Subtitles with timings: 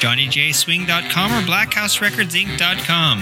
[0.00, 3.20] johnnyjswing.com, or blackhouserecordsinc.com.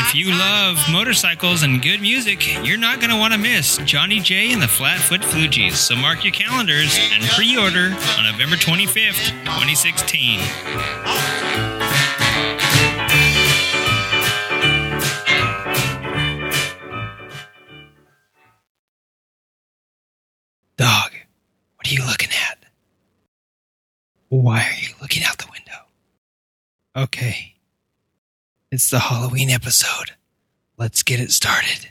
[0.00, 4.20] If you love motorcycles and good music, you're not going to want to miss Johnny
[4.20, 5.74] J and the Flatfoot Flugies.
[5.74, 11.77] So mark your calendars and pre order on November 25th, 2016.
[24.30, 25.86] Why are you looking out the window?
[26.94, 27.54] Okay.
[28.70, 30.10] It's the Halloween episode.
[30.76, 31.88] Let's get it started.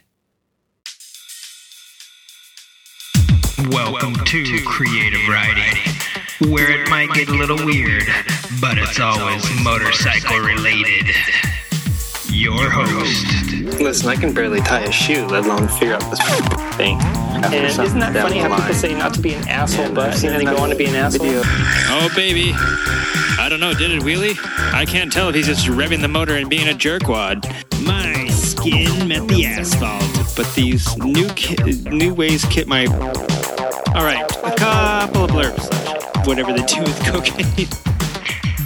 [3.71, 5.81] Welcome to Creative Writing,
[6.51, 8.03] where it might get a little weird,
[8.61, 11.15] but it's always motorcycle related.
[12.37, 16.19] Your host, Listen, I can barely tie a shoe, let alone figure out this
[16.75, 16.99] thing.
[17.01, 20.37] And isn't that funny how people say not to be an asshole, but you know,
[20.37, 21.25] they go on to be an asshole?
[21.25, 22.51] Oh, baby.
[23.39, 24.37] I don't know, did it wheelie?
[24.71, 27.43] I can't tell if he's just revving the motor and being a jerkwad.
[27.83, 32.85] My skin met the asphalt, but these new ki- new ways kit my.
[33.95, 36.27] All right, a couple of blurbs.
[36.27, 37.67] Whatever they do with cocaine.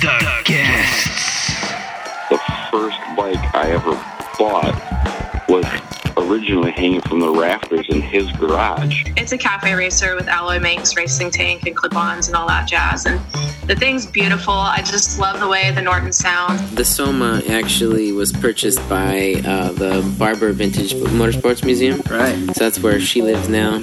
[0.01, 1.20] the guests.
[3.31, 3.91] The first bike I ever
[4.37, 5.65] bought was
[6.17, 9.03] originally hanging from the rafters in his garage.
[9.17, 13.05] It's a cafe racer with alloy makes, racing tank, and clip-ons and all that jazz.
[13.05, 13.19] And
[13.67, 14.53] the thing's beautiful.
[14.53, 16.75] I just love the way the Norton sounds.
[16.75, 22.01] The Soma actually was purchased by uh, the Barber Vintage Motorsports Museum.
[22.09, 22.35] Right.
[22.55, 23.79] So that's where she lives now.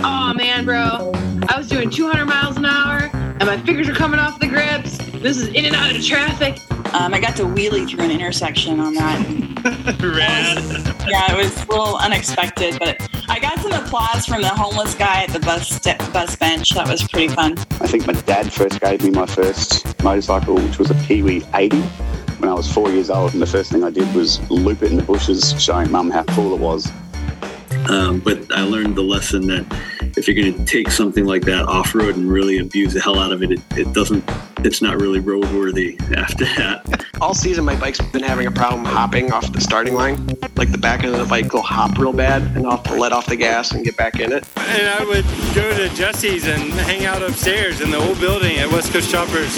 [0.00, 1.12] Oh man, bro.
[1.48, 3.10] I was doing 200 miles an hour
[3.42, 4.98] and my fingers are coming off the grips.
[5.20, 6.60] This is in and out of traffic.
[6.94, 9.18] Um, I got to wheelie through an intersection on that.
[10.00, 11.08] Rad.
[11.08, 15.24] Yeah, it was a little unexpected, but I got some applause from the homeless guy
[15.24, 16.70] at the bus st- bus bench.
[16.70, 17.58] That was pretty fun.
[17.80, 21.80] I think my dad first gave me my first motorcycle, which was a Kiwi 80
[22.38, 23.32] when I was four years old.
[23.32, 26.22] And the first thing I did was loop it in the bushes, showing mum how
[26.24, 26.92] cool it was.
[27.88, 29.66] Um, but I learned the lesson that
[30.16, 33.18] if you're going to take something like that off road and really abuse the hell
[33.18, 34.24] out of it, it, it doesn't,
[34.58, 37.04] it's not really roadworthy after that.
[37.20, 40.26] All season, my bike's been having a problem hopping off the starting line.
[40.56, 42.94] Like the back end of the bike will hop real bad, and I'll have to
[42.94, 44.46] let off the gas and get back in it.
[44.56, 45.24] And I would
[45.54, 49.56] go to Jesse's and hang out upstairs in the old building at West Coast Choppers.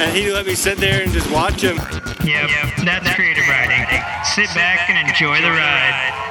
[0.00, 1.76] And he'd let me sit there and just watch him.
[2.24, 2.50] Yep,
[2.84, 3.84] that's creative writing.
[4.24, 6.29] Sit back and enjoy the ride.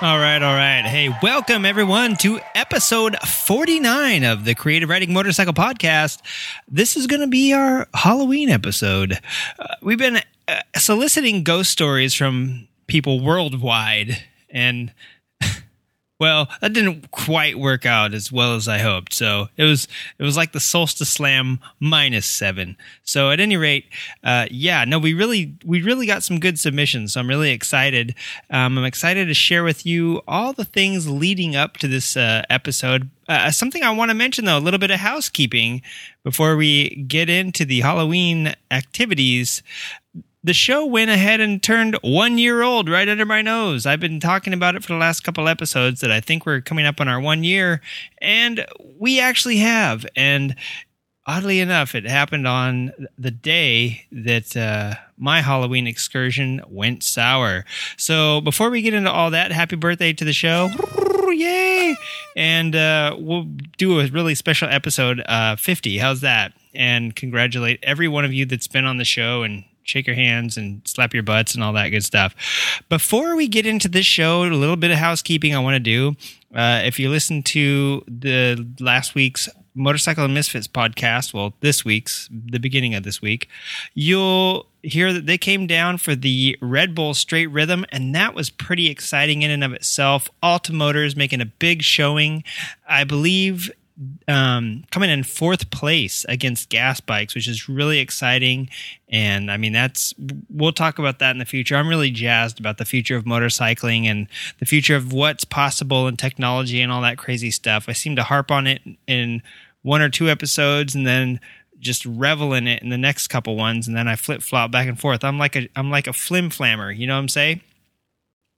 [0.02, 0.80] All right, all right.
[0.80, 6.22] Hey, welcome everyone to episode 49 of the Creative Writing Motorcycle Podcast.
[6.66, 9.18] This is going to be our Halloween episode.
[9.58, 14.90] Uh, we've been uh, soliciting ghost stories from people worldwide, and
[16.20, 19.14] well, that didn't quite work out as well as I hoped.
[19.14, 19.88] So it was
[20.18, 22.76] it was like the Solstice Slam minus seven.
[23.02, 23.86] So at any rate,
[24.22, 27.14] uh, yeah, no, we really we really got some good submissions.
[27.14, 28.14] So I'm really excited.
[28.50, 32.42] Um, I'm excited to share with you all the things leading up to this uh,
[32.50, 33.08] episode.
[33.26, 35.82] Uh, something I want to mention though, a little bit of housekeeping
[36.22, 39.62] before we get into the Halloween activities
[40.42, 43.84] the show went ahead and turned one year old right under my nose.
[43.84, 46.86] I've been talking about it for the last couple episodes that I think we're coming
[46.86, 47.80] up on our one year,
[48.18, 48.64] and
[48.98, 50.06] we actually have.
[50.16, 50.56] And
[51.26, 57.66] oddly enough, it happened on the day that uh, my Halloween excursion went sour.
[57.98, 60.70] So before we get into all that, happy birthday to the show.
[61.30, 61.96] Yay!
[62.34, 63.44] And uh, we'll
[63.78, 65.98] do a really special episode, uh, 50.
[65.98, 66.52] How's that?
[66.74, 70.56] And congratulate every one of you that's been on the show and shake your hands
[70.56, 72.34] and slap your butts and all that good stuff.
[72.88, 76.16] Before we get into this show, a little bit of housekeeping I want to do.
[76.54, 82.28] Uh, if you listen to the last week's Motorcycle and Misfits podcast, well, this week's,
[82.30, 83.48] the beginning of this week,
[83.94, 88.50] you'll hear that they came down for the Red Bull Straight Rhythm, and that was
[88.50, 90.28] pretty exciting in and of itself.
[90.42, 92.42] Alta Motors making a big showing.
[92.88, 93.70] I believe
[94.28, 98.68] um, coming in fourth place against gas bikes, which is really exciting.
[99.08, 100.14] And I mean, that's
[100.48, 101.76] we'll talk about that in the future.
[101.76, 106.16] I'm really jazzed about the future of motorcycling and the future of what's possible in
[106.16, 107.88] technology and all that crazy stuff.
[107.88, 109.42] I seem to harp on it in
[109.82, 111.40] one or two episodes, and then
[111.78, 114.86] just revel in it in the next couple ones, and then I flip flop back
[114.86, 115.24] and forth.
[115.24, 117.60] I'm like a I'm like a flim flammer, you know what I'm saying?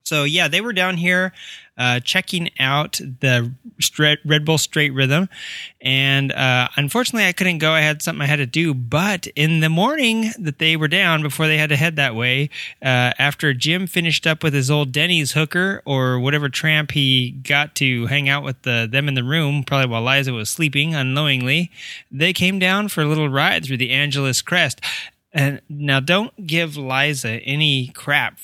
[0.04, 1.32] So yeah, they were down here
[1.76, 3.52] uh, checking out the
[4.24, 5.28] Red Bull Straight Rhythm,
[5.80, 7.72] and uh, unfortunately, I couldn't go.
[7.72, 8.74] I had something I had to do.
[8.74, 12.50] But in the morning that they were down, before they had to head that way,
[12.82, 17.74] uh, after Jim finished up with his old Denny's hooker or whatever tramp he got
[17.76, 21.70] to hang out with the, them in the room, probably while Liza was sleeping unknowingly,
[22.10, 24.80] they came down for a little ride through the Angeles Crest.
[25.32, 28.38] And now, don't give Liza any crap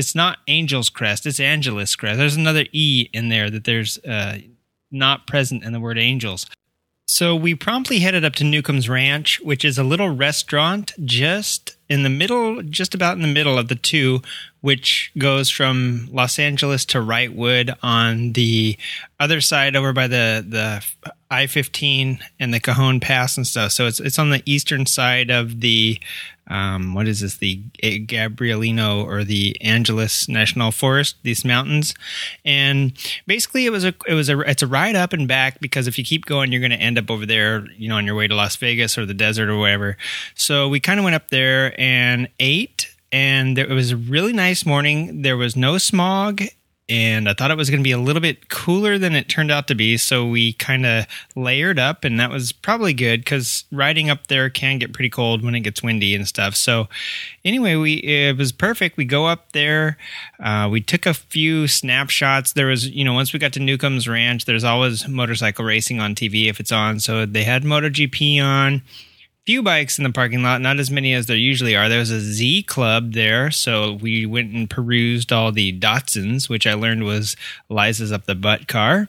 [0.00, 2.18] it's not Angel's Crest, it's Angeles Crest.
[2.18, 4.38] There's another E in there that there's uh,
[4.90, 6.46] not present in the word angels.
[7.06, 12.02] So we promptly headed up to Newcomb's Ranch, which is a little restaurant just in
[12.02, 14.22] the middle, just about in the middle of the two,
[14.60, 18.76] which goes from Los Angeles to Wrightwood on the
[19.18, 20.84] other side over by the, the
[21.30, 23.72] I 15 and the Cajon Pass and stuff.
[23.72, 25.98] So it's, it's on the eastern side of the
[26.50, 27.36] um, what is this?
[27.36, 31.94] The Gabrielino or the Angeles National Forest these mountains.
[32.44, 32.92] And
[33.26, 35.96] basically it was a it was a it's a ride up and back because if
[35.96, 38.26] you keep going you're going to end up over there you know on your way
[38.26, 39.96] to Las Vegas or the desert or whatever.
[40.34, 44.32] So we kind of went up there and ate and there, it was a really
[44.32, 46.42] nice morning there was no smog
[46.90, 49.52] and I thought it was going to be a little bit cooler than it turned
[49.52, 49.96] out to be.
[49.96, 54.50] So we kind of layered up, and that was probably good because riding up there
[54.50, 56.56] can get pretty cold when it gets windy and stuff.
[56.56, 56.88] So
[57.44, 58.96] anyway, we it was perfect.
[58.96, 59.98] We go up there,
[60.40, 62.54] uh, we took a few snapshots.
[62.54, 66.16] There was, you know, once we got to Newcomb's Ranch, there's always motorcycle racing on
[66.16, 66.98] TV if it's on.
[66.98, 68.82] So they had MotoGP on
[69.50, 71.88] few bikes in the parking lot, not as many as there usually are.
[71.88, 76.68] There was a Z Club there, so we went and perused all the Datsuns, which
[76.68, 77.34] I learned was
[77.68, 79.08] Liza's up the butt car.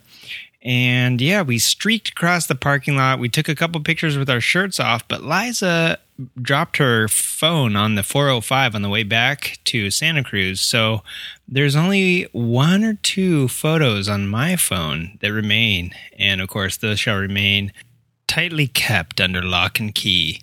[0.63, 3.19] And yeah, we streaked across the parking lot.
[3.19, 5.99] We took a couple pictures with our shirts off, but Liza
[6.41, 10.59] dropped her phone on the 405 on the way back to Santa Cruz.
[10.59, 11.03] So
[11.47, 15.91] there's only one or two photos on my phone that remain.
[16.17, 17.71] And of course, those shall remain
[18.31, 20.41] tightly kept under lock and key.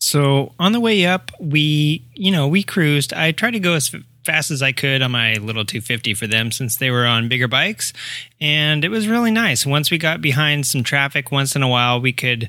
[0.00, 3.12] So on the way up, we, you know, we cruised.
[3.12, 3.94] I tried to go as
[4.24, 7.46] fast as I could on my little 250 for them since they were on bigger
[7.46, 7.92] bikes.
[8.40, 9.64] And it was really nice.
[9.64, 12.48] Once we got behind some traffic once in a while, we could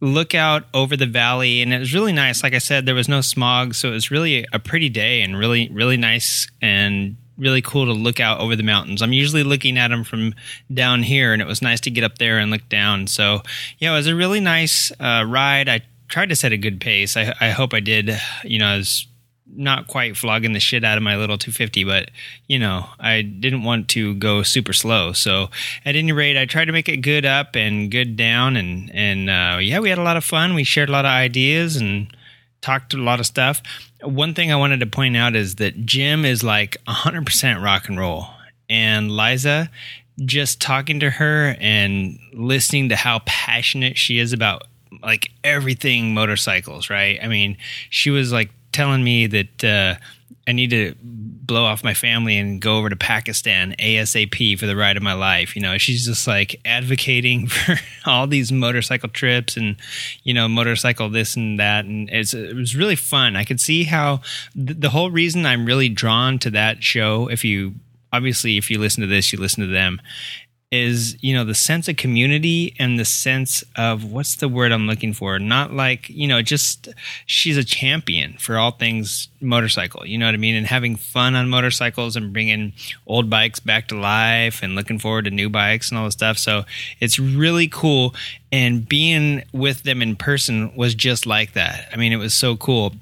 [0.00, 2.42] look out over the valley and it was really nice.
[2.42, 3.74] Like I said, there was no smog.
[3.74, 7.92] So it was really a pretty day and really, really nice and really cool to
[7.92, 9.00] look out over the mountains.
[9.00, 10.34] I'm usually looking at them from
[10.72, 13.06] down here, and it was nice to get up there and look down.
[13.06, 13.42] So,
[13.78, 15.68] yeah, it was a really nice uh, ride.
[15.68, 17.16] I tried to set a good pace.
[17.16, 18.18] I, I hope I did.
[18.42, 19.06] You know, I was
[19.54, 22.10] not quite flogging the shit out of my little 250, but
[22.46, 25.12] you know, I didn't want to go super slow.
[25.12, 25.48] So
[25.84, 29.30] at any rate, I tried to make it good up and good down, and and
[29.30, 30.54] uh, yeah, we had a lot of fun.
[30.54, 32.14] We shared a lot of ideas and
[32.60, 33.62] talked a lot of stuff.
[34.02, 37.98] One thing I wanted to point out is that Jim is like 100% rock and
[37.98, 38.26] roll.
[38.70, 39.70] And Liza,
[40.24, 44.64] just talking to her and listening to how passionate she is about
[45.02, 47.18] like everything motorcycles, right?
[47.22, 47.56] I mean,
[47.90, 49.94] she was like telling me that uh,
[50.46, 50.94] I need to
[51.48, 55.14] blow off my family and go over to Pakistan ASAP for the ride of my
[55.14, 55.56] life.
[55.56, 57.74] You know, she's just like advocating for
[58.06, 59.74] all these motorcycle trips and,
[60.22, 61.86] you know, motorcycle this and that.
[61.86, 63.34] And it was really fun.
[63.34, 64.20] I could see how
[64.54, 67.74] th- the whole reason I'm really drawn to that show, if you
[68.12, 70.00] obviously, if you listen to this, you listen to them,
[70.70, 74.86] is you know the sense of community and the sense of what's the word I'm
[74.86, 75.38] looking for?
[75.38, 76.88] Not like you know just
[77.26, 80.54] she's a champion for all things motorcycle you know what I mean?
[80.54, 82.72] And having fun on motorcycles and bringing
[83.06, 86.38] old bikes back to life and looking forward to new bikes and all this stuff.
[86.38, 86.64] So
[87.00, 88.14] it's really cool.
[88.50, 91.88] And being with them in person was just like that.
[91.92, 92.92] I mean it was so cool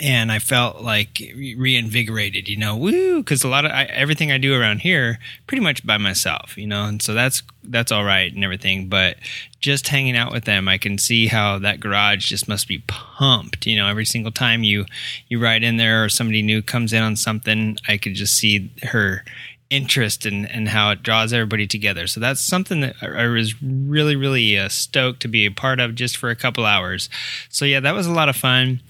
[0.00, 4.38] and I felt like reinvigorated, you know, woo, because a lot of I, everything I
[4.38, 8.32] do around here, pretty much by myself, you know, and so that's that's all right
[8.32, 8.88] and everything.
[8.88, 9.16] But
[9.60, 13.66] just hanging out with them, I can see how that garage just must be pumped,
[13.66, 13.88] you know.
[13.88, 14.86] Every single time you
[15.28, 18.72] you ride in there or somebody new comes in on something, I could just see
[18.84, 19.22] her
[19.68, 22.06] interest and and how it draws everybody together.
[22.06, 25.94] So that's something that I was really really uh, stoked to be a part of
[25.94, 27.10] just for a couple hours.
[27.50, 28.80] So yeah, that was a lot of fun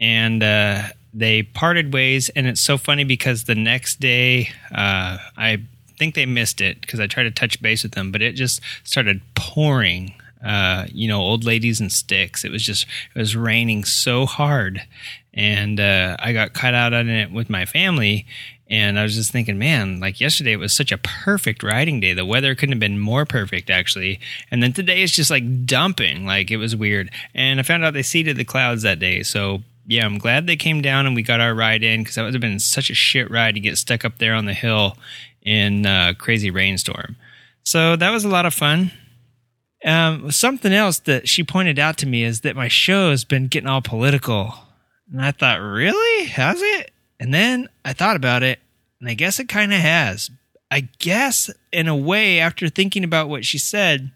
[0.00, 2.28] and uh, they parted ways.
[2.30, 5.62] And it's so funny because the next day, uh, I
[5.98, 8.60] think they missed it because I tried to touch base with them, but it just
[8.84, 10.14] started pouring
[10.44, 12.44] uh, you know, old ladies and sticks.
[12.44, 14.82] It was just it was raining so hard,
[15.34, 18.26] and uh, I got cut out on it with my family.
[18.70, 22.14] And I was just thinking, man, like yesterday it was such a perfect riding day.
[22.14, 24.20] The weather couldn't have been more perfect, actually.
[24.48, 26.24] And then today it's just like dumping.
[26.24, 27.10] Like it was weird.
[27.34, 29.24] And I found out they seeded the clouds that day.
[29.24, 32.22] So yeah, I'm glad they came down and we got our ride in because that
[32.22, 34.96] would have been such a shit ride to get stuck up there on the hill
[35.42, 37.16] in a crazy rainstorm.
[37.64, 38.92] So that was a lot of fun.
[39.84, 43.48] Um, something else that she pointed out to me is that my show has been
[43.48, 44.54] getting all political.
[45.10, 46.26] And I thought, really?
[46.26, 46.92] Has it?
[47.18, 48.60] And then I thought about it,
[49.00, 50.30] and I guess it kind of has.
[50.70, 54.12] I guess, in a way, after thinking about what she said,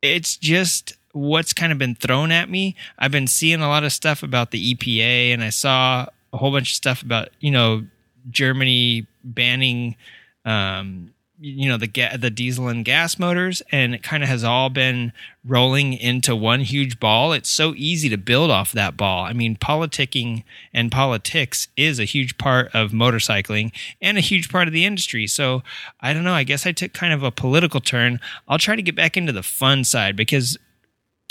[0.00, 2.74] it's just what's kind of been thrown at me.
[2.98, 6.50] I've been seeing a lot of stuff about the EPA, and I saw a whole
[6.50, 7.84] bunch of stuff about, you know,
[8.30, 9.96] Germany banning
[10.44, 11.12] um,
[11.44, 14.70] you know the ga- the diesel and gas motors and it kind of has all
[14.70, 15.12] been
[15.44, 17.32] rolling into one huge ball.
[17.32, 19.24] It's so easy to build off that ball.
[19.24, 24.68] I mean politicking and politics is a huge part of motorcycling and a huge part
[24.68, 25.26] of the industry.
[25.26, 25.64] So
[26.00, 28.20] i don't know i guess i took kind of a political turn.
[28.46, 30.56] I'll try to get back into the fun side because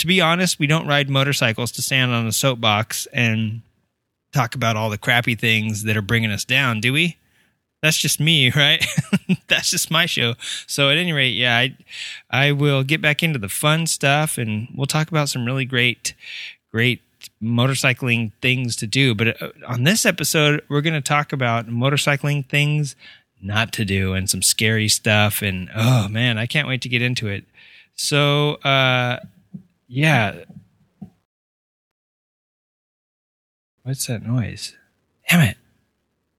[0.02, 3.62] to be honest we don't ride motorcycles to stand on a soapbox and
[4.32, 7.16] talk about all the crappy things that are bringing us down do we
[7.82, 8.84] that's just me, right?
[9.48, 10.34] that's just my show.
[10.66, 11.76] So at any rate, yeah, I
[12.30, 16.14] I will get back into the fun stuff and we'll talk about some really great
[16.70, 17.02] great
[17.42, 19.14] motorcycling things to do.
[19.14, 22.96] But uh, on this episode, we're going to talk about motorcycling things
[23.40, 27.02] not to do and some scary stuff and oh man, I can't wait to get
[27.02, 27.44] into it.
[27.96, 29.18] So uh
[29.92, 30.44] yeah.
[33.82, 34.74] What's that noise?
[35.28, 35.58] Damn it.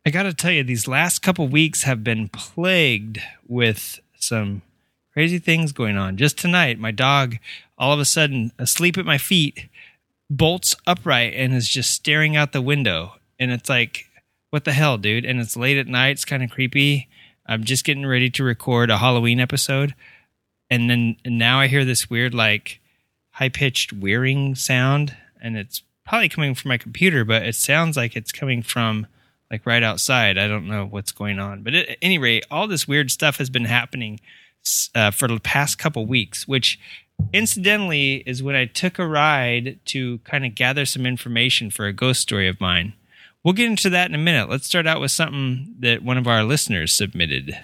[0.03, 4.63] I got to tell you, these last couple weeks have been plagued with some
[5.13, 6.17] crazy things going on.
[6.17, 7.37] Just tonight, my dog,
[7.77, 9.69] all of a sudden, asleep at my feet,
[10.31, 13.13] bolts upright and is just staring out the window.
[13.39, 14.07] And it's like,
[14.49, 15.25] what the hell, dude?
[15.25, 16.09] And it's late at night.
[16.09, 17.07] It's kind of creepy.
[17.45, 19.93] I'm just getting ready to record a Halloween episode.
[20.71, 22.79] And then and now I hear this weird, like,
[23.33, 25.15] high pitched whirring sound.
[25.41, 29.07] And it's probably coming from my computer, but it sounds like it's coming from
[29.51, 30.37] like right outside.
[30.37, 33.49] I don't know what's going on, but at any rate, all this weird stuff has
[33.49, 34.19] been happening
[34.95, 36.79] uh, for the past couple weeks, which
[37.31, 41.93] incidentally is when I took a ride to kind of gather some information for a
[41.93, 42.93] ghost story of mine.
[43.43, 44.49] We'll get into that in a minute.
[44.49, 47.57] Let's start out with something that one of our listeners submitted.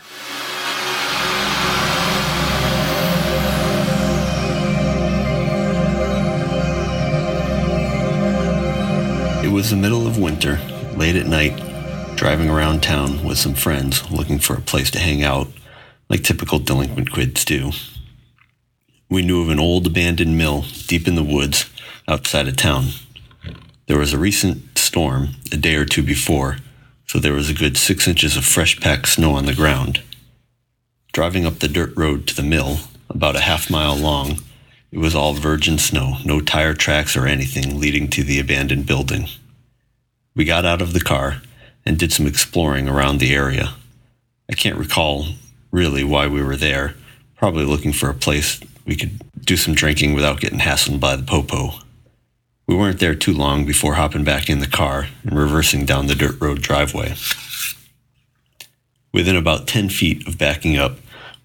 [9.49, 10.59] It was the middle of winter,
[10.95, 11.57] late at night,
[12.15, 15.47] driving around town with some friends looking for a place to hang out,
[16.07, 17.71] like typical delinquent kids do.
[19.09, 21.67] We knew of an old abandoned mill deep in the woods
[22.07, 22.89] outside of town.
[23.87, 26.57] There was a recent storm a day or two before,
[27.07, 30.03] so there was a good six inches of fresh packed snow on the ground.
[31.11, 34.43] Driving up the dirt road to the mill, about a half mile long,
[34.91, 39.27] it was all virgin snow, no tire tracks or anything leading to the abandoned building.
[40.35, 41.41] We got out of the car
[41.85, 43.73] and did some exploring around the area.
[44.49, 45.25] I can't recall
[45.71, 46.95] really why we were there,
[47.35, 51.23] probably looking for a place we could do some drinking without getting hassled by the
[51.23, 51.71] popo.
[52.67, 56.15] We weren't there too long before hopping back in the car and reversing down the
[56.15, 57.15] dirt road driveway.
[59.11, 60.97] Within about 10 feet of backing up,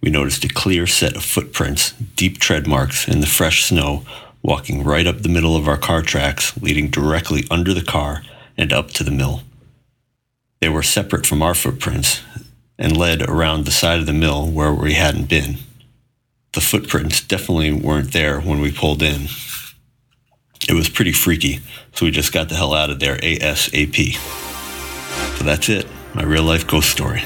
[0.04, 4.04] we noticed a clear set of footprints, deep tread marks in the fresh snow,
[4.42, 8.22] walking right up the middle of our car tracks, leading directly under the car
[8.58, 9.40] and up to the mill.
[10.60, 12.20] They were separate from our footprints
[12.78, 15.56] and led around the side of the mill where we hadn't been.
[16.52, 19.28] The footprints definitely weren't there when we pulled in.
[20.68, 21.60] It was pretty freaky,
[21.94, 24.16] so we just got the hell out of there ASAP.
[25.38, 27.22] So that's it, my real life ghost story.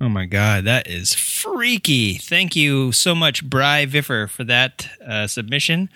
[0.00, 2.14] Oh my God, that is freaky.
[2.14, 5.90] Thank you so much, Bry Viffer, for that uh, submission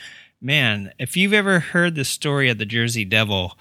[0.44, 3.56] man, if you've ever heard the story of the Jersey Devil,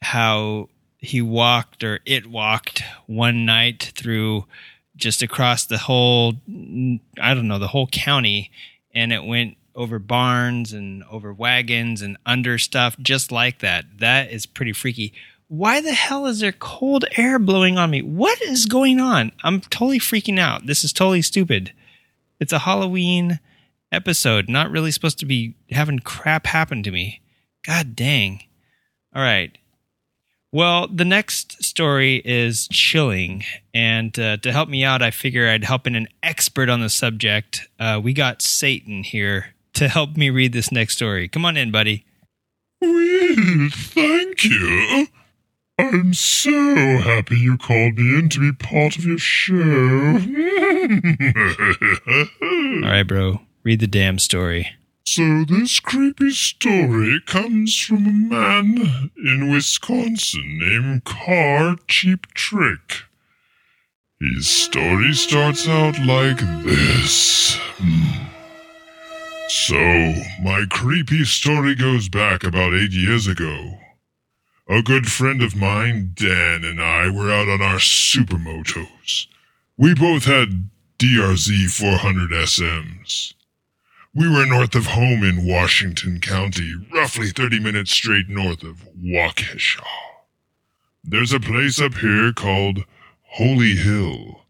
[0.00, 4.44] how he walked or it walked one night through
[4.96, 6.34] just across the whole,
[7.20, 8.50] I don't know, the whole county,
[8.94, 13.84] and it went over barns and over wagons and under stuff just like that.
[13.98, 15.12] That is pretty freaky.
[15.48, 18.02] Why the hell is there cold air blowing on me?
[18.02, 19.32] What is going on?
[19.42, 20.66] I'm totally freaking out.
[20.66, 21.72] This is totally stupid.
[22.38, 23.40] It's a Halloween
[23.90, 24.48] episode.
[24.48, 27.22] Not really supposed to be having crap happen to me.
[27.64, 28.42] God dang.
[29.14, 29.56] All right.
[30.52, 33.44] Well, the next story is chilling.
[33.72, 36.90] And uh, to help me out, I figure I'd help in an expert on the
[36.90, 37.68] subject.
[37.78, 41.26] Uh, we got Satan here to help me read this next story.
[41.28, 42.04] Come on in, buddy.
[42.80, 45.06] Well, thank you.
[45.78, 49.54] I'm so happy you called me in to be part of your show.
[52.42, 53.42] All right, bro.
[53.62, 54.70] Read the damn story.
[55.04, 63.04] So, this creepy story comes from a man in Wisconsin named Car Cheap Trick.
[64.20, 67.56] His story starts out like this.
[67.78, 68.24] Hmm.
[69.48, 69.76] So,
[70.42, 73.78] my creepy story goes back about eight years ago.
[74.70, 79.26] A good friend of mine, Dan, and I were out on our supermotos.
[79.78, 83.32] We both had DRZ 400 SMs.
[84.14, 89.82] We were north of home in Washington County, roughly 30 minutes straight north of Waukesha.
[91.02, 92.84] There's a place up here called
[93.22, 94.42] Holy Hill.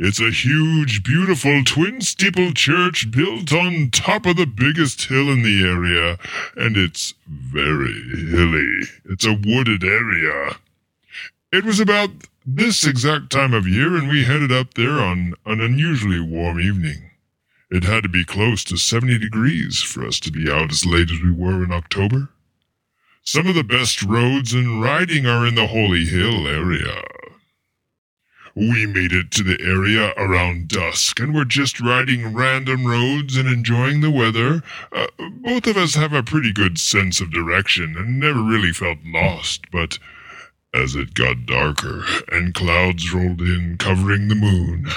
[0.00, 5.42] It's a huge, beautiful twin steeple church built on top of the biggest hill in
[5.42, 6.18] the area,
[6.56, 8.00] and it's very
[8.30, 8.82] hilly.
[9.06, 10.56] It's a wooded area.
[11.50, 12.10] It was about
[12.46, 17.10] this exact time of year, and we headed up there on an unusually warm evening.
[17.68, 21.10] It had to be close to 70 degrees for us to be out as late
[21.10, 22.28] as we were in October.
[23.24, 27.02] Some of the best roads and riding are in the Holy Hill area.
[28.58, 33.48] We made it to the area around dusk and were just riding random roads and
[33.48, 34.64] enjoying the weather.
[34.90, 38.98] Uh, both of us have a pretty good sense of direction and never really felt
[39.04, 40.00] lost, but
[40.74, 44.88] as it got darker and clouds rolled in covering the moon,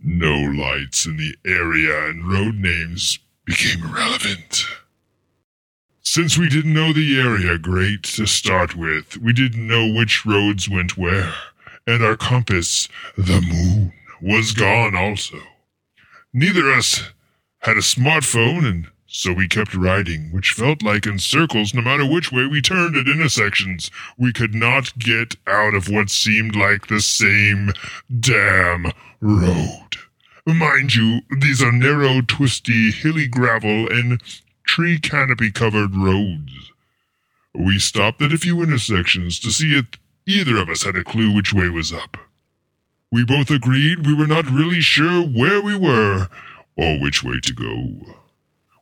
[0.00, 4.66] no lights in the area and road names became irrelevant.
[6.00, 10.68] Since we didn't know the area great to start with, we didn't know which roads
[10.68, 11.34] went where,
[11.86, 15.38] and our compass, the moon, was gone also.
[16.32, 17.02] Neither of us
[17.60, 22.04] had a smartphone, and so we kept riding, which felt like in circles no matter
[22.04, 23.90] which way we turned at intersections.
[24.18, 27.70] We could not get out of what seemed like the same
[28.20, 29.96] damn road.
[30.46, 34.20] Mind you, these are narrow, twisty, hilly gravel and
[34.66, 36.72] tree canopy covered roads.
[37.54, 39.86] We stopped at a few intersections to see if
[40.26, 42.16] either of us had a clue which way was up.
[43.10, 46.28] We both agreed we were not really sure where we were
[46.76, 48.16] or which way to go.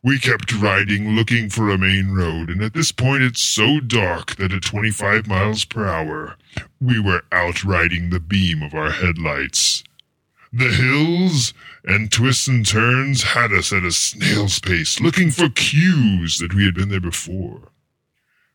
[0.03, 4.35] We kept riding looking for a main road, and at this point it's so dark
[4.35, 6.35] that at 25 miles per hour,
[6.81, 9.83] we were outriding the beam of our headlights.
[10.51, 11.53] The hills
[11.85, 16.65] and twists and turns had us at a snail's pace, looking for cues that we
[16.65, 17.69] had been there before.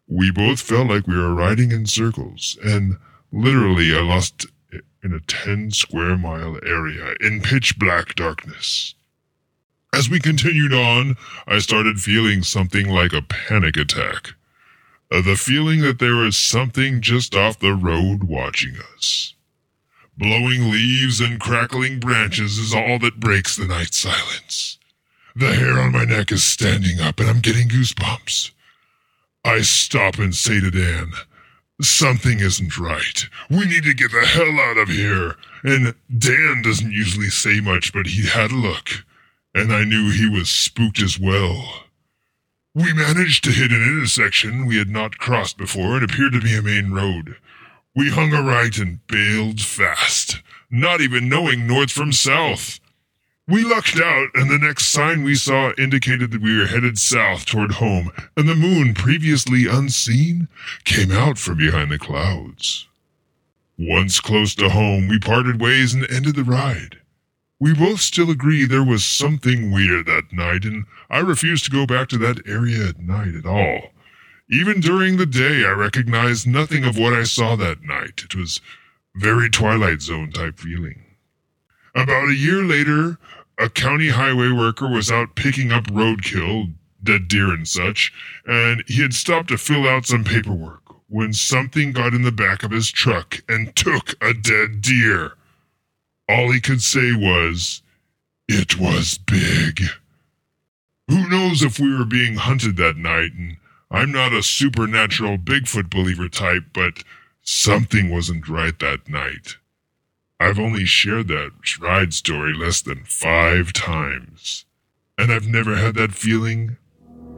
[0.08, 2.96] We both felt like we were riding in circles, and
[3.30, 4.46] literally I lost
[5.02, 8.94] in a 10 square mile area in pitch black darkness.
[9.92, 11.16] As we continued on,
[11.46, 14.34] I started feeling something like a panic attack.
[15.10, 19.34] Uh, the feeling that there was something just off the road watching us.
[20.16, 24.78] Blowing leaves and crackling branches is all that breaks the night silence.
[25.36, 28.50] The hair on my neck is standing up and I'm getting goosebumps.
[29.44, 31.12] I stop and say to Dan,
[31.80, 33.28] Something isn't right.
[33.48, 35.36] We need to get the hell out of here.
[35.62, 39.04] And Dan doesn't usually say much, but he had a look,
[39.54, 41.84] and I knew he was spooked as well.
[42.74, 46.56] We managed to hit an intersection we had not crossed before and appeared to be
[46.56, 47.36] a main road.
[47.94, 52.80] We hung a right and bailed fast, not even knowing north from south.
[53.48, 57.46] We lucked out, and the next sign we saw indicated that we were headed south
[57.46, 60.48] toward home, and the moon, previously unseen,
[60.84, 62.88] came out from behind the clouds.
[63.78, 66.98] Once close to home, we parted ways and ended the ride.
[67.58, 71.86] We both still agree there was something weird that night, and I refused to go
[71.86, 73.92] back to that area at night at all.
[74.50, 78.24] Even during the day, I recognized nothing of what I saw that night.
[78.24, 78.60] It was
[79.14, 81.02] very Twilight Zone type feeling.
[81.94, 83.18] About a year later,
[83.58, 88.12] a county highway worker was out picking up roadkill, dead deer and such,
[88.46, 92.62] and he had stopped to fill out some paperwork when something got in the back
[92.62, 95.32] of his truck and took a dead deer.
[96.28, 97.82] All he could say was,
[98.46, 99.82] It was big.
[101.08, 103.56] Who knows if we were being hunted that night and
[103.90, 107.04] I'm not a supernatural Bigfoot believer type, but
[107.42, 109.56] something wasn't right that night.
[110.40, 114.66] I've only shared that ride story less than five times,
[115.16, 116.76] and I've never had that feeling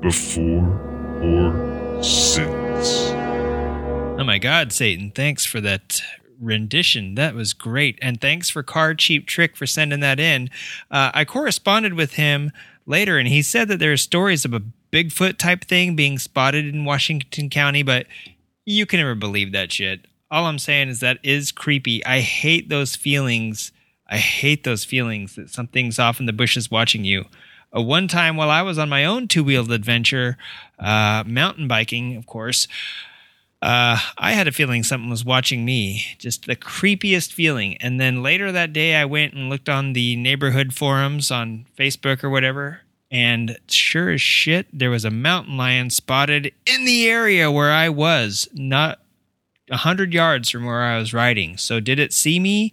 [0.00, 0.78] before
[1.22, 3.10] or since.
[4.18, 5.12] Oh my God, Satan!
[5.14, 6.02] Thanks for that
[6.38, 7.14] rendition.
[7.14, 10.50] That was great, and thanks for Car Cheap Trick for sending that in.
[10.90, 12.52] Uh, I corresponded with him
[12.84, 16.66] later, and he said that there are stories of a Bigfoot type thing being spotted
[16.66, 18.06] in Washington County, but
[18.66, 20.04] you can never believe that shit.
[20.30, 22.04] All I'm saying is that is creepy.
[22.06, 23.72] I hate those feelings.
[24.08, 27.24] I hate those feelings that something's off in the bushes watching you.
[27.76, 30.36] Uh, one time while I was on my own two wheeled adventure,
[30.78, 32.68] uh, mountain biking, of course,
[33.62, 37.76] uh, I had a feeling something was watching me, just the creepiest feeling.
[37.78, 42.24] And then later that day, I went and looked on the neighborhood forums on Facebook
[42.24, 42.80] or whatever.
[43.10, 47.88] And sure as shit, there was a mountain lion spotted in the area where I
[47.88, 49.00] was, not
[49.70, 51.56] a hundred yards from where I was riding.
[51.56, 52.72] So did it see me?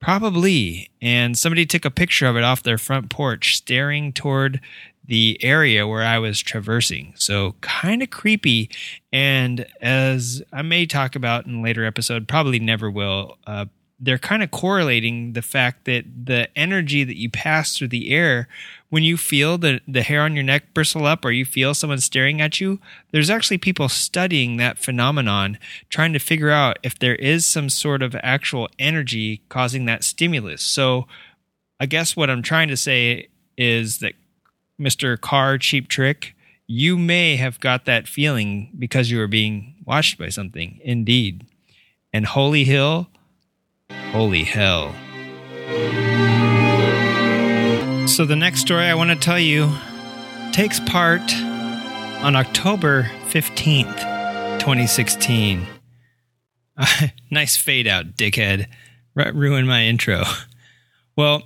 [0.00, 0.90] Probably.
[1.00, 4.60] And somebody took a picture of it off their front porch, staring toward
[5.06, 7.12] the area where I was traversing.
[7.16, 8.70] So kind of creepy.
[9.12, 13.66] And as I may talk about in a later episode, probably never will, uh,
[14.00, 18.48] they're kind of correlating the fact that the energy that you pass through the air
[18.90, 21.98] when you feel the, the hair on your neck bristle up or you feel someone
[22.00, 22.78] staring at you
[23.12, 28.02] there's actually people studying that phenomenon trying to figure out if there is some sort
[28.02, 30.62] of actual energy causing that stimulus.
[30.62, 31.06] So
[31.80, 34.14] i guess what i'm trying to say is that
[34.80, 36.34] mr car cheap trick
[36.66, 41.46] you may have got that feeling because you were being watched by something indeed.
[42.12, 43.08] And holy hill
[44.14, 44.92] Holy hell.
[48.06, 49.72] So, the next story I want to tell you
[50.52, 51.34] takes part
[52.22, 55.66] on October 15th, 2016.
[57.32, 58.68] nice fade out, dickhead.
[59.16, 60.22] R- ruin my intro.
[61.16, 61.42] Well,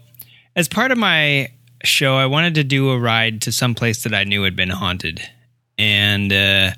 [0.54, 1.48] as part of my
[1.84, 4.68] show, I wanted to do a ride to some place that I knew had been
[4.68, 5.22] haunted.
[5.78, 6.72] And uh,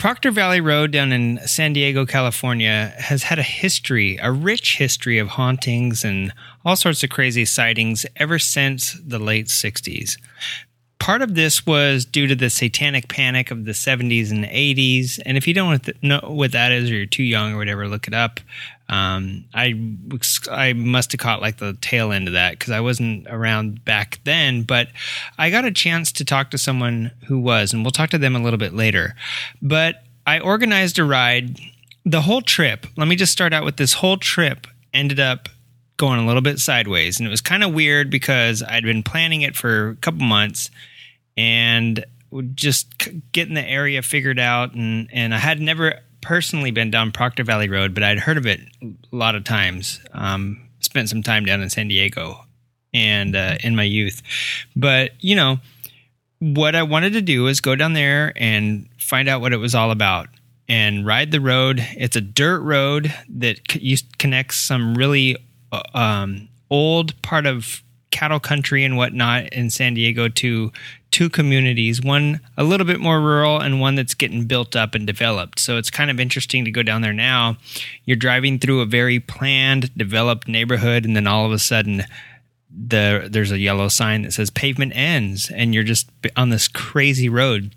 [0.00, 5.18] Proctor Valley Road down in San Diego, California has had a history, a rich history
[5.18, 6.32] of hauntings and
[6.64, 10.16] all sorts of crazy sightings ever since the late 60s.
[11.00, 15.18] Part of this was due to the satanic panic of the 70s and 80s.
[15.26, 18.06] And if you don't know what that is or you're too young or whatever, look
[18.06, 18.38] it up.
[18.90, 19.80] Um, I
[20.50, 24.20] I must have caught like the tail end of that because I wasn't around back
[24.24, 24.88] then, but
[25.38, 28.34] I got a chance to talk to someone who was, and we'll talk to them
[28.34, 29.14] a little bit later.
[29.62, 31.60] But I organized a ride.
[32.04, 32.86] The whole trip.
[32.96, 35.48] Let me just start out with this whole trip ended up
[35.96, 39.42] going a little bit sideways, and it was kind of weird because I'd been planning
[39.42, 40.70] it for a couple months,
[41.40, 42.04] and
[42.54, 47.44] just getting the area figured out, and and I had never personally been down Proctor
[47.44, 50.00] Valley Road, but I'd heard of it a lot of times.
[50.12, 52.44] Um, spent some time down in San Diego
[52.92, 54.22] and uh, in my youth.
[54.76, 55.60] But, you know,
[56.40, 59.74] what I wanted to do is go down there and find out what it was
[59.74, 60.28] all about
[60.68, 61.86] and ride the road.
[61.96, 63.60] It's a dirt road that
[64.18, 65.36] connects some really
[65.72, 70.72] uh, um, old part of cattle country and whatnot in San Diego to
[71.10, 75.06] two communities, one a little bit more rural and one that's getting built up and
[75.06, 75.58] developed.
[75.58, 77.56] So it's kind of interesting to go down there now.
[78.04, 82.04] You're driving through a very planned, developed neighborhood, and then all of a sudden,
[82.70, 87.28] the there's a yellow sign that says pavement ends, and you're just on this crazy
[87.28, 87.74] road.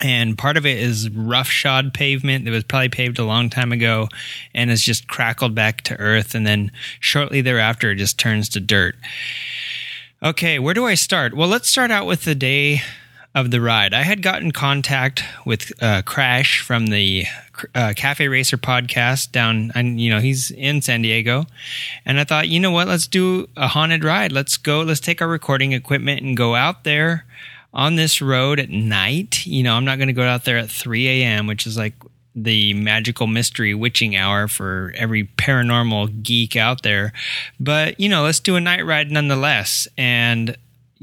[0.00, 4.08] And part of it is roughshod pavement that was probably paved a long time ago
[4.54, 6.34] and has just crackled back to earth.
[6.34, 8.94] And then shortly thereafter, it just turns to dirt.
[10.22, 11.34] Okay, where do I start?
[11.34, 12.80] Well, let's start out with the day
[13.34, 13.92] of the ride.
[13.92, 17.26] I had gotten contact with uh, Crash from the
[17.74, 21.44] uh, Cafe Racer podcast down, and you know he's in San Diego,
[22.06, 24.32] and I thought, you know what, let's do a haunted ride.
[24.32, 24.80] Let's go.
[24.80, 27.26] Let's take our recording equipment and go out there
[27.74, 29.44] on this road at night.
[29.44, 31.92] You know, I'm not going to go out there at 3 a.m., which is like
[32.36, 37.12] the magical mystery witching hour for every paranormal geek out there.
[37.58, 40.56] But, you know, let's do a night ride nonetheless and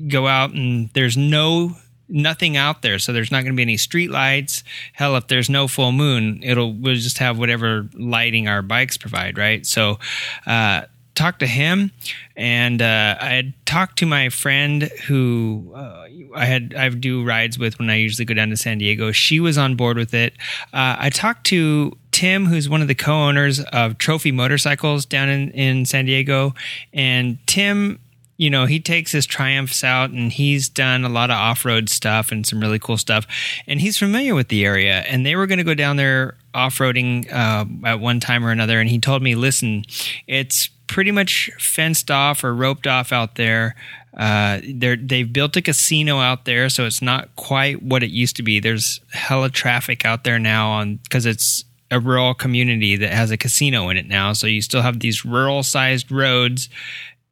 [0.08, 1.76] go out and there's no
[2.08, 3.00] nothing out there.
[3.00, 4.64] So there's not going to be any street lights.
[4.94, 9.38] Hell if there's no full moon it'll we'll just have whatever lighting our bikes provide
[9.38, 9.66] right?
[9.66, 10.00] So
[10.46, 10.84] uh
[11.16, 11.92] talked to him,
[12.36, 17.60] and uh, I had talked to my friend who uh, I had I do rides
[17.60, 19.12] with when I usually go down to San Diego.
[19.12, 20.34] She was on board with it.
[20.74, 25.52] Uh, I talked to Tim, who's one of the co-owners of Trophy Motorcycles down in
[25.52, 26.54] in San Diego,
[26.94, 28.00] and Tim.
[28.36, 31.88] You know, he takes his Triumphs out and he's done a lot of off road
[31.88, 33.28] stuff and some really cool stuff.
[33.68, 35.02] And he's familiar with the area.
[35.08, 38.50] And they were going to go down there off roading uh, at one time or
[38.50, 38.80] another.
[38.80, 39.86] And he told me, listen,
[40.26, 43.76] it's pretty much fenced off or roped off out there.
[44.16, 48.44] Uh, they've built a casino out there, so it's not quite what it used to
[48.44, 48.60] be.
[48.60, 53.38] There's hella traffic out there now on because it's a rural community that has a
[53.38, 54.34] casino in it now.
[54.34, 56.70] So you still have these rural sized roads,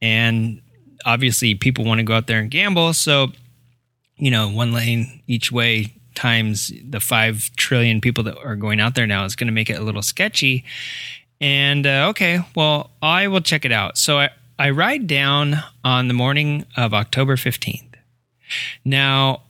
[0.02, 0.62] and
[1.06, 2.94] obviously people want to go out there and gamble.
[2.94, 3.32] So,
[4.18, 8.96] you know, one lane each way times the 5 trillion people that are going out
[8.96, 10.64] there now is going to make it a little sketchy.
[11.42, 13.98] And uh, okay, well, I will check it out.
[13.98, 17.96] So I, I ride down on the morning of October 15th.
[18.86, 19.42] Now,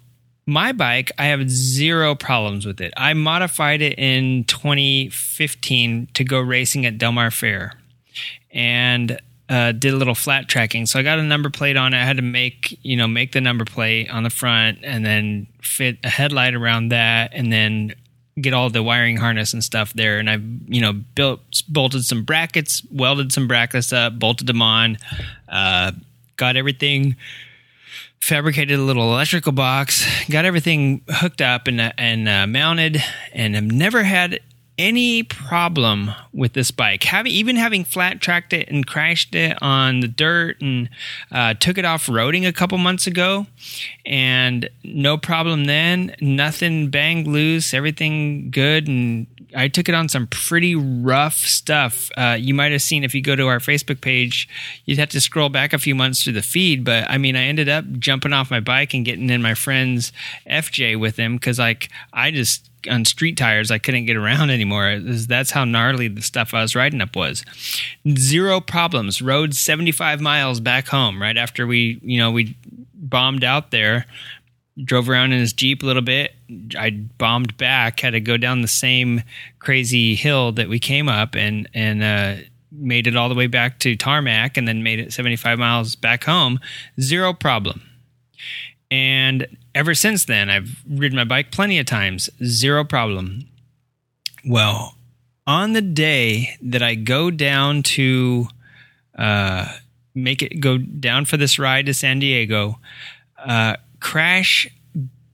[0.46, 2.94] my bike, I have zero problems with it.
[2.96, 7.74] I modified it in 2015 to go racing at Del Mar Fair
[8.52, 10.86] and uh, did a little flat tracking.
[10.86, 11.98] So I got a number plate on it.
[11.98, 15.48] I had to make, you know, make the number plate on the front and then
[15.62, 17.94] fit a headlight around that and then
[18.40, 20.20] get all the wiring harness and stuff there.
[20.20, 24.98] And I've you know, built, bolted some brackets, welded some brackets up, bolted them on,
[25.50, 25.92] uh,
[26.38, 27.16] got everything
[28.20, 33.64] fabricated a little electrical box, got everything hooked up and and uh, mounted, and have
[33.66, 34.40] never had
[34.82, 37.04] any problem with this bike.
[37.04, 40.90] Having even having flat tracked it and crashed it on the dirt and
[41.32, 43.46] uh, took it off roading a couple months ago,
[44.08, 46.16] and no problem then.
[46.20, 52.10] Nothing banged loose, everything good, and I took it on some pretty rough stuff.
[52.18, 54.50] Uh, you might have seen if you go to our Facebook page,
[54.86, 56.84] you'd have to scroll back a few months through the feed.
[56.84, 60.12] But I mean, I ended up jumping off my bike and getting in my friend's
[60.50, 65.00] FJ with him because like I just on street tires I couldn't get around anymore.
[65.00, 67.44] That's how gnarly the stuff I was riding up was.
[68.18, 69.22] Zero problems.
[69.22, 72.56] Rode 75 miles back home right after we, you know, we
[72.94, 74.06] bombed out there.
[74.84, 76.34] Drove around in his Jeep a little bit.
[76.78, 79.22] I bombed back, had to go down the same
[79.60, 82.42] crazy hill that we came up and and uh,
[82.72, 86.24] made it all the way back to tarmac and then made it 75 miles back
[86.24, 86.60] home.
[87.00, 87.82] Zero problem.
[88.92, 93.48] And ever since then, I've ridden my bike plenty of times, zero problem.
[94.46, 94.96] Well,
[95.48, 98.48] on the day that I go down to
[99.18, 99.74] uh,
[100.14, 102.80] make it go down for this ride to San Diego,
[103.38, 104.68] uh, Crash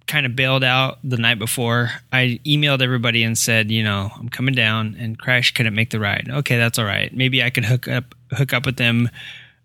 [0.05, 1.91] kind of bailed out the night before.
[2.13, 5.99] I emailed everybody and said, you know, I'm coming down, and Crash couldn't make the
[5.99, 6.29] ride.
[6.29, 7.13] Okay, that's all right.
[7.13, 9.09] Maybe I could hook up hook up with them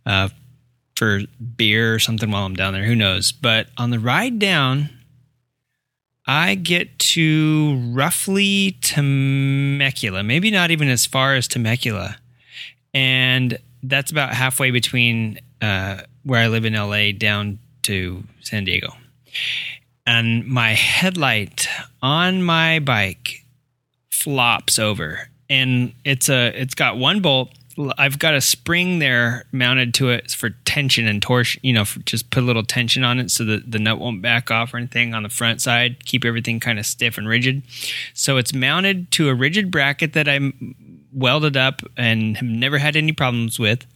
[0.07, 0.29] uh,
[1.03, 1.23] for
[1.57, 2.85] beer or something while I'm down there.
[2.85, 3.33] Who knows?
[3.33, 4.89] But on the ride down,
[6.29, 12.19] I get to roughly Temecula, maybe not even as far as Temecula.
[12.95, 18.93] And that's about halfway between uh, where I live in LA down to San Diego.
[20.07, 21.67] And my headlight
[22.01, 23.45] on my bike
[24.09, 25.29] flops over.
[25.51, 27.51] And it's a it's got one bolt
[27.99, 32.31] I've got a spring there mounted to it for tension and torsion, you know, just
[32.31, 35.15] put a little tension on it so that the nut won't back off or anything
[35.15, 37.63] on the front side, keep everything kind of stiff and rigid.
[38.15, 40.53] So it's mounted to a rigid bracket that I
[41.13, 43.87] welded up and have never had any problems with.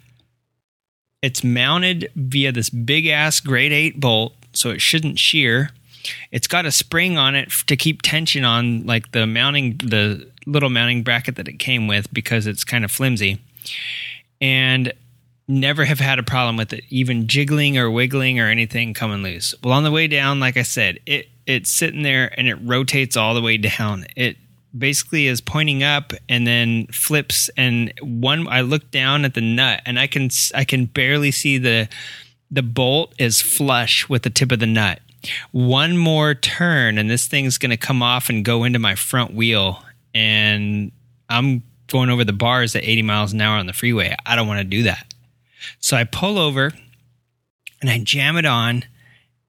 [1.22, 5.70] It's mounted via this big ass grade 8 bolt, so it shouldn't shear.
[6.30, 10.70] It's got a spring on it to keep tension on like the mounting the little
[10.70, 13.40] mounting bracket that it came with because it's kind of flimsy
[14.40, 14.92] and
[15.48, 19.54] never have had a problem with it, even jiggling or wiggling or anything coming loose.
[19.62, 23.16] Well, on the way down, like I said, it it's sitting there and it rotates
[23.16, 24.06] all the way down.
[24.16, 24.36] It
[24.76, 29.80] basically is pointing up and then flips and one I look down at the nut
[29.86, 31.88] and I can I can barely see the
[32.50, 35.00] the bolt is flush with the tip of the nut.
[35.52, 39.34] One more turn and this thing's going to come off and go into my front
[39.34, 39.82] wheel
[40.14, 40.92] and
[41.28, 44.14] I'm going over the bars at 80 miles an hour on the freeway.
[44.24, 45.12] I don't want to do that.
[45.80, 46.72] So I pull over
[47.80, 48.84] and I jam it on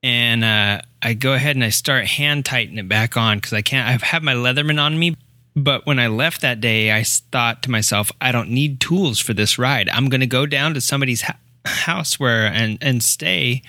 [0.04, 3.62] and uh, I go ahead and I start hand tightening it back on because I
[3.62, 3.88] can't.
[3.88, 5.15] I've had my Leatherman on me,
[5.56, 9.34] but when I left that day, I thought to myself, I don't need tools for
[9.34, 9.89] this ride.
[9.89, 13.63] I'm going to go down to somebody's ha- house where and and stay,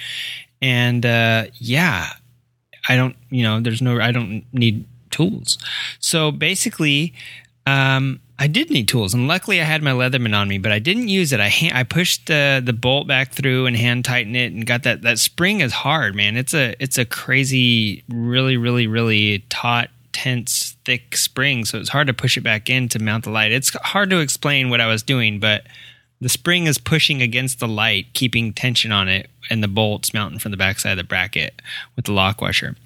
[0.61, 2.11] and uh, yeah,
[2.89, 3.17] I don't.
[3.31, 4.01] You know, there's no.
[4.01, 5.59] I don't need tools.
[5.99, 7.15] So basically,
[7.69, 10.79] um, I did need tools, and luckily I had my Leatherman on me, but I
[10.79, 11.41] didn't use it.
[11.41, 14.85] I ha- I pushed the the bolt back through and hand tightened it, and got
[14.85, 16.37] that that spring is hard, man.
[16.37, 22.07] It's a it's a crazy, really, really, really taut, tense, thick spring, so it's hard
[22.07, 23.53] to push it back in to mount the light.
[23.53, 25.67] It's hard to explain what I was doing, but
[26.21, 30.39] the spring is pushing against the light, keeping tension on it, and the bolts mounting
[30.39, 31.63] from the backside of the bracket
[31.97, 32.77] with the lock washer.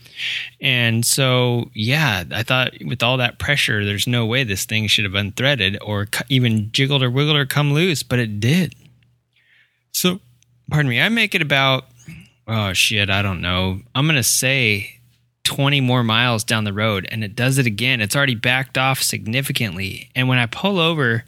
[0.61, 5.05] And so, yeah, I thought with all that pressure, there's no way this thing should
[5.05, 8.75] have unthreaded or even jiggled or wiggled or come loose, but it did.
[9.93, 10.21] So,
[10.71, 11.87] pardon me, I make it about,
[12.47, 13.81] oh shit, I don't know.
[13.95, 15.01] I'm going to say
[15.45, 18.01] 20 more miles down the road and it does it again.
[18.01, 20.11] It's already backed off significantly.
[20.15, 21.25] And when I pull over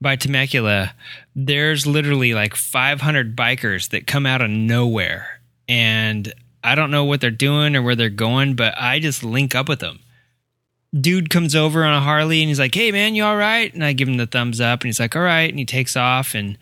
[0.00, 0.94] by Temecula,
[1.34, 5.40] there's literally like 500 bikers that come out of nowhere.
[5.68, 9.54] And I don't know what they're doing or where they're going, but I just link
[9.54, 10.00] up with them.
[10.98, 13.72] Dude comes over on a Harley and he's like, Hey man, you all right?
[13.72, 15.50] And I give him the thumbs up and he's like, All right.
[15.50, 16.56] And he takes off and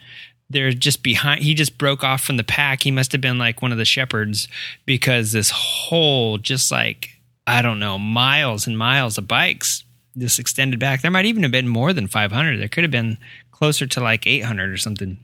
[0.53, 3.62] they're just behind he just broke off from the pack he must have been like
[3.62, 4.49] one of the shepherds
[4.85, 7.11] because this whole just like
[7.47, 9.85] i don't know miles and miles of bikes
[10.16, 13.18] just extended back there might even have been more than 500 there could have been
[13.51, 15.18] closer to like 800 or something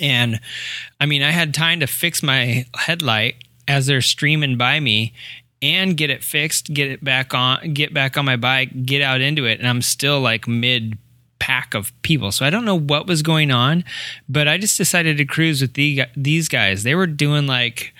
[0.00, 0.40] and
[1.00, 5.12] i mean i had time to fix my headlight as they're streaming by me
[5.62, 9.20] and get it fixed get it back on get back on my bike get out
[9.20, 10.98] into it and i'm still like mid
[11.38, 12.32] pack of people.
[12.32, 13.84] So I don't know what was going on,
[14.28, 16.82] but I just decided to cruise with the, these guys.
[16.82, 17.94] They were doing like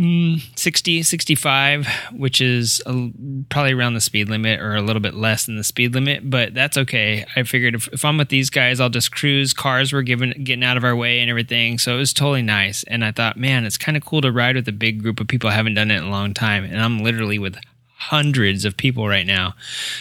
[0.00, 3.10] mm, 60, 65, which is a,
[3.48, 6.54] probably around the speed limit or a little bit less than the speed limit, but
[6.54, 7.24] that's okay.
[7.36, 9.52] I figured if, if I'm with these guys, I'll just cruise.
[9.52, 11.78] Cars were given, getting out of our way and everything.
[11.78, 12.82] So it was totally nice.
[12.84, 15.28] And I thought, man, it's kind of cool to ride with a big group of
[15.28, 15.50] people.
[15.50, 16.64] I haven't done it in a long time.
[16.64, 17.56] And I'm literally with
[17.96, 19.54] hundreds of people right now.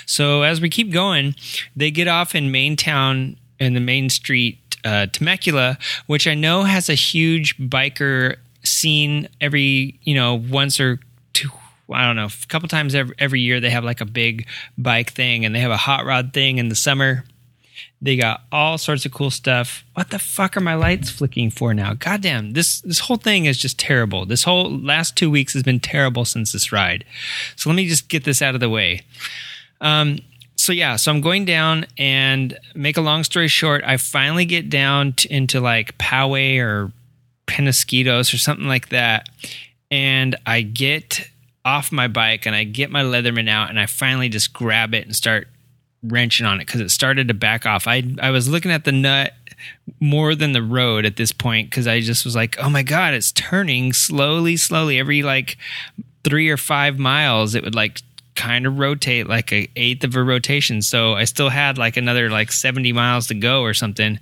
[0.05, 1.35] So as we keep going,
[1.75, 6.63] they get off in Main Town in the main street, uh, Temecula, which I know
[6.63, 10.99] has a huge biker scene every, you know, once or
[11.33, 11.49] two.
[11.91, 15.11] I don't know, a couple times every, every year they have like a big bike
[15.11, 17.23] thing and they have a hot rod thing in the summer
[18.01, 19.83] they got all sorts of cool stuff.
[19.93, 21.93] What the fuck are my lights flicking for now?
[21.93, 24.25] Goddamn, this this whole thing is just terrible.
[24.25, 27.05] This whole last two weeks has been terrible since this ride.
[27.55, 29.01] So let me just get this out of the way.
[29.81, 30.19] Um,
[30.55, 34.69] so yeah, so I'm going down and make a long story short, I finally get
[34.69, 36.91] down to, into like Poway or
[37.47, 39.29] Penasquitos or something like that,
[39.91, 41.29] and I get
[41.63, 45.05] off my bike and I get my Leatherman out and I finally just grab it
[45.05, 45.47] and start
[46.03, 47.87] wrenching on it because it started to back off.
[47.87, 49.33] I I was looking at the nut
[49.99, 53.13] more than the road at this point because I just was like, oh my god,
[53.13, 54.99] it's turning slowly, slowly.
[54.99, 55.57] Every like
[56.23, 58.01] three or five miles, it would like
[58.35, 60.81] kind of rotate like a eighth of a rotation.
[60.81, 64.19] So I still had like another like seventy miles to go or something,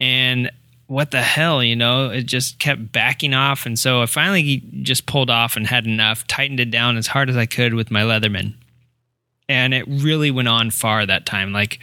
[0.00, 0.50] and
[0.92, 3.66] what the hell, you know, it just kept backing off.
[3.66, 7.30] And so I finally just pulled off and had enough, tightened it down as hard
[7.30, 8.54] as I could with my Leatherman
[9.48, 11.52] and it really went on far that time.
[11.52, 11.78] Like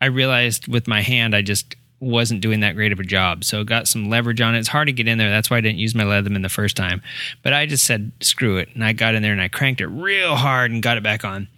[0.00, 3.44] I realized with my hand, I just wasn't doing that great of a job.
[3.44, 4.58] So got some leverage on it.
[4.58, 5.30] It's hard to get in there.
[5.30, 7.02] That's why I didn't use my Leatherman the first time.
[7.42, 9.86] But I just said screw it, and I got in there and I cranked it
[9.86, 11.48] real hard and got it back on.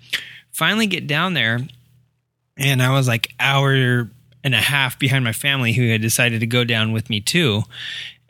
[0.52, 1.60] Finally, get down there,
[2.56, 4.08] and I was like hour
[4.46, 7.62] and a half behind my family who had decided to go down with me too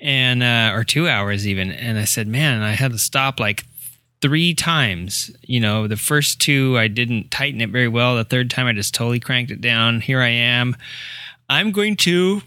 [0.00, 3.64] and uh, or two hours even and i said man i had to stop like
[4.20, 5.30] three times.
[5.42, 8.16] You know, the first two I didn't tighten it very well.
[8.16, 10.00] The third time I just totally cranked it down.
[10.00, 10.76] Here I am.
[11.48, 12.42] I'm going to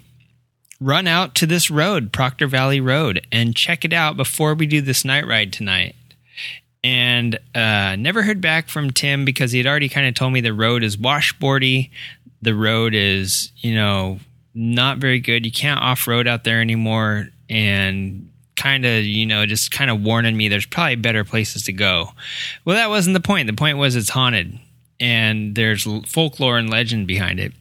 [0.81, 4.81] run out to this road, Proctor Valley Road, and check it out before we do
[4.81, 5.95] this night ride tonight.
[6.81, 10.39] And uh, never heard back from Tim because he had already kind of told me
[10.39, 11.89] the road is washboardy.
[12.41, 14.19] The road is, you know,
[14.53, 15.45] not very good.
[15.45, 17.29] You can't off road out there anymore.
[17.49, 21.73] And kind of, you know, just kind of warning me there's probably better places to
[21.73, 22.11] go.
[22.65, 23.47] Well, that wasn't the point.
[23.47, 24.59] The point was it's haunted
[24.99, 27.53] and there's folklore and legend behind it.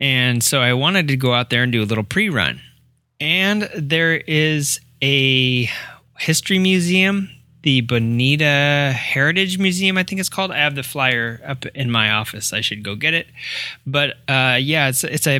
[0.00, 2.60] And so I wanted to go out there and do a little pre run.
[3.20, 5.70] And there is a
[6.18, 7.30] history museum,
[7.62, 10.50] the Bonita Heritage Museum, I think it's called.
[10.50, 12.52] I have the flyer up in my office.
[12.52, 13.26] I should go get it.
[13.86, 15.38] But uh, yeah, it's it's a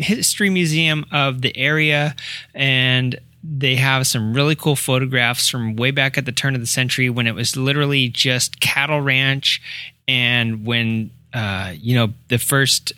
[0.00, 2.16] history museum of the area,
[2.54, 6.66] and they have some really cool photographs from way back at the turn of the
[6.66, 9.62] century when it was literally just cattle ranch
[10.06, 12.92] and when uh, you know the first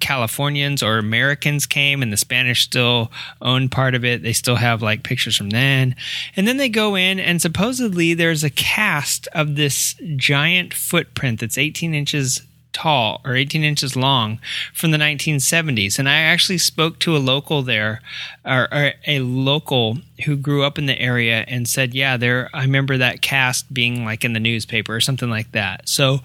[0.00, 4.22] Californians or Americans came and the Spanish still owned part of it.
[4.22, 5.94] They still have like pictures from then.
[6.36, 11.58] And then they go in and supposedly there's a cast of this giant footprint that's
[11.58, 12.42] 18 inches
[12.72, 14.38] tall or 18 inches long
[14.72, 15.98] from the 1970s.
[15.98, 18.02] And I actually spoke to a local there,
[18.44, 22.62] or, or, a local who grew up in the area and said, Yeah, there, I
[22.62, 25.88] remember that cast being like in the newspaper or something like that.
[25.88, 26.20] So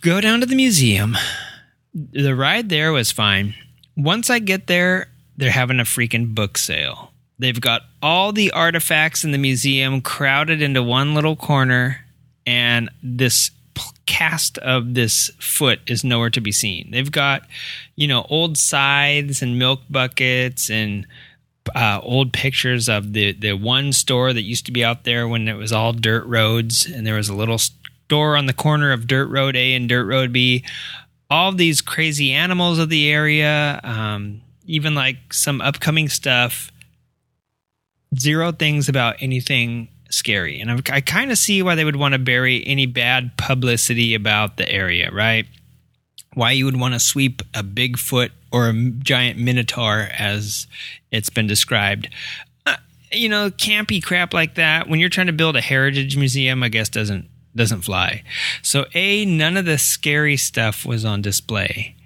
[0.00, 1.16] go down to the museum.
[1.94, 3.54] The ride there was fine.
[3.96, 7.12] Once I get there, they're having a freaking book sale.
[7.38, 12.04] They've got all the artifacts in the museum crowded into one little corner,
[12.46, 13.50] and this
[14.06, 16.90] cast of this foot is nowhere to be seen.
[16.90, 17.42] They've got,
[17.96, 21.06] you know, old scythes and milk buckets and
[21.74, 25.48] uh, old pictures of the the one store that used to be out there when
[25.48, 29.06] it was all dirt roads, and there was a little store on the corner of
[29.06, 30.64] Dirt Road A and Dirt Road B.
[31.32, 36.70] All these crazy animals of the area, um, even like some upcoming stuff.
[38.18, 42.12] Zero things about anything scary, and I, I kind of see why they would want
[42.12, 45.46] to bury any bad publicity about the area, right?
[46.34, 50.66] Why you would want to sweep a Bigfoot or a giant minotaur, as
[51.10, 52.10] it's been described.
[52.66, 52.76] Uh,
[53.10, 54.86] you know, campy crap like that.
[54.86, 58.22] When you're trying to build a heritage museum, I guess doesn't doesn't fly.
[58.62, 61.96] So a none of the scary stuff was on display,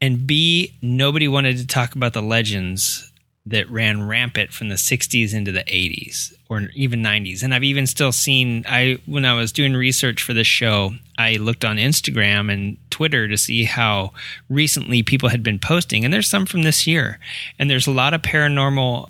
[0.00, 3.12] and b nobody wanted to talk about the legends
[3.46, 7.86] that ran rampant from the 60s into the 80s or even 90s and i've even
[7.86, 12.52] still seen i when i was doing research for this show i looked on instagram
[12.52, 14.12] and twitter to see how
[14.48, 16.04] recently people had been posting.
[16.04, 17.20] And there's some from this year.
[17.56, 19.08] And there's a lot of paranormal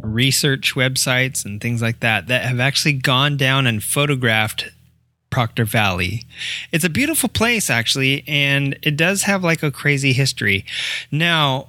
[0.00, 4.70] research websites and things like that that have actually gone down and photographed
[5.32, 6.24] Proctor Valley.
[6.70, 10.64] It's a beautiful place, actually, and it does have like a crazy history.
[11.10, 11.68] Now,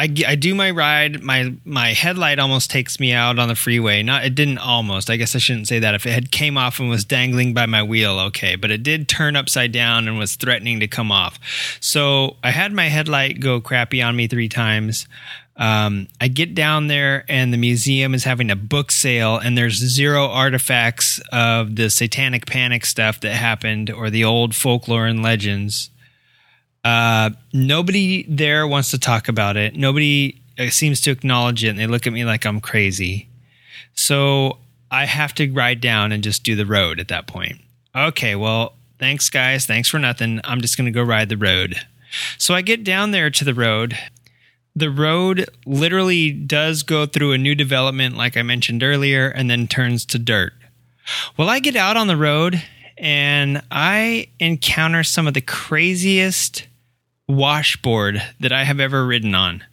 [0.00, 1.22] I, I do my ride.
[1.22, 4.02] My my headlight almost takes me out on the freeway.
[4.02, 5.10] Not it didn't almost.
[5.10, 5.94] I guess I shouldn't say that.
[5.94, 8.56] If it had came off and was dangling by my wheel, okay.
[8.56, 11.38] But it did turn upside down and was threatening to come off.
[11.80, 15.06] So I had my headlight go crappy on me three times.
[15.56, 19.76] Um, I get down there and the museum is having a book sale, and there's
[19.76, 25.90] zero artifacts of the satanic panic stuff that happened or the old folklore and legends.
[26.82, 29.76] Uh, nobody there wants to talk about it.
[29.76, 33.28] Nobody uh, seems to acknowledge it, and they look at me like I'm crazy.
[33.94, 34.58] So
[34.90, 37.60] I have to ride down and just do the road at that point.
[37.94, 39.66] Okay, well, thanks, guys.
[39.66, 40.40] Thanks for nothing.
[40.44, 41.76] I'm just going to go ride the road.
[42.38, 43.98] So I get down there to the road.
[44.76, 49.66] The road literally does go through a new development, like I mentioned earlier, and then
[49.66, 50.52] turns to dirt.
[51.36, 52.62] Well, I get out on the road
[52.96, 56.66] and I encounter some of the craziest
[57.26, 59.64] washboard that I have ever ridden on.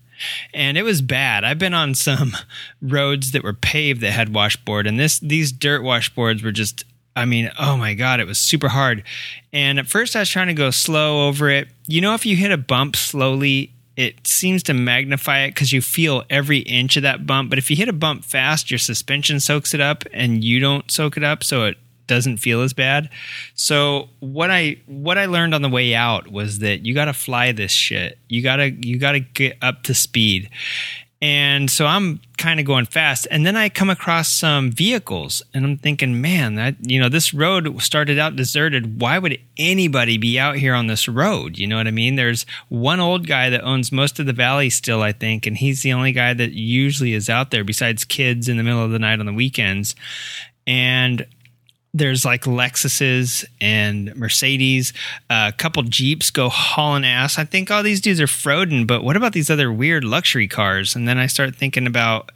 [0.54, 1.44] And it was bad.
[1.44, 2.36] I've been on some
[2.82, 6.86] roads that were paved that had washboard, and this these dirt washboards were just
[7.16, 9.04] I mean, oh my god, it was super hard.
[9.52, 11.68] And at first I was trying to go slow over it.
[11.88, 15.82] You know if you hit a bump slowly, it seems to magnify it because you
[15.82, 17.50] feel every inch of that bump.
[17.50, 20.90] But if you hit a bump fast, your suspension soaks it up and you don't
[20.90, 21.44] soak it up.
[21.44, 23.10] So it doesn't feel as bad.
[23.56, 27.14] So what I what I learned on the way out was that you got to
[27.14, 28.20] fly this shit.
[28.30, 30.50] You got to you got to get up to speed.
[31.20, 35.66] And so I'm kind of going fast and then I come across some vehicles and
[35.66, 39.02] I'm thinking, man, that you know, this road started out deserted.
[39.02, 41.58] Why would anybody be out here on this road?
[41.58, 42.16] You know what I mean?
[42.16, 45.82] There's one old guy that owns most of the valley still, I think, and he's
[45.82, 49.00] the only guy that usually is out there besides kids in the middle of the
[49.00, 49.96] night on the weekends.
[50.68, 51.26] And
[51.94, 54.94] there's like Lexuses and Mercedes.
[55.30, 57.40] Uh, a couple Jeeps go hauling ass.
[57.40, 60.96] I think all these dudes are Froden, but what about these other weird luxury cars?
[60.96, 62.32] And then I start thinking about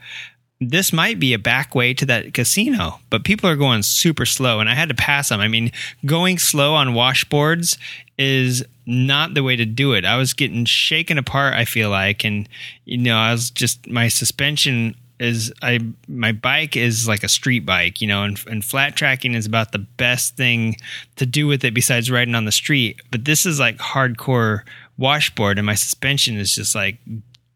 [0.62, 4.60] this might be a back way to that casino, but people are going super slow,
[4.60, 5.40] and I had to pass them.
[5.40, 5.72] I mean,
[6.06, 7.80] going slow on washboards
[8.20, 10.06] is not the way to do it.
[10.06, 12.48] I was getting shaken apart, I feel like, and
[12.86, 17.66] you know, I was just my suspension is I my bike is like a street
[17.66, 20.78] bike, you know, and, and flat tracking is about the best thing
[21.18, 23.02] to do with it besides riding on the street.
[23.12, 24.64] But this is like hardcore
[24.98, 26.98] washboard, and my suspension is just like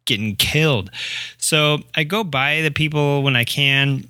[0.06, 0.92] getting killed.
[1.38, 4.08] So I go by the people when I can,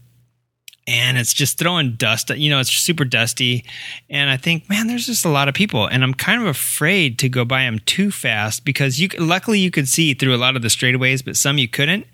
[0.85, 2.29] and it's just throwing dust.
[2.31, 3.63] You know, it's super dusty,
[4.09, 7.17] and I think, man, there's just a lot of people, and I'm kind of afraid
[7.19, 9.07] to go by them too fast because you.
[9.17, 12.05] Luckily, you could see through a lot of the straightaways, but some you couldn't,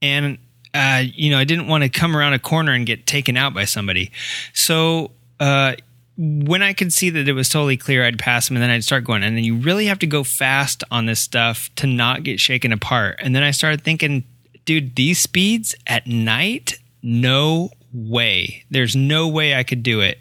[0.00, 0.38] and
[0.74, 3.54] uh, you know, I didn't want to come around a corner and get taken out
[3.54, 4.10] by somebody.
[4.52, 5.74] So, uh,
[6.18, 8.82] when I could see that it was totally clear, I'd pass them and then I'd
[8.82, 9.22] start going.
[9.22, 12.72] And then you really have to go fast on this stuff to not get shaken
[12.72, 13.20] apart.
[13.22, 14.24] And then I started thinking,
[14.64, 18.64] dude, these speeds at night, no way.
[18.68, 20.18] There's no way I could do it.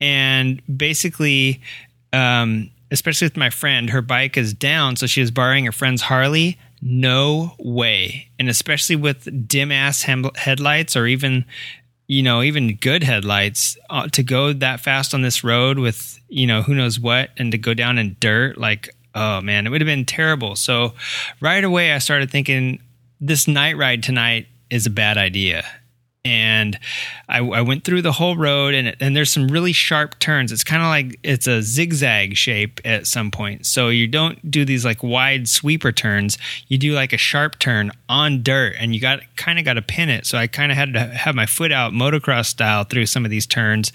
[0.00, 1.60] And basically,
[2.12, 6.02] um, especially with my friend, her bike is down, so she was borrowing her friend's
[6.02, 6.58] Harley.
[6.80, 8.28] No way.
[8.38, 11.44] And especially with dim ass hem- headlights or even,
[12.06, 16.46] you know, even good headlights uh, to go that fast on this road with, you
[16.46, 19.80] know, who knows what and to go down in dirt, like, oh man, it would
[19.80, 20.56] have been terrible.
[20.56, 20.94] So
[21.40, 22.80] right away, I started thinking
[23.20, 25.64] this night ride tonight is a bad idea.
[26.28, 26.78] And
[27.26, 30.52] I, I, went through the whole road and, and there's some really sharp turns.
[30.52, 33.64] It's kind of like it's a zigzag shape at some point.
[33.64, 36.36] So you don't do these like wide sweeper turns.
[36.68, 39.82] You do like a sharp turn on dirt and you got kind of got to
[39.82, 40.26] pin it.
[40.26, 43.30] So i kind of had to have my foot out motocross style through some of
[43.30, 43.90] these turns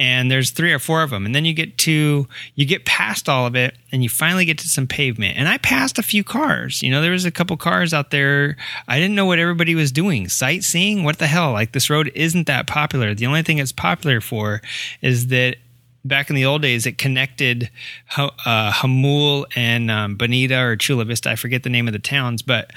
[0.00, 3.28] and there's three or four of them and then you get to you get past
[3.28, 5.36] all of it and you finally get to some pavement.
[5.36, 6.82] And i passed a few cars.
[6.82, 8.56] You know there was a couple cars out there.
[8.88, 10.28] I didn't know what everybody was doing.
[10.28, 11.04] Sightseeing?
[11.04, 11.52] What the hell?
[11.52, 13.14] Like this road isn't that popular.
[13.14, 14.62] The only thing it's popular for
[15.02, 15.56] is that
[16.02, 17.70] back in the old days it connected
[18.16, 21.30] uh, Jamul and um, bonita or chula vista.
[21.30, 22.70] I forget the name of the towns but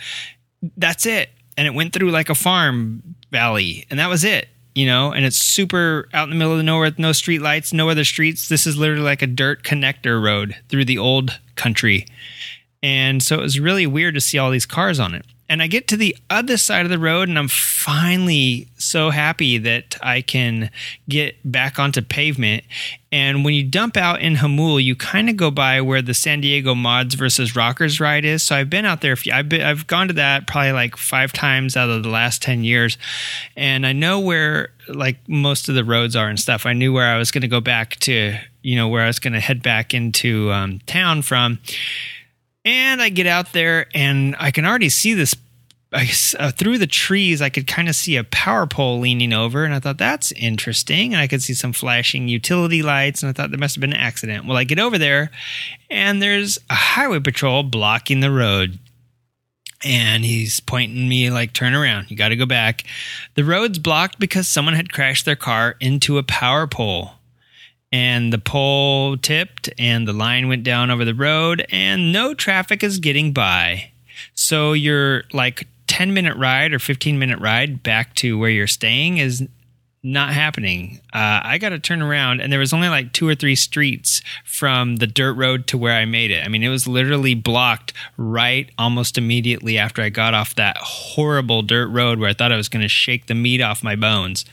[0.75, 1.29] that's it.
[1.55, 3.85] And it went through like a farm valley.
[3.89, 6.87] And that was it you know, and it's super out in the middle of nowhere,
[6.87, 8.49] with no street lights, no other streets.
[8.49, 12.05] This is literally like a dirt connector road through the old country.
[12.81, 15.67] And so it was really weird to see all these cars on it and I
[15.67, 20.21] get to the other side of the road, and I'm finally so happy that I
[20.21, 20.71] can
[21.07, 22.63] get back onto pavement.
[23.11, 26.41] And when you dump out in Jamul, you kind of go by where the San
[26.41, 28.41] Diego Mods versus Rockers ride is.
[28.41, 29.15] So I've been out there.
[29.31, 32.63] I've been, I've gone to that probably like five times out of the last ten
[32.63, 32.97] years,
[33.55, 36.65] and I know where like most of the roads are and stuff.
[36.65, 39.19] I knew where I was going to go back to, you know, where I was
[39.19, 41.59] going to head back into um, town from
[42.65, 45.35] and I get out there and I can already see this.
[45.95, 46.09] I,
[46.39, 49.75] uh, through the trees, I could kind of see a power pole leaning over, and
[49.75, 51.13] I thought that's interesting.
[51.13, 53.93] And I could see some flashing utility lights, and I thought there must have been
[53.93, 54.47] an accident.
[54.47, 55.29] Well, I get over there,
[55.91, 58.79] and there's a highway patrol blocking the road
[59.83, 62.83] and he's pointing me like turn around you got to go back
[63.35, 67.11] the road's blocked because someone had crashed their car into a power pole
[67.93, 72.83] and the pole tipped and the line went down over the road and no traffic
[72.83, 73.91] is getting by.
[74.33, 79.19] So your like 10 minute ride or 15 minute ride back to where you're staying
[79.19, 79.47] is
[80.03, 80.99] not happening.
[81.13, 84.21] Uh, I got to turn around, and there was only like two or three streets
[84.43, 86.45] from the dirt road to where I made it.
[86.45, 91.61] I mean, it was literally blocked right almost immediately after I got off that horrible
[91.61, 94.43] dirt road where I thought I was going to shake the meat off my bones.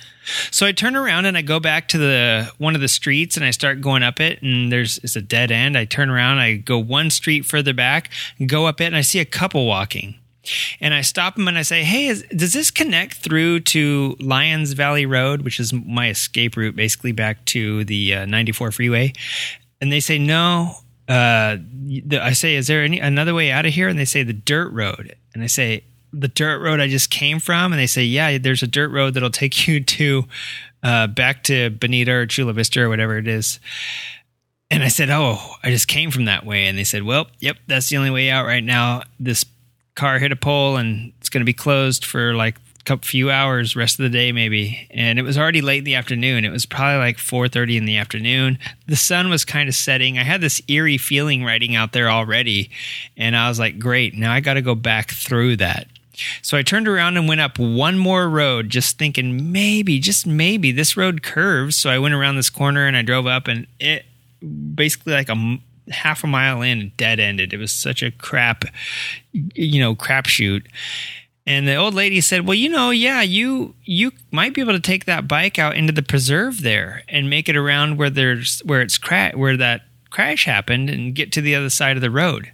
[0.52, 3.44] So I turn around and I go back to the one of the streets and
[3.44, 5.76] I start going up it and there's it's a dead end.
[5.76, 8.10] I turn around, I go one street further back,
[8.46, 10.19] go up it and I see a couple walking.
[10.80, 14.72] And I stop them and I say, "Hey, is, does this connect through to Lyons
[14.72, 19.12] Valley Road, which is my escape route basically back to the uh, 94 freeway?"
[19.80, 20.76] And they say, "No."
[21.08, 21.56] Uh,
[22.12, 24.72] I say, "Is there any another way out of here?" And they say, "The dirt
[24.72, 27.72] road." And I say, the dirt road I just came from?
[27.72, 30.24] And they say, yeah, there's a dirt road that'll take you to
[30.82, 33.60] uh, back to Bonita or Chula Vista or whatever it is.
[34.70, 36.66] And I said, oh, I just came from that way.
[36.66, 39.02] And they said, well, yep, that's the only way out right now.
[39.18, 39.44] This
[39.94, 42.56] car hit a pole and it's going to be closed for like
[42.88, 44.88] a few hours rest of the day maybe.
[44.90, 46.44] And it was already late in the afternoon.
[46.44, 48.58] It was probably like 4.30 in the afternoon.
[48.86, 50.18] The sun was kind of setting.
[50.18, 52.70] I had this eerie feeling riding out there already.
[53.16, 55.86] And i was like great now i got to go back through that.
[56.42, 60.72] So I turned around and went up one more road, just thinking maybe, just maybe
[60.72, 61.76] this road curves.
[61.76, 64.04] So I went around this corner and I drove up, and it
[64.74, 65.58] basically like a
[65.90, 67.52] half a mile in, dead ended.
[67.52, 68.64] It was such a crap,
[69.32, 70.66] you know, crapshoot.
[71.46, 74.80] And the old lady said, "Well, you know, yeah, you you might be able to
[74.80, 78.82] take that bike out into the preserve there and make it around where there's where
[78.82, 82.52] it's cra- where that crash happened and get to the other side of the road."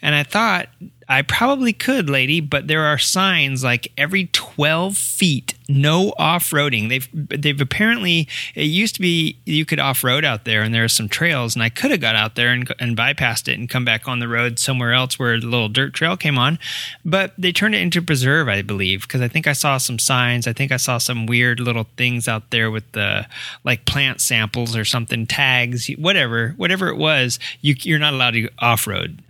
[0.00, 0.68] And I thought,
[1.10, 6.90] I probably could, lady, but there are signs like every 12 feet, no off roading.
[6.90, 10.84] They've they've apparently it used to be you could off road out there, and there
[10.84, 13.70] are some trails, and I could have got out there and, and bypassed it and
[13.70, 16.58] come back on the road somewhere else where the little dirt trail came on,
[17.06, 20.46] but they turned it into preserve, I believe, because I think I saw some signs.
[20.46, 23.26] I think I saw some weird little things out there with the
[23.64, 27.38] like plant samples or something, tags, whatever, whatever it was.
[27.62, 29.22] You, you're not allowed to off road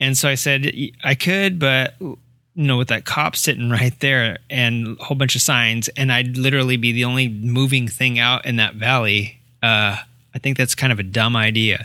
[0.00, 0.72] and so I said,
[1.04, 5.34] I could, but you know, with that cop sitting right there and a whole bunch
[5.34, 9.40] of signs, and I'd literally be the only moving thing out in that valley.
[9.62, 9.96] Uh,
[10.34, 11.84] I think that's kind of a dumb idea.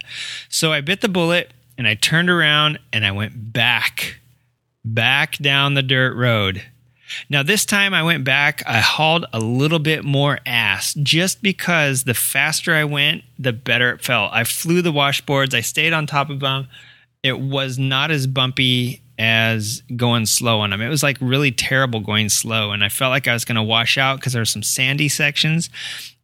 [0.50, 4.20] So I bit the bullet and I turned around and I went back,
[4.84, 6.64] back down the dirt road.
[7.30, 12.04] Now, this time I went back, I hauled a little bit more ass just because
[12.04, 14.34] the faster I went, the better it felt.
[14.34, 16.68] I flew the washboards, I stayed on top of them
[17.26, 20.80] it was not as bumpy as going slow on them.
[20.80, 23.64] It was like really terrible going slow, and I felt like I was going to
[23.64, 25.72] wash out because there were some sandy sections.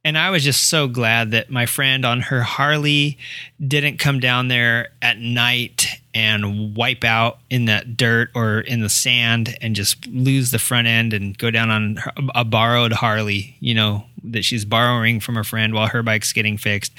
[0.06, 3.18] And I was just so glad that my friend on her Harley
[3.66, 8.89] didn't come down there at night and wipe out in that dirt or in the
[8.89, 11.97] sand and just lose the front end and go down on
[12.36, 16.57] a borrowed Harley, you know, that she's borrowing from a friend while her bike's getting
[16.57, 16.93] fixed.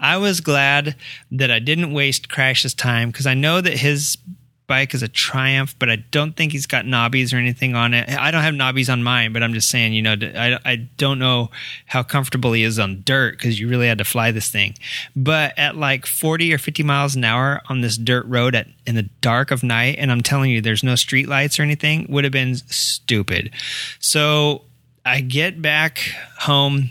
[0.00, 0.96] I was glad
[1.30, 4.18] that I didn't waste Crash's time because I know that his
[4.66, 8.08] bike is a Triumph, but I don't think he's got knobbies or anything on it.
[8.08, 11.18] I don't have knobbies on mine, but I'm just saying, you know, I, I don't
[11.18, 11.50] know
[11.86, 14.74] how comfortable he is on dirt because you really had to fly this thing.
[15.14, 18.94] But at like 40 or 50 miles an hour on this dirt road at in
[18.94, 22.24] the dark of night, and I'm telling you, there's no street lights or anything, would
[22.24, 23.50] have been stupid.
[23.98, 24.62] So
[25.04, 25.98] I get back
[26.38, 26.90] home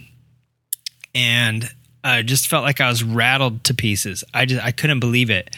[1.14, 1.70] and
[2.04, 4.24] I just felt like I was rattled to pieces.
[4.34, 5.56] I just I couldn't believe it.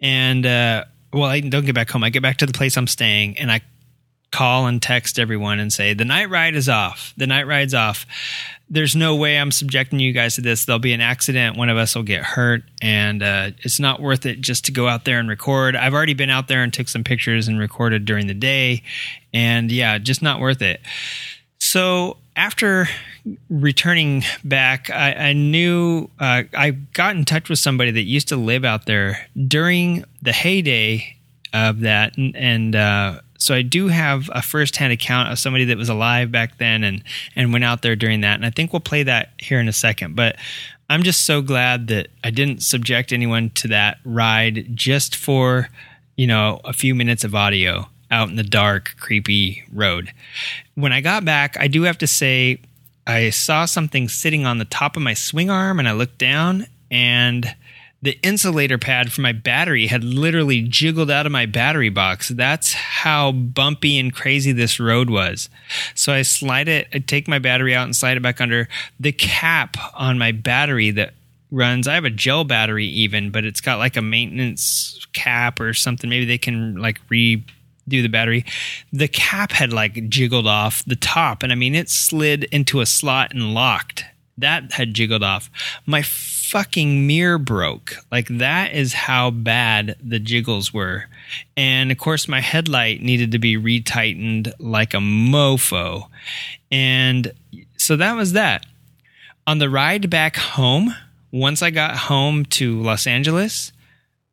[0.00, 2.04] And uh, well, I don't get back home.
[2.04, 3.60] I get back to the place I'm staying and I
[4.32, 7.14] call and text everyone and say the night ride is off.
[7.16, 8.06] The night ride's off.
[8.68, 10.64] There's no way I'm subjecting you guys to this.
[10.64, 11.56] There'll be an accident.
[11.56, 14.88] One of us will get hurt, and uh, it's not worth it just to go
[14.88, 15.76] out there and record.
[15.76, 18.82] I've already been out there and took some pictures and recorded during the day,
[19.32, 20.80] and yeah, just not worth it.
[21.58, 22.86] So after
[23.48, 28.36] returning back, I, I knew uh, I got in touch with somebody that used to
[28.36, 31.16] live out there during the heyday
[31.52, 35.78] of that, and, and uh, so I do have a firsthand account of somebody that
[35.78, 37.02] was alive back then and
[37.34, 39.72] and went out there during that, and I think we'll play that here in a
[39.72, 40.14] second.
[40.14, 40.36] But
[40.88, 45.68] I'm just so glad that I didn't subject anyone to that ride just for
[46.16, 50.12] you know a few minutes of audio out in the dark, creepy road.
[50.76, 52.60] When I got back, I do have to say
[53.06, 56.66] I saw something sitting on the top of my swing arm and I looked down
[56.90, 57.56] and
[58.02, 62.28] the insulator pad for my battery had literally jiggled out of my battery box.
[62.28, 65.48] That's how bumpy and crazy this road was.
[65.94, 68.68] So I slide it, I take my battery out and slide it back under
[69.00, 71.14] the cap on my battery that
[71.50, 71.88] runs.
[71.88, 76.10] I have a gel battery even, but it's got like a maintenance cap or something.
[76.10, 77.42] Maybe they can like re
[77.88, 78.44] do the battery,
[78.92, 81.42] the cap had like jiggled off the top.
[81.42, 84.04] And I mean, it slid into a slot and locked.
[84.38, 85.50] That had jiggled off.
[85.86, 87.96] My fucking mirror broke.
[88.12, 91.06] Like, that is how bad the jiggles were.
[91.56, 96.08] And of course, my headlight needed to be retightened like a mofo.
[96.70, 97.32] And
[97.76, 98.66] so that was that.
[99.46, 100.94] On the ride back home,
[101.32, 103.72] once I got home to Los Angeles,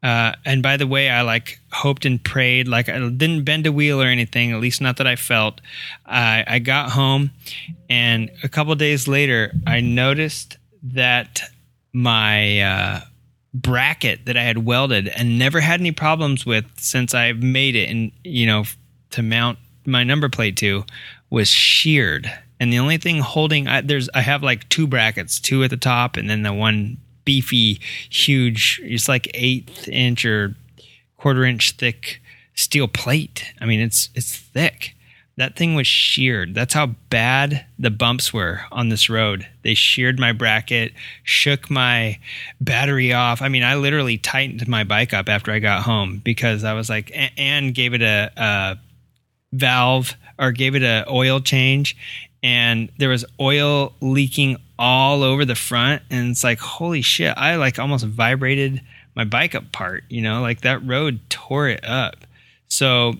[0.03, 3.71] uh, and by the way, I like hoped and prayed, like I didn't bend a
[3.71, 5.61] wheel or anything, at least not that I felt.
[6.05, 7.31] I, I got home,
[7.89, 11.41] and a couple days later, I noticed that
[11.93, 13.01] my uh,
[13.53, 17.89] bracket that I had welded and never had any problems with since I've made it,
[17.89, 18.65] and you know,
[19.11, 20.83] to mount my number plate to,
[21.29, 22.31] was sheared.
[22.59, 25.77] And the only thing holding, I, there's, I have like two brackets, two at the
[25.77, 28.79] top, and then the one beefy, huge.
[28.83, 30.55] It's like eighth inch or
[31.17, 32.21] quarter inch thick
[32.55, 33.53] steel plate.
[33.59, 34.95] I mean, it's it's thick.
[35.35, 36.53] That thing was sheared.
[36.53, 39.47] That's how bad the bumps were on this road.
[39.63, 40.93] They sheared my bracket,
[41.23, 42.19] shook my
[42.61, 43.41] battery off.
[43.41, 46.87] I mean, I literally tightened my bike up after I got home because I was
[46.87, 48.77] like, and gave it a, a
[49.51, 51.97] valve or gave it a oil change,
[52.43, 57.55] and there was oil leaking all over the front and it's like holy shit i
[57.55, 58.81] like almost vibrated
[59.15, 62.17] my bike apart you know like that road tore it up.
[62.67, 63.15] So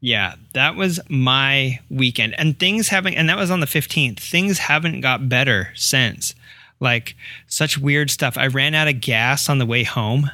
[0.00, 2.34] yeah that was my weekend.
[2.38, 6.34] And things haven't and that was on the 15th things haven't got better since.
[6.80, 7.14] Like
[7.46, 8.36] such weird stuff.
[8.36, 10.30] I ran out of gas on the way home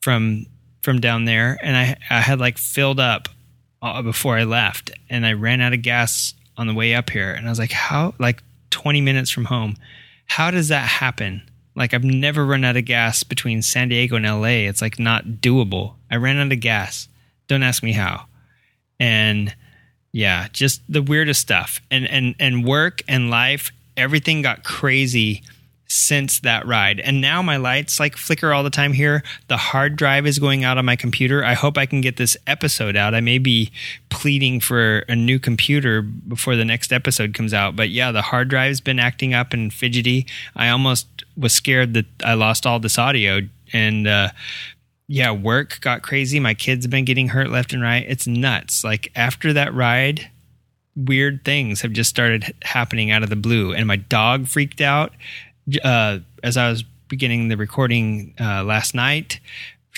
[0.00, 0.46] from
[0.82, 3.30] from down there and i i had like filled up
[3.80, 7.32] uh, before i left and i ran out of gas on the way up here
[7.32, 9.76] and i was like how like 20 minutes from home
[10.26, 11.42] how does that happen?
[11.76, 14.68] Like I've never run out of gas between San Diego and LA.
[14.68, 15.94] It's like not doable.
[16.10, 17.08] I ran out of gas.
[17.48, 18.26] Don't ask me how.
[19.00, 19.54] And
[20.12, 21.80] yeah, just the weirdest stuff.
[21.90, 25.42] And and and work and life, everything got crazy
[25.86, 27.00] since that ride.
[27.00, 29.22] And now my lights like flicker all the time here.
[29.48, 31.44] The hard drive is going out on my computer.
[31.44, 33.14] I hope I can get this episode out.
[33.14, 33.70] I may be
[34.08, 37.76] pleading for a new computer before the next episode comes out.
[37.76, 40.26] But yeah, the hard drive's been acting up and fidgety.
[40.56, 41.06] I almost
[41.36, 43.40] was scared that I lost all this audio.
[43.72, 44.30] And uh,
[45.06, 46.40] yeah, work got crazy.
[46.40, 48.04] My kids have been getting hurt left and right.
[48.08, 48.84] It's nuts.
[48.84, 50.30] Like after that ride,
[50.96, 53.72] weird things have just started happening out of the blue.
[53.72, 55.12] And my dog freaked out
[55.82, 59.40] uh, as I was beginning the recording uh, last night,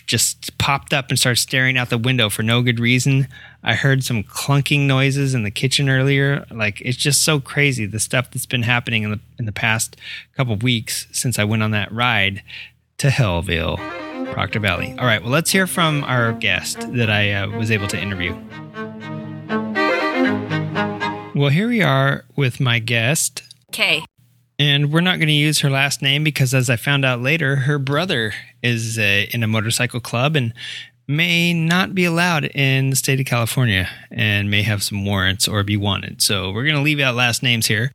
[0.07, 3.29] just popped up and started staring out the window for no good reason.
[3.62, 6.47] I heard some clunking noises in the kitchen earlier.
[6.51, 9.97] Like it's just so crazy the stuff that's been happening in the in the past
[10.37, 12.43] couple weeks since I went on that ride
[12.99, 13.79] to Hellville.
[14.33, 14.95] Proctor Valley.
[14.99, 18.35] All right, well, let's hear from our guest that I uh, was able to interview.
[21.35, 23.43] Well, here we are with my guest,
[23.73, 24.05] Kay.
[24.59, 27.57] And we're not going to use her last name because, as I found out later,
[27.57, 28.33] her brother
[28.63, 30.55] is uh, in a motorcycle club and
[31.09, 35.63] may not be allowed in the state of California and may have some warrants or
[35.63, 36.21] be wanted.
[36.23, 37.93] So we're going to leave out last names here.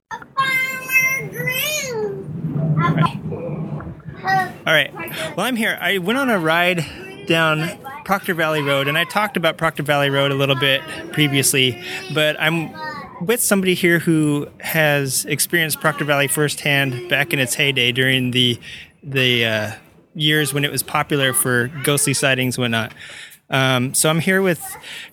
[4.64, 4.94] All right.
[5.36, 5.78] Well, I'm here.
[5.82, 6.86] I went on a ride
[7.28, 10.82] down Proctor Valley Road, and I talked about Proctor Valley Road a little bit
[11.12, 11.82] previously,
[12.14, 12.74] but I'm
[13.22, 18.60] with somebody here who has experienced Proctor Valley firsthand back in its heyday during the
[19.04, 19.72] the uh,
[20.16, 22.94] years when it was popular for ghostly sightings, and whatnot.
[23.50, 24.62] Um, so I'm here with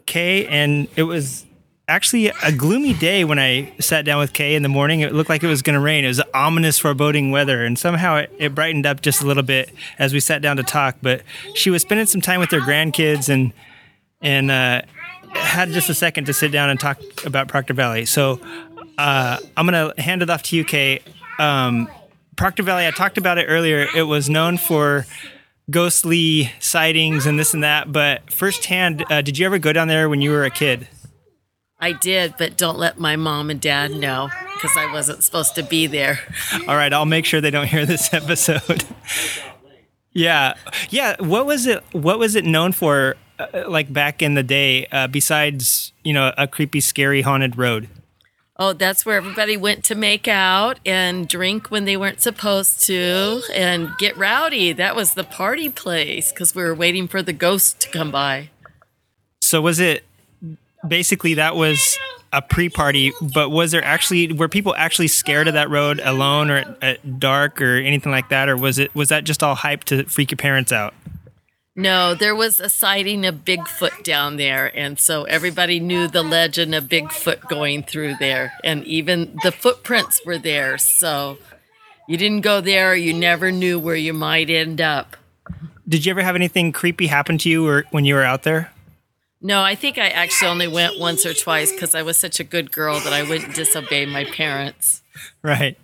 [0.06, 1.44] Kay, and it was
[1.86, 5.00] actually a gloomy day when I sat down with Kay in the morning.
[5.00, 6.04] It looked like it was going to rain.
[6.04, 9.72] It was ominous, foreboding weather, and somehow it, it brightened up just a little bit
[9.98, 10.96] as we sat down to talk.
[11.02, 11.22] But
[11.54, 13.52] she was spending some time with her grandkids and
[14.20, 14.82] and uh,
[15.34, 18.04] had just a second to sit down and talk about Proctor Valley.
[18.06, 18.40] So
[18.96, 21.00] uh, I'm going to hand it off to you, Kay.
[21.38, 21.88] Um,
[22.36, 23.86] Proctor Valley, I talked about it earlier.
[23.94, 25.06] It was known for
[25.70, 27.92] ghostly sightings and this and that.
[27.92, 30.88] But firsthand, uh, did you ever go down there when you were a kid?
[31.80, 35.62] I did, but don't let my mom and dad know because I wasn't supposed to
[35.62, 36.18] be there.
[36.66, 38.84] All right, I'll make sure they don't hear this episode.
[40.12, 40.54] yeah,
[40.90, 41.14] yeah.
[41.20, 41.84] What was it?
[41.92, 43.14] What was it known for?
[43.39, 47.89] Uh, like back in the day, uh, besides you know a creepy, scary, haunted road.
[48.61, 53.43] Oh, that's where everybody went to make out and drink when they weren't supposed to
[53.55, 54.72] and get rowdy.
[54.72, 58.51] That was the party place because we were waiting for the ghost to come by.
[59.41, 60.05] So was it
[60.86, 61.97] basically that was
[62.32, 66.57] a pre-party, but was there actually were people actually scared of that road alone or
[66.57, 69.84] at, at dark or anything like that, or was it was that just all hype
[69.84, 70.95] to freak your parents out?
[71.78, 76.74] No, there was a sighting of Bigfoot down there, and so everybody knew the legend
[76.74, 80.76] of Bigfoot going through there, and even the footprints were there.
[80.76, 81.38] So
[82.08, 85.16] you didn't go there, you never knew where you might end up.
[85.88, 88.72] Did you ever have anything creepy happen to you or when you were out there?
[89.40, 92.44] No, I think I actually only went once or twice because I was such a
[92.44, 95.00] good girl that I wouldn't disobey my parents.
[95.42, 95.78] Right.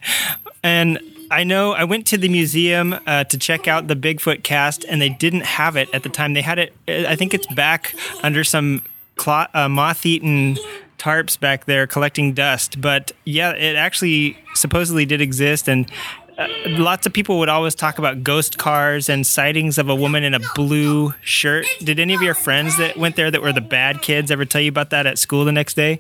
[0.61, 0.99] And
[1.35, 5.03] I know I went to the museum uh, to check out the Bigfoot cast, and
[5.03, 6.33] they didn't have it at the time.
[6.33, 8.83] They had it, I think it's back under some
[9.27, 10.57] uh, moth eaten
[10.97, 12.81] tarps back there collecting dust.
[12.81, 15.67] But yeah, it actually supposedly did exist.
[15.67, 15.91] And
[16.39, 20.23] uh, lots of people would always talk about ghost cars and sightings of a woman
[20.23, 21.67] in a blue shirt.
[21.81, 24.61] Did any of your friends that went there that were the bad kids ever tell
[24.61, 25.99] you about that at school the next day?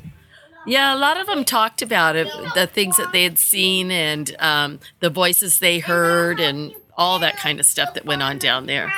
[0.67, 4.35] Yeah, a lot of them talked about it, the things that they had seen and
[4.39, 8.67] um, the voices they heard and all that kind of stuff that went on down
[8.67, 8.93] there.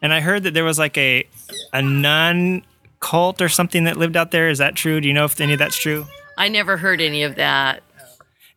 [0.00, 1.24] And I heard that there was like a
[1.72, 2.62] a nun
[3.00, 4.48] cult or something that lived out there.
[4.48, 5.00] Is that true?
[5.00, 6.06] Do you know if any of that's true?
[6.36, 7.82] I never heard any of that.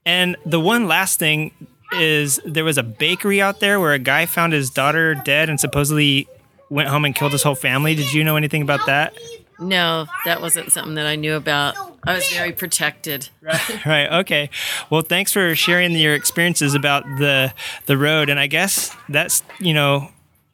[0.06, 1.52] And the one last thing
[1.94, 5.60] is there was a bakery out there where a guy found his daughter dead and
[5.60, 6.28] supposedly
[6.70, 7.96] went home and killed his whole family.
[7.96, 9.14] Did you know anything about that?
[9.62, 11.76] No, that wasn't something that I knew about.
[12.04, 13.30] I was very protected.
[13.42, 13.86] right.
[13.86, 14.12] right.
[14.22, 14.50] Okay.
[14.90, 17.54] Well, thanks for sharing your experiences about the
[17.86, 18.30] the road.
[18.30, 20.10] And I guess that's you know,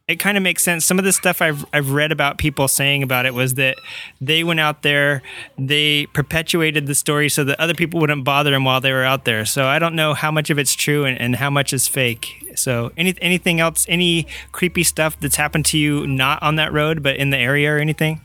[0.10, 0.86] it kind of makes sense.
[0.86, 3.78] Some of the stuff I've I've read about people saying about it was that
[4.20, 5.22] they went out there,
[5.58, 9.24] they perpetuated the story so that other people wouldn't bother them while they were out
[9.24, 9.45] there.
[9.45, 12.43] So I don't know how much of it's true and, and how much is fake.
[12.55, 17.01] So any anything else, any creepy stuff that's happened to you not on that road
[17.01, 18.20] but in the area or anything?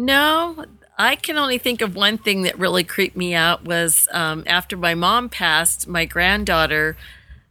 [0.00, 0.64] No,
[0.96, 4.74] I can only think of one thing that really creeped me out was um, after
[4.74, 6.96] my mom passed, my granddaughter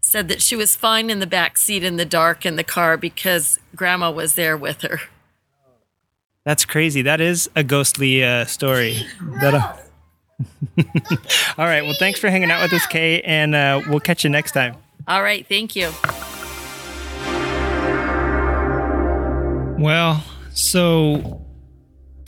[0.01, 2.97] said that she was fine in the back seat in the dark in the car
[2.97, 4.99] because grandma was there with her.
[6.43, 7.03] That's crazy.
[7.03, 8.97] That is a ghostly uh, story.
[9.41, 9.53] That.
[9.53, 9.77] Uh...
[11.59, 11.83] All right.
[11.83, 14.75] Well, thanks for hanging out with us, Kay, and uh, we'll catch you next time.
[15.07, 15.45] All right.
[15.45, 15.91] Thank you.
[19.77, 20.23] Well,
[20.55, 21.38] so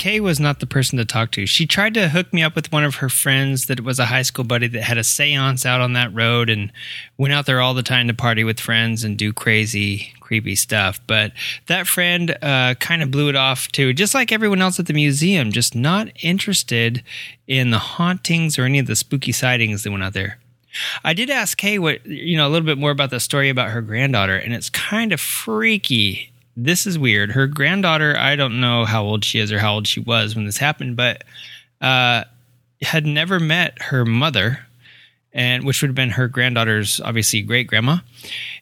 [0.01, 1.45] Kay was not the person to talk to.
[1.45, 4.23] She tried to hook me up with one of her friends that was a high
[4.23, 6.71] school buddy that had a seance out on that road and
[7.19, 10.99] went out there all the time to party with friends and do crazy, creepy stuff.
[11.05, 11.33] But
[11.67, 14.93] that friend uh, kind of blew it off too, just like everyone else at the
[14.95, 17.03] museum, just not interested
[17.45, 20.39] in the hauntings or any of the spooky sightings that went out there.
[21.03, 23.69] I did ask Kay what you know a little bit more about the story about
[23.69, 27.31] her granddaughter, and it's kind of freaky this is weird.
[27.31, 30.45] Her granddaughter, I don't know how old she is or how old she was when
[30.45, 31.23] this happened, but
[31.79, 32.23] uh,
[32.81, 34.67] had never met her mother,
[35.33, 37.97] and which would have been her granddaughter's obviously great grandma,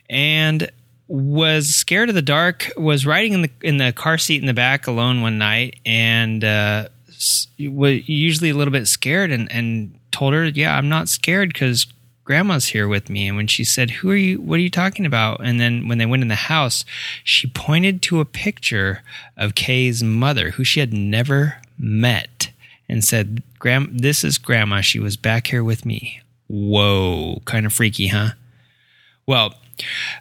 [0.10, 0.72] and
[1.08, 2.72] was scared of the dark.
[2.78, 6.44] Was riding in the in the car seat in the back alone one night, and
[6.44, 6.90] uh,
[7.60, 11.88] was usually a little bit scared, and and told her, "Yeah, I'm not scared because."
[12.30, 14.40] Grandma's here with me, and when she said, "Who are you?
[14.40, 16.86] What are you talking about?" and then when they went in the house,
[17.24, 19.02] she pointed to a picture
[19.36, 22.52] of Kay's mother, who she had never met,
[22.88, 24.82] and said, "Gram, this is Grandma.
[24.82, 28.34] She was back here with me." Whoa, kind of freaky, huh?
[29.26, 29.56] Well,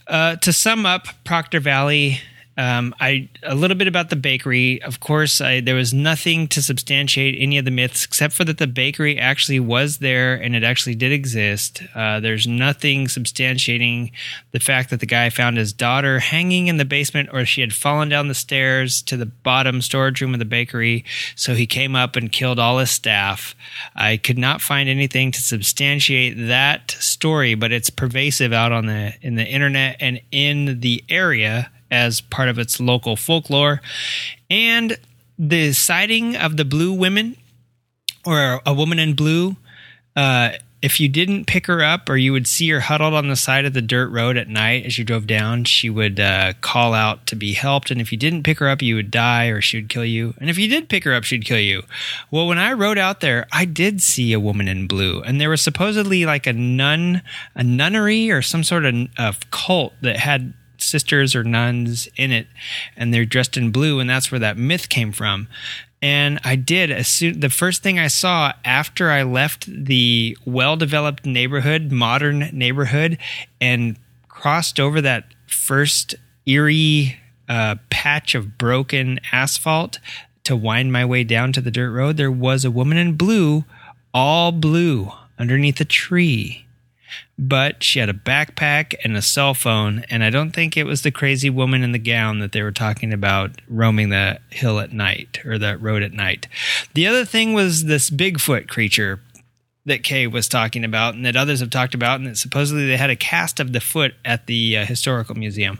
[0.06, 2.22] uh, to sum up, Proctor Valley.
[2.58, 4.82] Um, I a little bit about the bakery.
[4.82, 8.58] Of course, I, there was nothing to substantiate any of the myths except for that
[8.58, 11.82] the bakery actually was there and it actually did exist.
[11.94, 14.10] Uh, there's nothing substantiating
[14.50, 17.72] the fact that the guy found his daughter hanging in the basement or she had
[17.72, 21.04] fallen down the stairs to the bottom storage room of the bakery.
[21.36, 23.54] So he came up and killed all his staff.
[23.94, 29.14] I could not find anything to substantiate that story, but it's pervasive out on the
[29.22, 33.80] in the internet and in the area as part of its local folklore.
[34.50, 34.98] And
[35.38, 37.36] the sighting of the blue women
[38.24, 39.56] or a woman in blue,
[40.16, 43.36] uh, if you didn't pick her up or you would see her huddled on the
[43.36, 46.94] side of the dirt road at night as you drove down, she would uh, call
[46.94, 47.90] out to be helped.
[47.90, 50.34] And if you didn't pick her up, you would die or she would kill you.
[50.38, 51.82] And if you did pick her up, she'd kill you.
[52.30, 55.20] Well, when I rode out there, I did see a woman in blue.
[55.22, 57.22] And there was supposedly like a nun,
[57.56, 62.46] a nunnery or some sort of, of cult that had sisters or nuns in it
[62.96, 65.48] and they're dressed in blue and that's where that myth came from.
[66.00, 71.26] And i did as soon the first thing i saw after i left the well-developed
[71.26, 73.18] neighborhood modern neighborhood
[73.60, 73.96] and
[74.28, 76.14] crossed over that first
[76.46, 77.18] eerie
[77.48, 79.98] uh, patch of broken asphalt
[80.44, 83.64] to wind my way down to the dirt road there was a woman in blue
[84.14, 86.64] all blue underneath a tree
[87.38, 91.02] but she had a backpack and a cell phone, and I don't think it was
[91.02, 94.92] the crazy woman in the gown that they were talking about roaming the hill at
[94.92, 96.48] night or the road at night.
[96.94, 99.20] The other thing was this Bigfoot creature
[99.84, 102.96] that Kay was talking about and that others have talked about, and that supposedly they
[102.96, 105.78] had a cast of the foot at the uh, historical museum.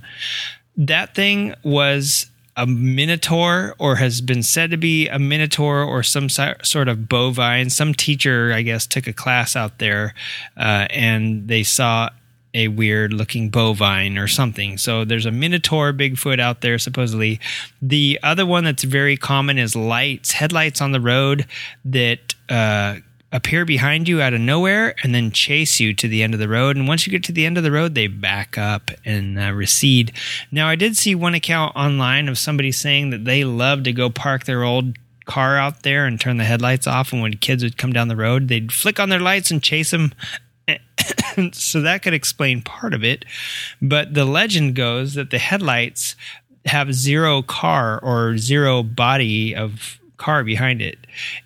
[0.77, 2.27] That thing was
[2.59, 7.71] a minotaur or has been said to be a minotaur or some sort of bovine.
[7.71, 10.13] Some teacher, I guess, took a class out there
[10.57, 12.11] uh, and they saw
[12.55, 14.77] a weird looking bovine or something.
[14.77, 17.39] So there's a minotaur Bigfoot out there, supposedly.
[17.81, 21.47] The other one that's very common is lights, headlights on the road
[21.85, 22.97] that uh,
[23.33, 26.49] appear behind you out of nowhere and then chase you to the end of the
[26.49, 26.77] road.
[26.77, 29.53] And once you get to the end of the road, they back up and uh,
[29.53, 30.13] recede.
[30.51, 34.09] Now, I did see one account online of somebody saying that they love to go
[34.09, 37.13] park their old car out there and turn the headlights off.
[37.13, 39.91] And when kids would come down the road, they'd flick on their lights and chase
[39.91, 40.15] them.
[41.53, 43.25] so that could explain part of it.
[43.81, 46.17] But the legend goes that the headlights
[46.65, 50.99] have zero car or zero body of car behind it.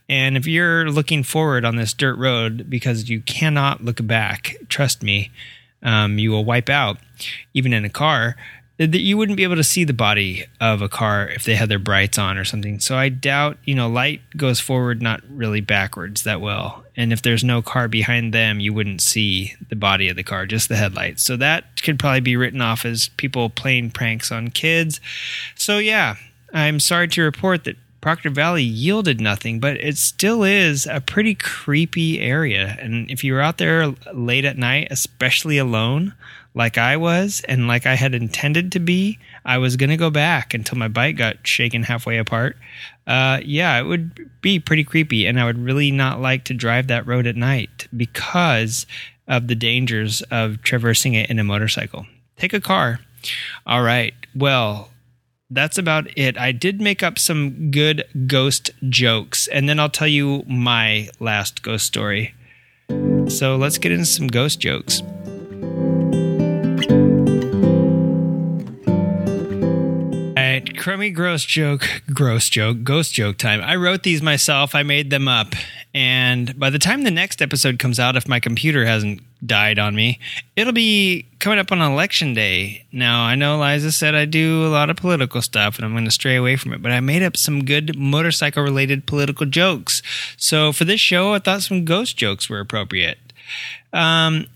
[0.09, 5.03] And if you're looking forward on this dirt road because you cannot look back, trust
[5.03, 5.31] me,
[5.83, 6.99] um, you will wipe out,
[7.55, 8.37] even in a car.
[8.79, 11.69] That you wouldn't be able to see the body of a car if they had
[11.69, 12.81] their brights on or something.
[12.81, 16.83] So I doubt, you know, light goes forward, not really backwards that well.
[16.97, 20.47] And if there's no car behind them, you wouldn't see the body of the car,
[20.47, 21.23] just the headlights.
[21.23, 25.01] So that could probably be written off as people playing pranks on kids.
[25.55, 26.17] So yeah,
[26.53, 31.37] I'm sorry to report that Proctor Valley yielded nothing, but it still is a pretty
[31.37, 32.77] creepy area.
[32.81, 36.13] And if you were out there late at night, especially alone,
[36.55, 40.11] like I was and like I had intended to be, I was going to go
[40.11, 42.57] back until my bike got shaken halfway apart.
[43.07, 45.25] Uh, yeah, it would be pretty creepy.
[45.27, 48.85] And I would really not like to drive that road at night because
[49.29, 52.05] of the dangers of traversing it in a motorcycle.
[52.37, 52.99] Take a car.
[53.65, 54.13] All right.
[54.35, 54.91] Well,
[55.53, 56.39] that's about it.
[56.39, 61.63] I did make up some good ghost jokes, and then I'll tell you my last
[61.63, 62.35] ghost story.
[63.29, 65.03] So let's get into some ghost jokes.
[70.37, 73.61] Alright, crummy gross joke, gross joke, ghost joke time.
[73.61, 75.55] I wrote these myself, I made them up.
[75.95, 79.95] And by the time the next episode comes out, if my computer hasn't died on
[79.95, 80.19] me,
[80.57, 82.87] it'll be coming up on election day.
[82.93, 86.05] Now, I know Liza said I do a lot of political stuff and I'm going
[86.05, 90.03] to stray away from it, but I made up some good motorcycle related political jokes.
[90.37, 93.19] So for this show, I thought some ghost jokes were appropriate.
[93.93, 94.47] Um,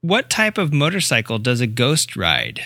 [0.00, 2.60] what type of motorcycle does a ghost ride?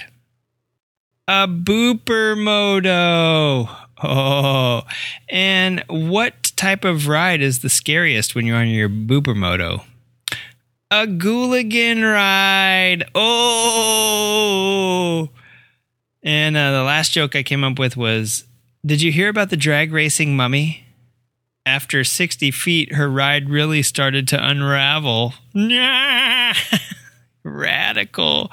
[1.26, 3.68] A booper moto.
[4.02, 4.82] Oh,
[5.28, 9.82] and what type of ride is the scariest when you're on your booper moto?
[10.90, 13.04] A Gooligan ride.
[13.14, 14.48] Oh,
[16.22, 18.44] And uh, the last joke I came up with was
[18.86, 20.86] Did you hear about the drag racing mummy?
[21.66, 25.34] After 60 feet, her ride really started to unravel.
[27.44, 28.50] Radical.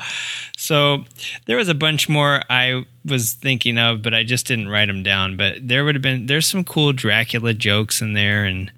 [0.58, 1.06] So
[1.46, 5.04] there was a bunch more I was thinking of, but I just didn't write them
[5.04, 5.38] down.
[5.38, 8.44] But there would have been, there's some cool Dracula jokes in there.
[8.44, 8.74] And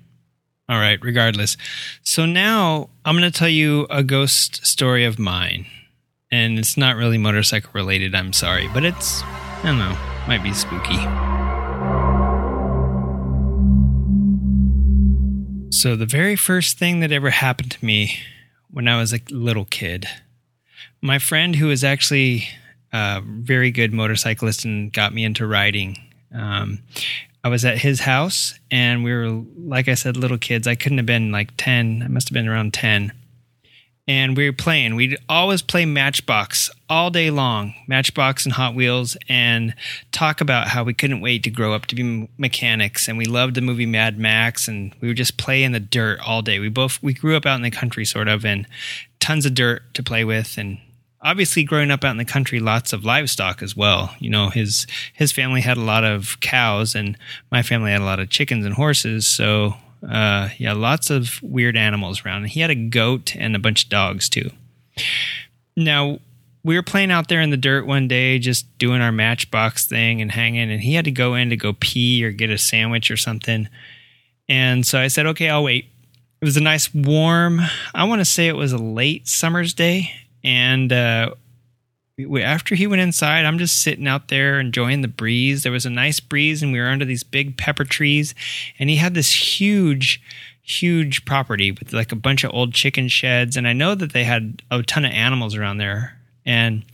[0.70, 1.56] all right, regardless.
[2.04, 5.66] So now I'm going to tell you a ghost story of mine
[6.32, 8.14] and it's not really motorcycle related.
[8.14, 9.98] I'm sorry, but it's I don't know,
[10.28, 10.98] might be spooky.
[15.72, 18.20] So the very first thing that ever happened to me
[18.70, 20.08] when I was a little kid,
[21.02, 22.50] my friend who was actually
[22.92, 25.98] a very good motorcyclist and got me into riding.
[26.34, 26.80] Um,
[27.48, 30.68] I was at his house and we were, like I said, little kids.
[30.68, 32.04] I couldn't have been like 10.
[32.04, 33.14] I must have been around 10
[34.08, 34.96] and we were playing.
[34.96, 39.76] We'd always play Matchbox all day long, Matchbox and Hot Wheels, and
[40.12, 43.08] talk about how we couldn't wait to grow up to be mechanics.
[43.08, 46.20] And we loved the movie Mad Max, and we would just play in the dirt
[46.20, 46.60] all day.
[46.60, 48.66] We both we grew up out in the country, sort of, and
[49.20, 50.80] tons of dirt to play with, and
[51.28, 54.88] obviously growing up out in the country lots of livestock as well you know his
[55.14, 57.18] his family had a lot of cows and
[57.52, 59.76] my family had a lot of chickens and horses so
[60.08, 62.46] uh, yeah, lots of weird animals around.
[62.46, 64.50] he had a goat and a bunch of dogs too.
[65.76, 66.20] Now,
[66.64, 70.22] we were playing out there in the dirt one day, just doing our matchbox thing
[70.22, 73.10] and hanging, and he had to go in to go pee or get a sandwich
[73.10, 73.70] or something.
[74.50, 75.86] And so I said, okay, I'll wait.
[76.42, 77.62] It was a nice warm,
[77.96, 80.12] I want to say it was a late summer's day.
[80.44, 81.32] And uh,
[82.42, 85.64] after he went inside, I'm just sitting out there enjoying the breeze.
[85.64, 88.34] There was a nice breeze, and we were under these big pepper trees.
[88.80, 90.22] And he had this huge,
[90.62, 93.56] huge property with like a bunch of old chicken sheds.
[93.56, 96.18] And I know that they had a ton of animals around there.
[96.46, 96.86] And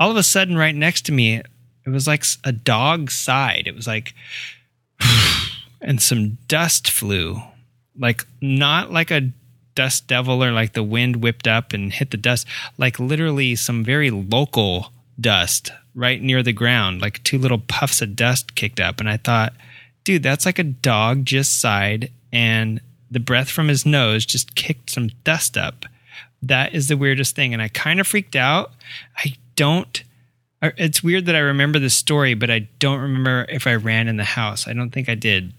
[0.00, 1.36] all of a sudden, right next to me,
[1.84, 3.66] it was like a dog sighed.
[3.66, 4.14] It was like,
[5.80, 7.40] and some dust flew.
[7.96, 9.30] Like, not like a
[9.74, 12.46] dust devil or like the wind whipped up and hit the dust,
[12.78, 18.16] like literally some very local dust right near the ground, like two little puffs of
[18.16, 19.00] dust kicked up.
[19.00, 19.52] And I thought,
[20.04, 24.90] dude, that's like a dog just sighed and the breath from his nose just kicked
[24.90, 25.84] some dust up.
[26.42, 27.52] That is the weirdest thing.
[27.52, 28.72] And I kind of freaked out.
[29.16, 30.02] I don't.
[30.62, 34.16] It's weird that I remember the story, but I don't remember if I ran in
[34.16, 34.66] the house.
[34.66, 35.52] I don't think I did.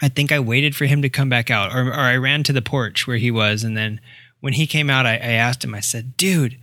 [0.00, 2.52] I think I waited for him to come back out, or, or I ran to
[2.52, 3.64] the porch where he was.
[3.64, 4.00] And then
[4.40, 6.58] when he came out, I, I asked him, I said, dude,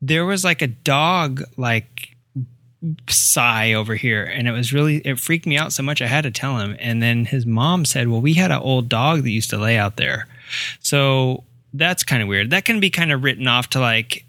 [0.00, 2.16] there was like a dog, like,
[3.08, 6.22] sigh over here and it was really it freaked me out so much i had
[6.22, 6.76] to tell him.
[6.78, 9.76] And then his mom said well we had an old dog that used to lay
[9.76, 10.28] out there.
[10.80, 11.42] So
[11.74, 12.50] that's kind of weird.
[12.50, 14.24] That can be kind of written off to like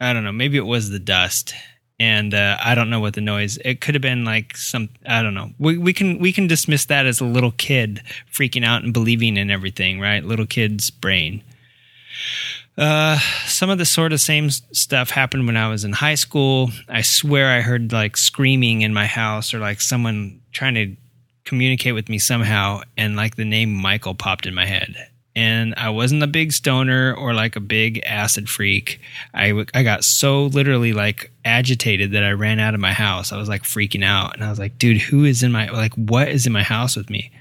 [0.00, 1.54] i don't know maybe it was the dust
[2.00, 3.56] and uh, I don't know what the noise.
[3.64, 4.88] It could have been like some.
[5.06, 5.50] I don't know.
[5.58, 9.36] We we can we can dismiss that as a little kid freaking out and believing
[9.36, 10.24] in everything, right?
[10.24, 11.42] Little kid's brain.
[12.76, 16.70] Uh, some of the sort of same stuff happened when I was in high school.
[16.88, 20.96] I swear I heard like screaming in my house or like someone trying to
[21.44, 25.90] communicate with me somehow, and like the name Michael popped in my head and I
[25.90, 29.00] wasn't a big stoner or like a big acid freak.
[29.32, 33.32] I, I got so literally like agitated that I ran out of my house.
[33.32, 35.92] I was like freaking out and I was like, dude, who is in my, like,
[35.94, 37.32] what is in my house with me?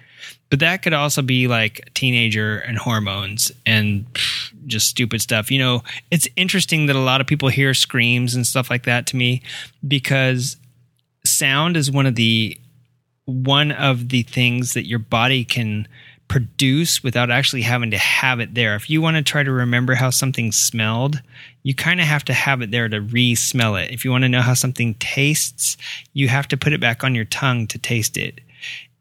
[0.49, 4.05] But that could also be like teenager and hormones and
[4.65, 5.51] just stupid stuff.
[5.51, 9.05] You know, it's interesting that a lot of people hear screams and stuff like that
[9.07, 9.43] to me
[9.87, 10.57] because
[11.25, 12.57] sound is one of the,
[13.25, 15.87] one of the things that your body can,
[16.33, 18.73] produce without actually having to have it there.
[18.73, 21.21] If you want to try to remember how something smelled,
[21.61, 23.91] you kind of have to have it there to re smell it.
[23.91, 25.77] If you want to know how something tastes,
[26.13, 28.41] you have to put it back on your tongue to taste it.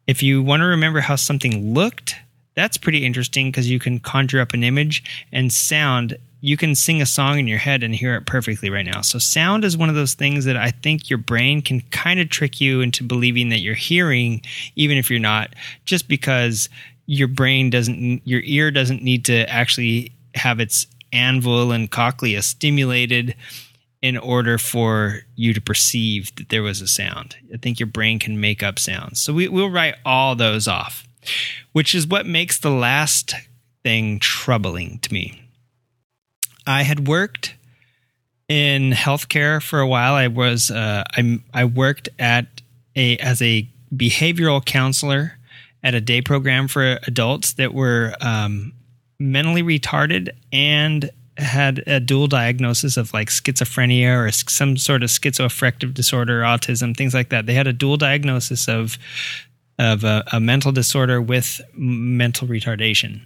[0.06, 2.16] If you want to remember how something looked,
[2.54, 5.02] that's pretty interesting because you can conjure up an image
[5.32, 6.18] and sound.
[6.42, 9.00] You can sing a song in your head and hear it perfectly right now.
[9.00, 12.28] So, sound is one of those things that I think your brain can kind of
[12.28, 14.42] trick you into believing that you're hearing,
[14.76, 15.54] even if you're not,
[15.86, 16.68] just because
[17.12, 23.34] your brain doesn't, your ear doesn't need to actually have its anvil and cochlea stimulated
[24.00, 27.36] in order for you to perceive that there was a sound.
[27.52, 29.20] I think your brain can make up sounds.
[29.20, 31.06] So we, will write all those off,
[31.72, 33.34] which is what makes the last
[33.82, 35.42] thing troubling to me.
[36.66, 37.56] I had worked
[38.48, 40.14] in healthcare for a while.
[40.14, 42.46] I was uh, I I worked at
[42.96, 45.38] a as a behavioral counselor
[45.82, 48.72] at a day program for adults that were um,
[49.18, 55.94] mentally retarded and had a dual diagnosis of like schizophrenia or some sort of schizoaffective
[55.94, 57.46] disorder, autism, things like that.
[57.46, 58.98] They had a dual diagnosis of
[59.78, 63.22] of a, a mental disorder with mental retardation.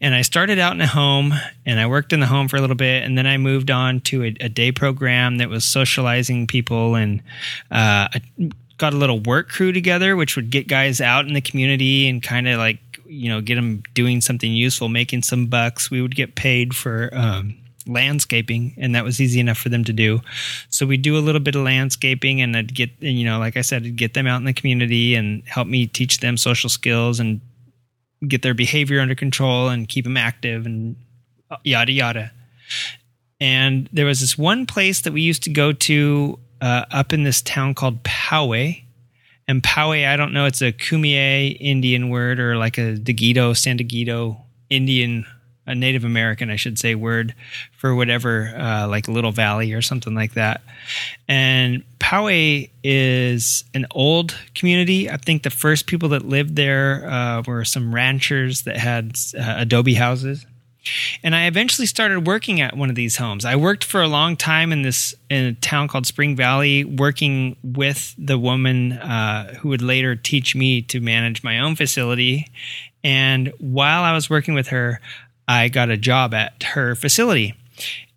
[0.00, 1.32] And I started out in a home
[1.64, 3.04] and I worked in the home for a little bit.
[3.04, 7.22] And then I moved on to a, a day program that was socializing people and
[7.70, 8.08] uh,
[8.78, 12.22] got a little work crew together, which would get guys out in the community and
[12.22, 15.90] kind of like, you know, get them doing something useful, making some bucks.
[15.90, 17.56] We would get paid for, um,
[17.86, 20.20] landscaping and that was easy enough for them to do
[20.68, 23.62] so we do a little bit of landscaping and i'd get you know like i
[23.62, 27.18] said I'd get them out in the community and help me teach them social skills
[27.18, 27.40] and
[28.26, 30.96] get their behavior under control and keep them active and
[31.62, 32.32] yada yada.
[33.40, 37.22] And there was this one place that we used to go to uh, up in
[37.22, 38.84] this town called Poway.
[39.46, 43.78] And Poway, I don't know, it's a Kumeyaay Indian word or like a Dieguito, San
[43.78, 45.24] Dieguito Indian
[45.68, 47.34] a Native American, I should say, word
[47.76, 50.62] for whatever, uh, like Little Valley or something like that.
[51.28, 55.10] And Poway is an old community.
[55.10, 59.56] I think the first people that lived there uh, were some ranchers that had uh,
[59.58, 60.46] adobe houses.
[61.22, 63.44] And I eventually started working at one of these homes.
[63.44, 67.56] I worked for a long time in this in a town called Spring Valley, working
[67.62, 72.46] with the woman uh, who would later teach me to manage my own facility.
[73.04, 75.00] And while I was working with her,
[75.46, 77.54] I got a job at her facility.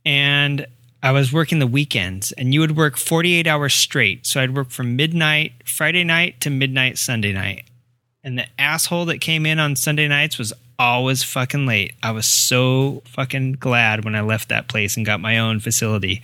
[0.05, 0.67] And
[1.03, 4.27] I was working the weekends, and you would work 48 hours straight.
[4.27, 7.63] So I'd work from midnight Friday night to midnight Sunday night.
[8.23, 11.95] And the asshole that came in on Sunday nights was always fucking late.
[12.01, 16.21] I was so fucking glad when I left that place and got my own facility.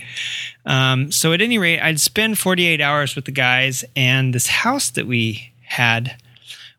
[0.65, 4.89] Um, so at any rate, I'd spend 48 hours with the guys, and this house
[4.91, 6.15] that we had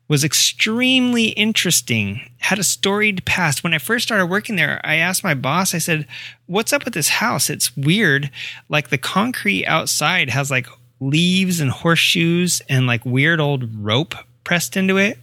[0.09, 3.63] was extremely interesting, had a storied past.
[3.63, 6.07] When I first started working there, I asked my boss, I said,
[6.47, 7.49] What's up with this house?
[7.49, 8.31] It's weird.
[8.69, 10.67] Like the concrete outside has like
[10.99, 15.19] leaves and horseshoes and like weird old rope pressed into it.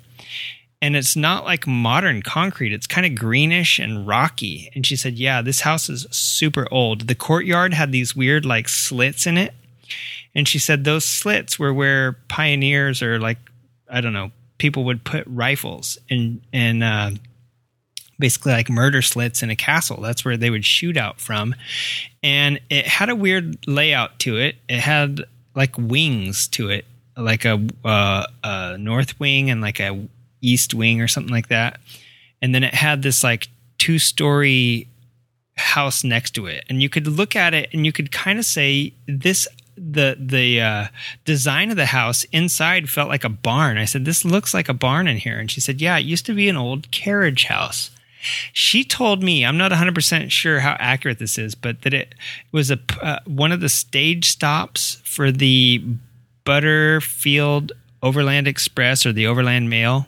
[0.83, 2.72] And it's not like modern concrete.
[2.72, 4.70] It's kind of greenish and rocky.
[4.74, 7.09] And she said, Yeah, this house is super old.
[7.09, 9.55] The courtyard had these weird like slits in it.
[10.35, 13.39] And she said those slits were where pioneers or like,
[13.91, 17.11] I don't know, people would put rifles and and uh,
[18.18, 20.01] basically like murder slits in a castle.
[20.01, 21.55] That's where they would shoot out from,
[22.22, 24.57] and it had a weird layout to it.
[24.68, 25.24] It had
[25.55, 26.85] like wings to it,
[27.16, 30.07] like a, uh, a north wing and like a
[30.41, 31.80] east wing or something like that.
[32.43, 34.89] And then it had this like two story
[35.57, 38.45] house next to it, and you could look at it and you could kind of
[38.45, 40.87] say this the the uh,
[41.24, 43.78] design of the house inside felt like a barn.
[43.78, 46.26] I said, "This looks like a barn in here," and she said, "Yeah, it used
[46.26, 47.91] to be an old carriage house."
[48.53, 52.14] She told me, I'm not 100% sure how accurate this is, but that it
[52.51, 55.84] was a uh, one of the stage stops for the
[56.45, 57.72] Butterfield
[58.03, 60.07] Overland Express or the Overland Mail,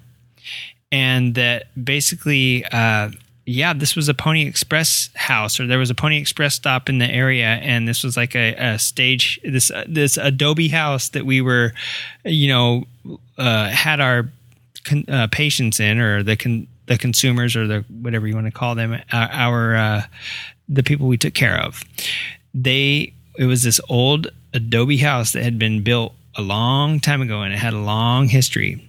[0.91, 3.11] and that basically uh,
[3.51, 6.99] yeah, this was a Pony Express house, or there was a Pony Express stop in
[6.99, 11.25] the area, and this was like a, a stage, this uh, this Adobe house that
[11.25, 11.73] we were,
[12.27, 12.87] you know,
[13.39, 14.29] uh, had our
[14.85, 18.53] con- uh, patients in, or the con- the consumers, or the whatever you want to
[18.53, 20.03] call them, our, our uh,
[20.69, 21.83] the people we took care of.
[22.53, 27.41] They it was this old Adobe house that had been built a long time ago,
[27.41, 28.87] and it had a long history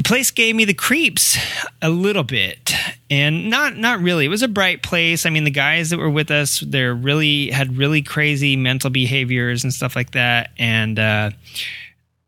[0.00, 1.36] the place gave me the creeps
[1.82, 2.72] a little bit
[3.10, 4.24] and not not really.
[4.24, 5.26] It was a bright place.
[5.26, 9.62] I mean the guys that were with us they're really had really crazy mental behaviors
[9.62, 11.30] and stuff like that and uh,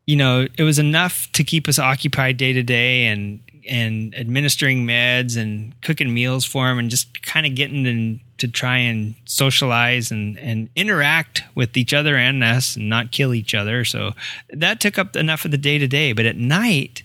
[0.05, 4.87] you know it was enough to keep us occupied day to day and and administering
[4.87, 9.15] meds and cooking meals for them and just kind of getting them to try and
[9.25, 13.85] socialize and, and interact with each other and us and not kill each other.
[13.85, 14.11] So
[14.51, 16.13] that took up enough of the day to day.
[16.13, 17.05] But at night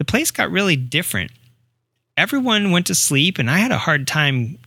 [0.00, 1.30] the place got really different.
[2.16, 4.58] Everyone went to sleep, and I had a hard time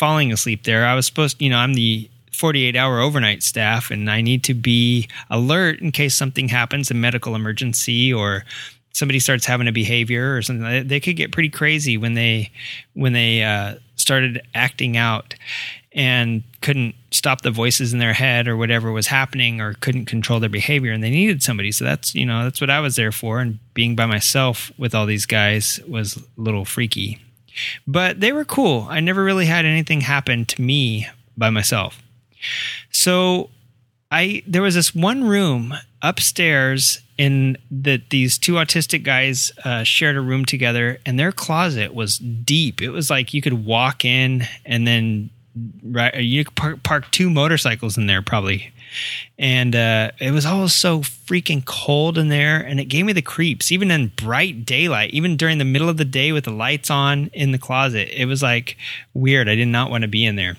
[0.00, 0.84] falling asleep there.
[0.84, 4.54] I was supposed, you know, I'm the 48 hour overnight staff, and I need to
[4.54, 8.44] be alert in case something happens, a medical emergency, or
[8.92, 10.88] somebody starts having a behavior or something.
[10.88, 12.50] They could get pretty crazy when they
[12.94, 15.36] when they uh, started acting out
[15.92, 20.40] and couldn't stop the voices in their head or whatever was happening or couldn't control
[20.40, 21.72] their behavior and they needed somebody.
[21.72, 24.94] So that's you know that's what i was there for and being by myself with
[24.94, 27.18] all these guys was a little freaky.
[27.86, 28.86] But they were cool.
[28.88, 32.02] I never really had anything happen to me by myself.
[32.90, 33.50] So
[34.10, 40.16] i there was this one room upstairs in that these two autistic guys uh, shared
[40.16, 42.80] a room together and their closet was deep.
[42.80, 45.28] It was like you could walk in and then
[45.82, 46.14] right?
[46.16, 48.72] You could park, park two motorcycles in there probably.
[49.38, 53.22] And uh, it was all so freaking cold in there and it gave me the
[53.22, 53.70] creeps.
[53.70, 57.30] Even in bright daylight even during the middle of the day with the lights on
[57.32, 58.76] in the closet it was like
[59.14, 59.48] weird.
[59.48, 60.56] I did not want to be in there.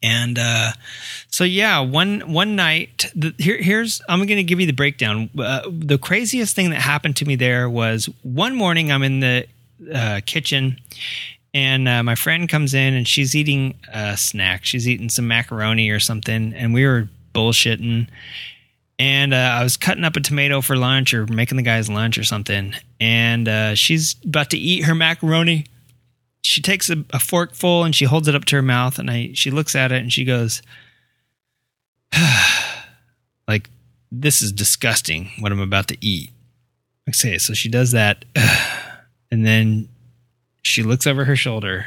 [0.00, 0.72] And uh,
[1.28, 5.30] so yeah one one night the, here, here's i'm going to give you the breakdown.
[5.36, 9.46] Uh, the craziest thing that happened to me there was one morning i'm in the
[9.92, 10.78] uh, kitchen
[11.54, 14.64] and uh, my friend comes in and she's eating a snack.
[14.64, 18.08] She's eating some macaroni or something, and we were bullshitting.
[18.98, 22.18] And uh, I was cutting up a tomato for lunch or making the guys lunch
[22.18, 22.74] or something.
[23.00, 25.66] And uh, she's about to eat her macaroni.
[26.42, 29.30] She takes a, a forkful and she holds it up to her mouth, and I
[29.34, 30.62] she looks at it and she goes,
[33.48, 33.70] "Like
[34.10, 35.30] this is disgusting.
[35.40, 36.30] What I'm about to eat."
[37.08, 38.24] Okay, so she does that,
[39.30, 39.88] and then
[40.68, 41.86] she looks over her shoulder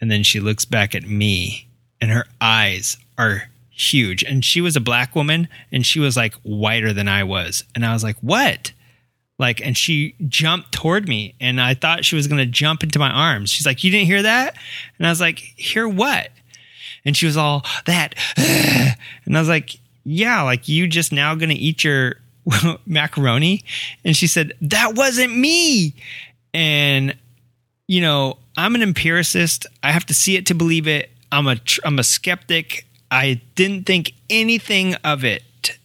[0.00, 1.68] and then she looks back at me
[2.00, 4.22] and her eyes are huge.
[4.22, 7.64] And she was a black woman and she was like whiter than I was.
[7.74, 8.72] And I was like what?
[9.38, 12.98] Like and she jumped toward me and I thought she was going to jump into
[12.98, 13.50] my arms.
[13.50, 14.56] She's like you didn't hear that?
[14.98, 16.30] And I was like hear what?
[17.04, 18.14] And she was all that.
[19.26, 22.16] And I was like yeah like you just now going to eat your
[22.86, 23.62] macaroni?
[24.04, 25.94] And she said that wasn't me.
[26.52, 27.16] And
[27.90, 29.66] you know, I'm an empiricist.
[29.82, 31.10] I have to see it to believe it.
[31.32, 32.86] I'm a I'm a skeptic.
[33.10, 35.76] I didn't think anything of it.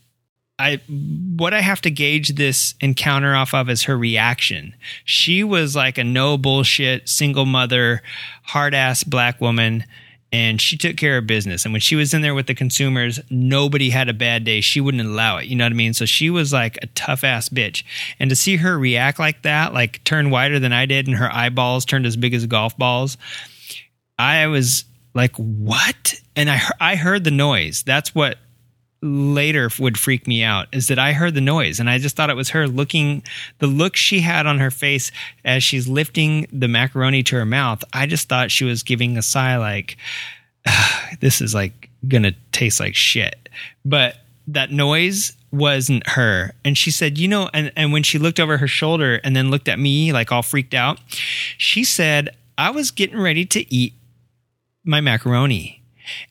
[0.60, 4.76] I what I have to gauge this encounter off of is her reaction.
[5.03, 8.03] She was like a no bullshit single mother,
[8.44, 9.84] hard ass black woman
[10.31, 11.65] and she took care of business.
[11.65, 14.61] And when she was in there with the consumers, nobody had a bad day.
[14.61, 15.45] She wouldn't allow it.
[15.45, 15.93] You know what I mean?
[15.93, 17.84] So she was like a tough ass bitch.
[18.19, 21.31] And to see her react like that, like turn wider than I did, and her
[21.34, 23.18] eyeballs turned as big as golf balls,
[24.19, 26.15] I was like, what?
[26.35, 27.84] And I I heard the noise.
[27.84, 28.38] That's what
[29.06, 32.30] later would freak me out is that I heard the noise and I just thought
[32.30, 33.23] it was her looking
[33.60, 35.11] the look she had on her face
[35.44, 37.84] as she's lifting the macaroni to her mouth.
[37.94, 39.98] I just thought she was giving a sigh like
[41.19, 43.49] this is like gonna taste like shit.
[43.84, 44.18] But
[44.48, 46.53] that noise wasn't her.
[46.64, 49.49] And she said, you know, and, and when she looked over her shoulder and then
[49.49, 50.99] looked at me like all freaked out,
[51.57, 53.94] she said, I was getting ready to eat
[54.84, 55.82] my macaroni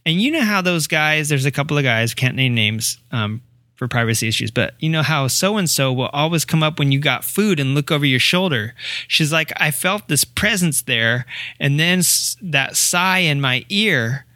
[0.04, 3.42] and you know how those guys, there's a couple of guys, can't name names um,
[3.76, 6.92] for privacy issues, but you know how so and so will always come up when
[6.92, 8.74] you got food and look over your shoulder.
[9.08, 11.26] She's like, I felt this presence there,
[11.58, 12.02] and then
[12.42, 14.26] that sigh in my ear.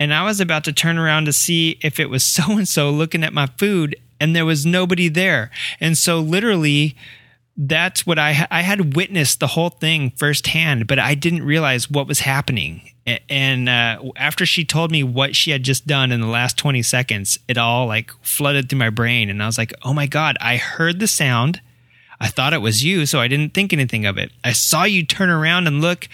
[0.00, 2.90] And I was about to turn around to see if it was so and so
[2.90, 5.50] looking at my food, and there was nobody there.
[5.80, 6.96] And so, literally,
[7.56, 12.06] that's what I I had witnessed the whole thing firsthand, but I didn't realize what
[12.06, 12.92] was happening.
[13.28, 16.82] And uh, after she told me what she had just done in the last twenty
[16.82, 20.36] seconds, it all like flooded through my brain, and I was like, "Oh my god!"
[20.40, 21.60] I heard the sound.
[22.20, 24.32] I thought it was you, so I didn't think anything of it.
[24.42, 26.08] I saw you turn around and look,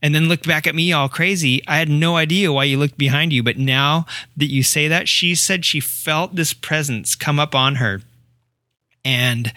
[0.00, 1.66] and then look back at me all crazy.
[1.66, 4.06] I had no idea why you looked behind you, but now
[4.36, 8.02] that you say that, she said she felt this presence come up on her,
[9.04, 9.52] and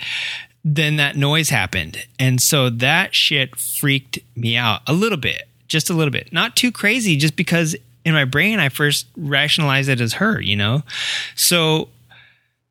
[0.63, 2.07] then that noise happened.
[2.17, 6.31] And so that shit freaked me out a little bit, just a little bit.
[6.31, 10.55] Not too crazy, just because in my brain I first rationalized it as her, you
[10.55, 10.83] know?
[11.35, 11.89] So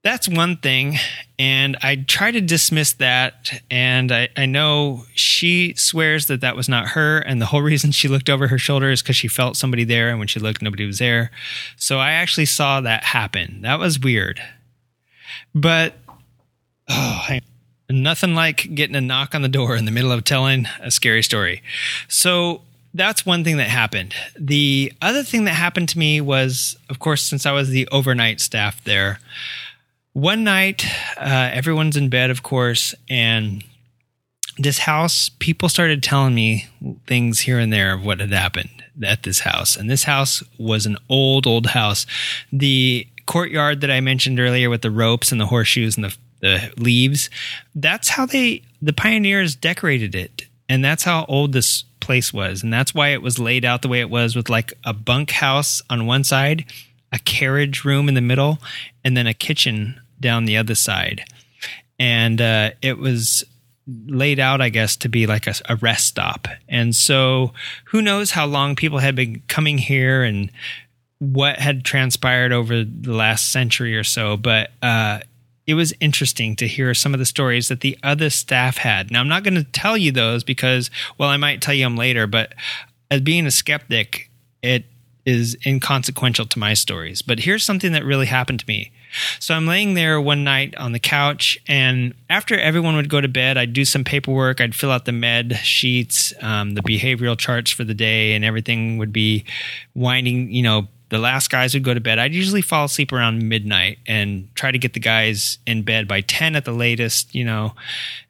[0.02, 0.98] that's one thing.
[1.39, 3.62] And I try to dismiss that.
[3.70, 7.18] And I, I know she swears that that was not her.
[7.18, 10.10] And the whole reason she looked over her shoulder is because she felt somebody there.
[10.10, 11.31] And when she looked, nobody was there.
[11.77, 13.62] So I actually saw that happen.
[13.62, 14.40] That was weird.
[15.55, 15.94] But,
[16.89, 17.40] oh,
[17.90, 21.22] Nothing like getting a knock on the door in the middle of telling a scary
[21.22, 21.62] story.
[22.06, 22.62] So
[22.95, 24.15] that's one thing that happened.
[24.39, 28.41] The other thing that happened to me was, of course, since I was the overnight
[28.41, 29.21] staff there,
[30.12, 30.85] one night,
[31.17, 33.62] uh, everyone's in bed, of course, and
[34.59, 36.67] this house, people started telling me
[37.07, 39.77] things here and there of what had happened at this house.
[39.77, 42.07] And this house was an old, old house.
[42.53, 46.73] The courtyard that I mentioned earlier with the ropes and the horseshoes and the the
[46.77, 47.31] leaves.
[47.75, 52.73] That's how they the pioneers decorated it, and that's how old this place was, and
[52.73, 56.07] that's why it was laid out the way it was with like a bunkhouse on
[56.07, 56.65] one side,
[57.13, 58.59] a carriage room in the middle,
[59.05, 61.25] and then a kitchen down the other side,
[61.99, 63.45] and uh, it was
[64.07, 66.47] laid out, I guess, to be like a, a, rest stop.
[66.69, 67.53] And so,
[67.87, 70.53] who knows how long people had been coming here and
[71.19, 74.37] what had transpired over the last century or so.
[74.37, 75.21] But uh,
[75.66, 79.11] it was interesting to hear some of the stories that the other staff had.
[79.11, 81.97] Now, I'm not going to tell you those because, well, I might tell you them
[81.97, 82.55] later, but
[83.11, 84.31] as being a skeptic,
[84.62, 84.85] it
[85.27, 87.23] is inconsequential to my stories.
[87.23, 88.91] But here's something that really happened to me.
[89.39, 93.28] So I'm laying there one night on the couch, and after everyone would go to
[93.28, 94.61] bed, I'd do some paperwork.
[94.61, 98.99] I'd fill out the med sheets, um, the behavioral charts for the day, and everything
[98.99, 99.45] would be
[99.95, 102.19] winding, you know, the last guys would go to bed.
[102.19, 106.20] I'd usually fall asleep around midnight and try to get the guys in bed by
[106.23, 107.35] 10 at the latest.
[107.35, 107.74] You know,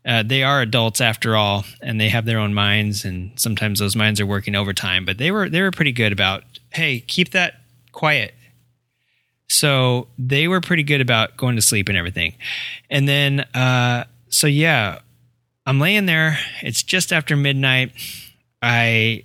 [0.05, 3.94] uh, they are adults after all, and they have their own minds, and sometimes those
[3.94, 5.05] minds are working overtime.
[5.05, 7.61] But they were they were pretty good about, hey, keep that
[7.93, 8.35] quiet.
[9.48, 12.35] So they were pretty good about going to sleep and everything.
[12.89, 15.01] And then, uh, so yeah,
[15.66, 16.39] I'm laying there.
[16.62, 17.93] It's just after midnight.
[18.62, 19.24] I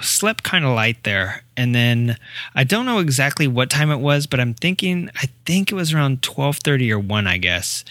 [0.00, 1.44] slept kind of light there.
[1.56, 2.16] And then
[2.54, 5.92] i don't know exactly what time it was but i'm thinking i think it was
[5.92, 7.84] around 12.30 or 1 i guess.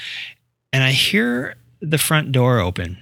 [0.73, 2.97] And i hear the front door open.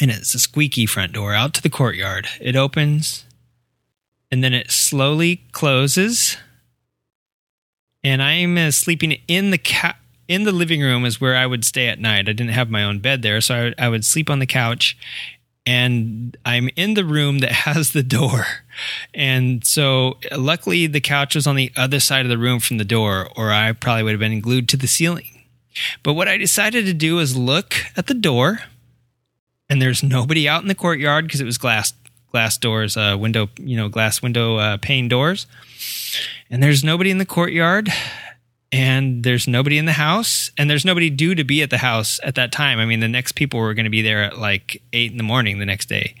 [0.00, 2.28] And it's a squeaky front door out to the courtyard.
[2.40, 3.24] It opens
[4.30, 6.36] and then it slowly closes.
[8.04, 9.94] And i'm uh, sleeping in the
[10.28, 12.28] in the living room is where i would stay at night.
[12.28, 14.96] I didn't have my own bed there so I, I would sleep on the couch
[15.68, 18.46] and I'm in the room that has the door.
[19.12, 22.86] And so luckily the couch was on the other side of the room from the
[22.86, 25.44] door, or I probably would have been glued to the ceiling.
[26.02, 28.60] But what I decided to do is look at the door,
[29.68, 31.92] and there's nobody out in the courtyard because it was glass
[32.30, 35.46] glass doors, uh, window, you know, glass window uh, pane doors.
[36.50, 37.90] And there's nobody in the courtyard
[38.70, 42.20] and there's nobody in the house and there's nobody due to be at the house
[42.22, 42.78] at that time.
[42.78, 45.24] I mean the next people were going to be there at like 8 in the
[45.24, 46.14] morning the next day.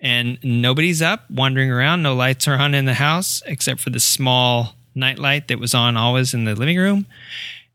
[0.00, 4.00] And nobody's up wandering around no lights are on in the house except for the
[4.00, 7.06] small night light that was on always in the living room.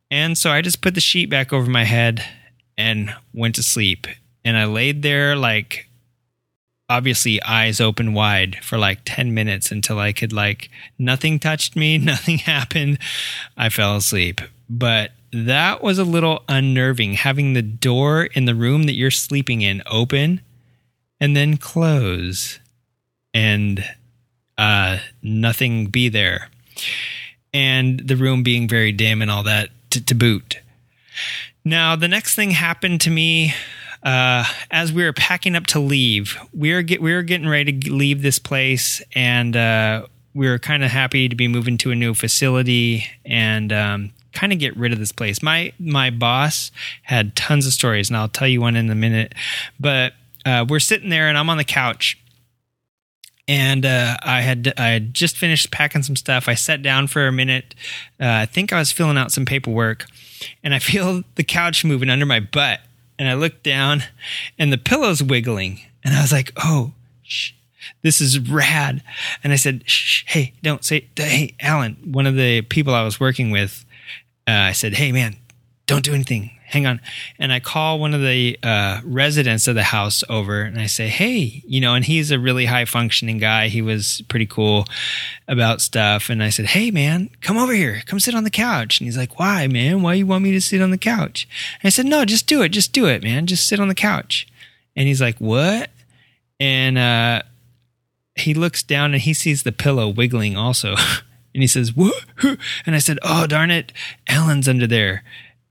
[0.09, 2.23] And so i just put the sheet back over my head
[2.77, 4.07] and went to sleep.
[4.43, 5.86] And i laid there like
[6.89, 11.97] obviously eyes open wide for like 10 minutes until I could like nothing touched me,
[11.97, 12.99] nothing happened.
[13.55, 14.41] I fell asleep.
[14.69, 19.61] But that was a little unnerving having the door in the room that you're sleeping
[19.61, 20.41] in open
[21.19, 22.59] and then close
[23.33, 23.83] and
[24.57, 26.49] uh nothing be there.
[27.53, 30.59] And the room being very dim and all that to, to boot.
[31.65, 33.53] Now, the next thing happened to me
[34.07, 37.77] uh, as we were packing up to leave, we were get, we were getting ready
[37.77, 41.91] to leave this place, and uh, we were kind of happy to be moving to
[41.91, 45.43] a new facility and um, kind of get rid of this place.
[45.43, 46.71] My my boss
[47.03, 49.35] had tons of stories, and I'll tell you one in a minute.
[49.77, 50.13] But
[50.45, 52.17] uh, we're sitting there, and I'm on the couch,
[53.45, 56.47] and uh, I had I had just finished packing some stuff.
[56.47, 57.75] I sat down for a minute.
[58.21, 60.05] Uh, I think I was filling out some paperwork,
[60.63, 62.79] and I feel the couch moving under my butt
[63.19, 64.03] and I looked down
[64.57, 65.81] and the pillow's wiggling.
[66.03, 67.51] And I was like, oh, shh,
[68.01, 69.03] this is rad.
[69.43, 73.19] And I said, shh, hey, don't say, hey, Alan, one of the people I was
[73.19, 73.85] working with,
[74.47, 75.35] uh, I said, hey, man,
[75.85, 76.99] don't do anything hang on.
[77.39, 81.07] And I call one of the uh, residents of the house over and I say,
[81.07, 83.69] hey, you know, and he's a really high functioning guy.
[83.69, 84.85] He was pretty cool
[85.47, 86.29] about stuff.
[86.29, 88.01] And I said, hey, man, come over here.
[88.05, 88.99] Come sit on the couch.
[88.99, 90.01] And he's like, why, man?
[90.01, 91.47] Why you want me to sit on the couch?
[91.81, 92.69] And I said, no, just do it.
[92.69, 93.47] Just do it, man.
[93.47, 94.45] Just sit on the couch.
[94.93, 95.89] And he's like, what?
[96.59, 97.43] And uh,
[98.35, 100.95] he looks down and he sees the pillow wiggling also.
[101.53, 102.25] and he says, what?
[102.85, 103.93] And I said, oh, darn it.
[104.27, 105.23] Alan's under there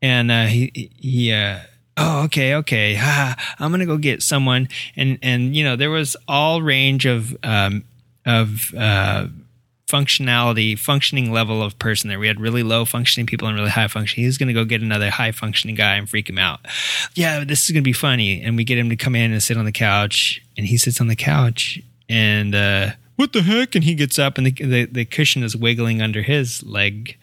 [0.02, 1.60] and uh, he he uh,
[1.96, 2.98] oh okay okay.
[3.00, 4.68] I'm gonna go get someone.
[4.96, 7.84] And and you know there was all range of um,
[8.24, 9.28] of uh,
[9.86, 12.18] functionality functioning level of person there.
[12.18, 14.24] We had really low functioning people and really high functioning.
[14.24, 16.60] He's gonna go get another high functioning guy and freak him out.
[17.14, 18.42] Yeah this is gonna be funny.
[18.42, 20.42] And we get him to come in and sit on the couch.
[20.56, 21.80] And he sits on the couch.
[22.08, 23.74] And uh, what the heck?
[23.74, 27.16] And he gets up and the, the, the cushion is wiggling under his leg.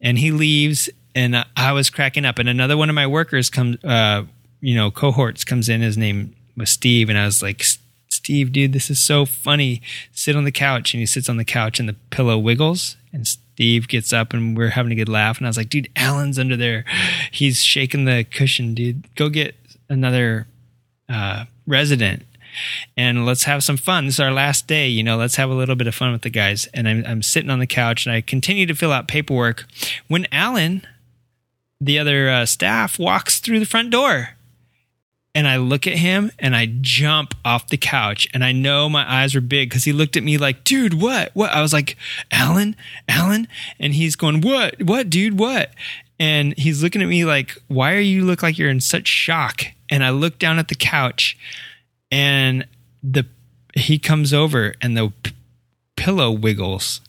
[0.00, 2.38] And he leaves and I was cracking up.
[2.38, 4.24] And another one of my workers comes, uh,
[4.60, 5.80] you know, cohorts comes in.
[5.80, 7.64] His name was Steve, and I was like,
[8.08, 9.82] Steve, dude, this is so funny.
[10.12, 13.26] Sit on the couch, and he sits on the couch, and the pillow wiggles, and
[13.26, 15.38] Steve gets up, and we're having a good laugh.
[15.38, 16.84] And I was like, dude, Alan's under there.
[17.30, 19.14] He's shaking the cushion, dude.
[19.14, 19.54] Go get
[19.88, 20.46] another
[21.08, 22.22] uh, resident
[22.96, 24.06] and let's have some fun.
[24.06, 26.22] This is our last day, you know, let's have a little bit of fun with
[26.22, 26.66] the guys.
[26.74, 29.66] And I'm, I'm sitting on the couch and I continue to fill out paperwork
[30.08, 30.86] when Alan
[31.80, 34.30] the other uh, staff walks through the front door.
[35.32, 38.26] And I look at him and I jump off the couch.
[38.34, 41.30] And I know my eyes were big because he looked at me like, dude, what?
[41.34, 41.50] What?
[41.50, 41.96] I was like,
[42.32, 42.74] Alan,
[43.08, 43.46] Alan.
[43.78, 44.82] And he's going, what?
[44.82, 45.38] What, dude?
[45.38, 45.70] What?
[46.18, 49.62] And he's looking at me like, why are you look like you're in such shock?
[49.88, 51.38] And I look down at the couch
[52.10, 52.66] and
[53.02, 53.24] the
[53.74, 55.12] he comes over and the
[55.96, 57.00] pillow wiggles.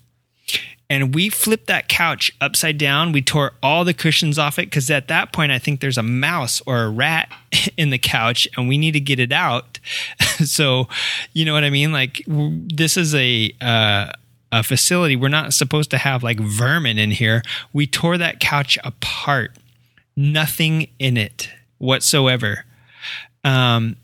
[0.92, 3.14] And we flipped that couch upside down.
[3.14, 6.04] We tore all the cushions off it because at that point, I think there's a
[6.04, 7.32] mouse or a rat
[7.78, 9.80] in the couch and we need to get it out.
[10.44, 10.90] so,
[11.32, 11.94] you know what I mean?
[11.94, 14.12] Like, this is a, uh,
[14.52, 15.16] a facility.
[15.16, 17.42] We're not supposed to have like vermin in here.
[17.72, 19.56] We tore that couch apart.
[20.18, 22.66] Nothing in it whatsoever.
[23.46, 23.96] Um,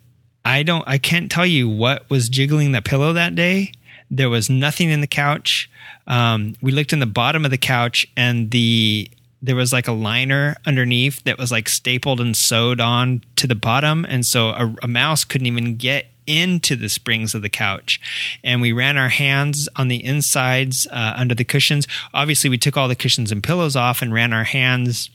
[0.45, 3.73] I don't, I can't tell you what was jiggling the pillow that day.
[4.09, 5.69] There was nothing in the couch.
[6.07, 9.09] Um, we looked in the bottom of the couch and the,
[9.41, 13.55] there was like a liner underneath that was like stapled and sewed on to the
[13.55, 14.05] bottom.
[14.07, 17.99] And so a, a mouse couldn't even get into the springs of the couch.
[18.43, 21.87] And we ran our hands on the insides uh, under the cushions.
[22.13, 25.09] Obviously, we took all the cushions and pillows off and ran our hands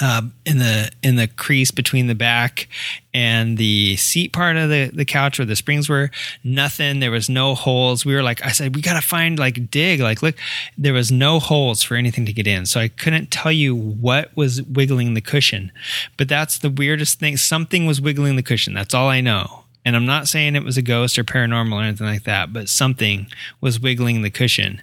[0.00, 2.68] uh, in the in the crease between the back
[3.12, 6.10] and the seat part of the the couch where the springs were
[6.42, 6.98] nothing.
[6.98, 8.04] There was no holes.
[8.04, 10.00] We were like i said we gotta find like dig.
[10.00, 10.36] Like look
[10.76, 12.66] there was no holes for anything to get in.
[12.66, 15.70] So i couldn't tell you what was wiggling the cushion.
[16.16, 17.36] But that's the weirdest thing.
[17.36, 18.74] Something was wiggling the cushion.
[18.74, 19.64] That's all i know.
[19.84, 22.68] And I'm not saying it was a ghost or paranormal or anything like that, but
[22.68, 23.26] something
[23.60, 24.80] was wiggling the cushion.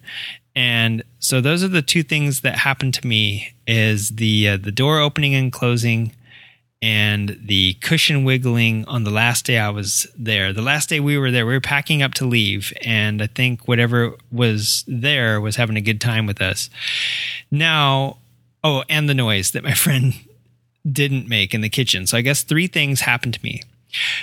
[0.55, 4.71] And so those are the two things that happened to me is the uh, the
[4.71, 6.13] door opening and closing
[6.81, 10.51] and the cushion wiggling on the last day I was there.
[10.51, 13.67] The last day we were there, we were packing up to leave and I think
[13.67, 16.71] whatever was there was having a good time with us.
[17.51, 18.17] Now,
[18.63, 20.15] oh, and the noise that my friend
[20.91, 22.07] didn't make in the kitchen.
[22.07, 23.61] So I guess three things happened to me.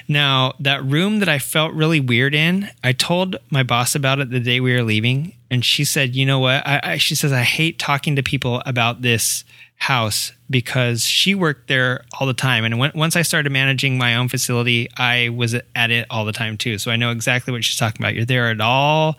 [0.06, 4.30] Now, that room that I felt really weird in, I told my boss about it
[4.30, 7.32] the day we were leaving, and she said, "You know what?" I, I, she says,
[7.32, 9.44] "I hate talking to people about this
[9.78, 14.16] house because she worked there all the time, and when, once I started managing my
[14.16, 16.78] own facility, I was at it all the time too.
[16.78, 18.14] So I know exactly what she's talking about.
[18.14, 19.18] You're there at all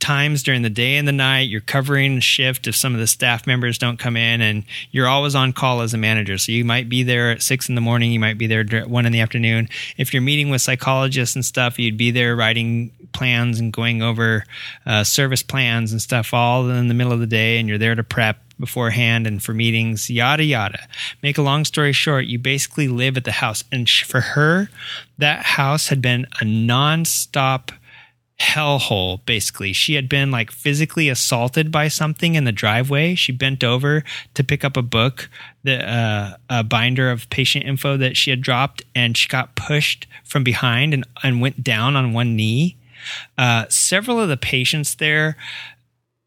[0.00, 1.48] times during the day and the night.
[1.48, 5.34] You're covering shift if some of the staff members don't come in, and you're always
[5.34, 6.36] on call as a manager.
[6.38, 8.90] So you might be there at six in the morning, you might be there at
[8.90, 9.68] one in the afternoon.
[9.96, 14.44] If you're meeting with psychologists and stuff, you'd be there writing plans and going over
[14.84, 17.94] uh, service plans and stuff all in the middle of the day, and you're there
[17.94, 20.88] to prep beforehand and for meetings, yada yada.
[21.22, 24.68] Make a long story short, you basically live at the house, and for her,
[25.18, 27.70] that house had been a nonstop
[28.40, 29.72] hellhole basically.
[29.72, 33.14] She had been like physically assaulted by something in the driveway.
[33.14, 34.02] She bent over
[34.34, 35.28] to pick up a book
[35.62, 40.06] the uh, a binder of patient info that she had dropped and she got pushed
[40.24, 42.76] from behind and, and went down on one knee.
[43.36, 45.36] Uh, several of the patients there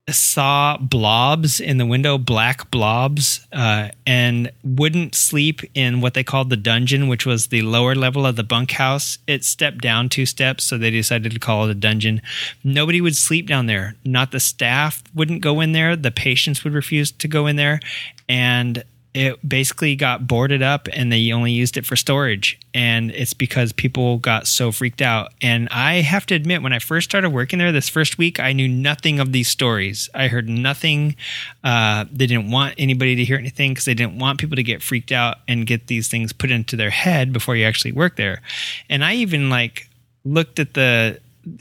[0.09, 6.49] saw blobs in the window, black blobs, uh, and wouldn't sleep in what they called
[6.49, 9.17] the dungeon, which was the lower level of the bunkhouse.
[9.27, 12.21] It stepped down two steps, so they decided to call it a dungeon.
[12.63, 13.95] Nobody would sleep down there.
[14.05, 15.95] Not the staff wouldn't go in there.
[15.95, 17.81] The patients would refuse to go in there.
[18.29, 22.59] And it basically got boarded up and they only used it for storage.
[22.73, 25.31] And it's because people got so freaked out.
[25.41, 28.53] And I have to admit, when I first started working there this first week, I
[28.53, 30.09] knew nothing of these stories.
[30.13, 31.15] I heard nothing.
[31.63, 34.83] Uh, they didn't want anybody to hear anything because they didn't want people to get
[34.83, 38.41] freaked out and get these things put into their head before you actually work there.
[38.89, 39.89] And I even like
[40.23, 41.19] looked at the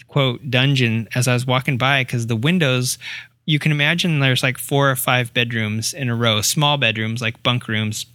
[0.09, 2.99] quote dungeon as I was walking by because the windows
[3.47, 7.43] you can imagine there's like four or five bedrooms in a row, small bedrooms like
[7.43, 8.07] bunk rooms.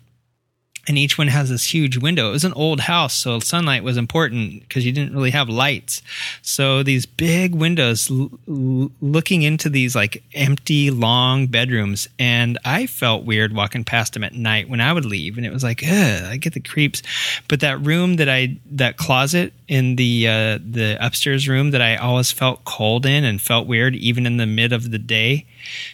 [0.87, 2.29] And each one has this huge window.
[2.29, 6.01] It was an old house, so sunlight was important because you didn't really have lights.
[6.41, 12.09] So these big windows l- l- looking into these like empty, long bedrooms.
[12.17, 15.37] And I felt weird walking past them at night when I would leave.
[15.37, 17.03] And it was like, I get the creeps.
[17.47, 21.95] But that room that I, that closet in the uh, the upstairs room that I
[21.95, 25.45] always felt cold in and felt weird even in the mid of the day.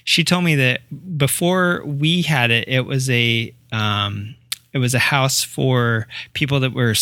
[0.04, 0.82] She told me that
[1.18, 4.36] before we had it, it was a um,
[4.78, 6.94] it was a house for people that were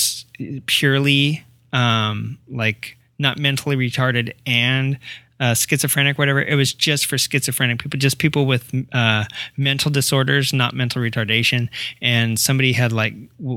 [0.65, 1.43] purely
[1.73, 4.97] um, like not mentally retarded and
[5.41, 6.41] uh, schizophrenic, whatever.
[6.41, 9.25] It was just for schizophrenic people, just people with uh,
[9.57, 11.67] mental disorders, not mental retardation.
[12.01, 13.13] And somebody had like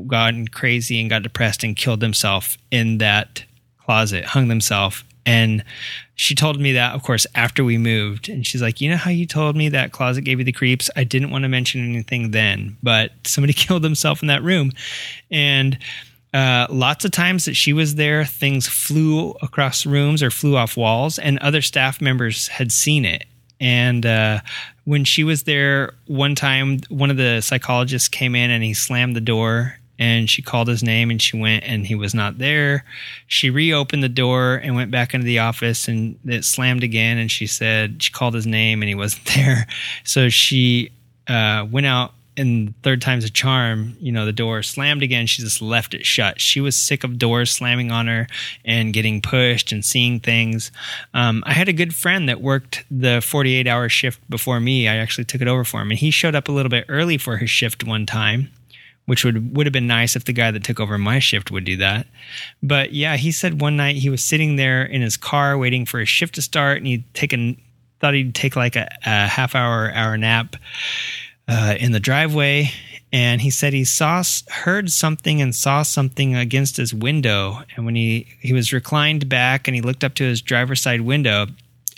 [0.08, 3.44] gotten crazy and got depressed and killed himself in that
[3.78, 5.04] closet, hung themselves.
[5.26, 5.64] And
[6.14, 8.28] she told me that, of course, after we moved.
[8.28, 10.90] And she's like, You know how you told me that closet gave you the creeps?
[10.96, 14.72] I didn't want to mention anything then, but somebody killed himself in that room.
[15.30, 15.78] And
[16.34, 20.76] uh, lots of times that she was there, things flew across rooms or flew off
[20.76, 23.24] walls, and other staff members had seen it.
[23.60, 24.40] And uh,
[24.84, 29.16] when she was there, one time, one of the psychologists came in and he slammed
[29.16, 32.84] the door and she called his name and she went and he was not there.
[33.26, 37.30] She reopened the door and went back into the office and it slammed again and
[37.30, 39.66] she said she called his name and he wasn't there.
[40.04, 40.90] So she
[41.26, 45.26] uh, went out and third time's a charm, you know, the door slammed again.
[45.26, 46.40] She just left it shut.
[46.40, 48.28] She was sick of doors slamming on her
[48.64, 50.70] and getting pushed and seeing things.
[51.12, 54.86] Um, I had a good friend that worked the 48 hour shift before me.
[54.86, 57.18] I actually took it over for him, and he showed up a little bit early
[57.18, 58.50] for his shift one time.
[59.08, 61.64] Which would would have been nice if the guy that took over my shift would
[61.64, 62.06] do that.
[62.62, 65.98] But yeah, he said one night he was sitting there in his car waiting for
[65.98, 67.56] his shift to start, and he'd taken
[68.00, 70.56] thought he'd take like a, a half hour hour nap
[71.48, 72.70] uh, in the driveway,
[73.10, 77.62] and he said he saw heard something and saw something against his window.
[77.74, 81.00] And when he he was reclined back and he looked up to his driver's side
[81.00, 81.46] window,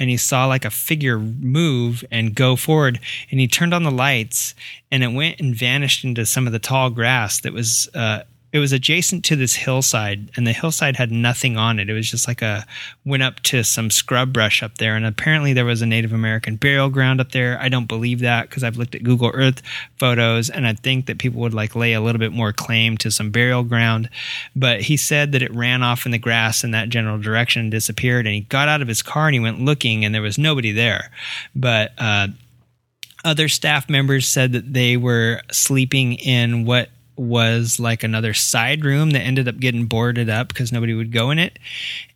[0.01, 2.98] and he saw like a figure move and go forward,
[3.31, 4.55] and he turned on the lights,
[4.90, 8.22] and it went and vanished into some of the tall grass that was uh,
[8.52, 11.89] it was adjacent to this hillside and the hillside had nothing on it.
[11.89, 12.66] It was just like a
[13.05, 16.56] went up to some scrub brush up there and apparently there was a native american
[16.56, 17.59] burial ground up there.
[17.60, 19.62] I don't believe that because i've looked at google earth
[19.98, 23.10] photos and i think that people would like lay a little bit more claim to
[23.10, 24.09] some burial ground.
[24.56, 27.70] But he said that it ran off in the grass in that general direction and
[27.70, 30.39] disappeared and he got out of his car and he went looking and there was
[30.39, 31.10] nobody there.
[31.55, 32.28] But uh
[33.24, 36.89] other staff members said that they were sleeping in what
[37.21, 41.31] was like another side room that ended up getting boarded up because nobody would go
[41.31, 41.59] in it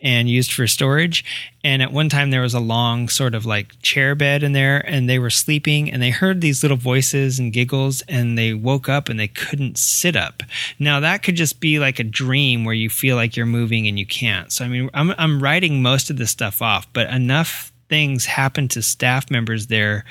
[0.00, 1.24] and used for storage.
[1.62, 4.78] And at one time, there was a long sort of like chair bed in there,
[4.78, 8.88] and they were sleeping and they heard these little voices and giggles, and they woke
[8.88, 10.42] up and they couldn't sit up.
[10.78, 13.98] Now, that could just be like a dream where you feel like you're moving and
[13.98, 14.50] you can't.
[14.52, 18.68] So, I mean, I'm, I'm writing most of this stuff off, but enough things happen
[18.68, 20.04] to staff members there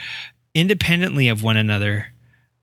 [0.54, 2.13] independently of one another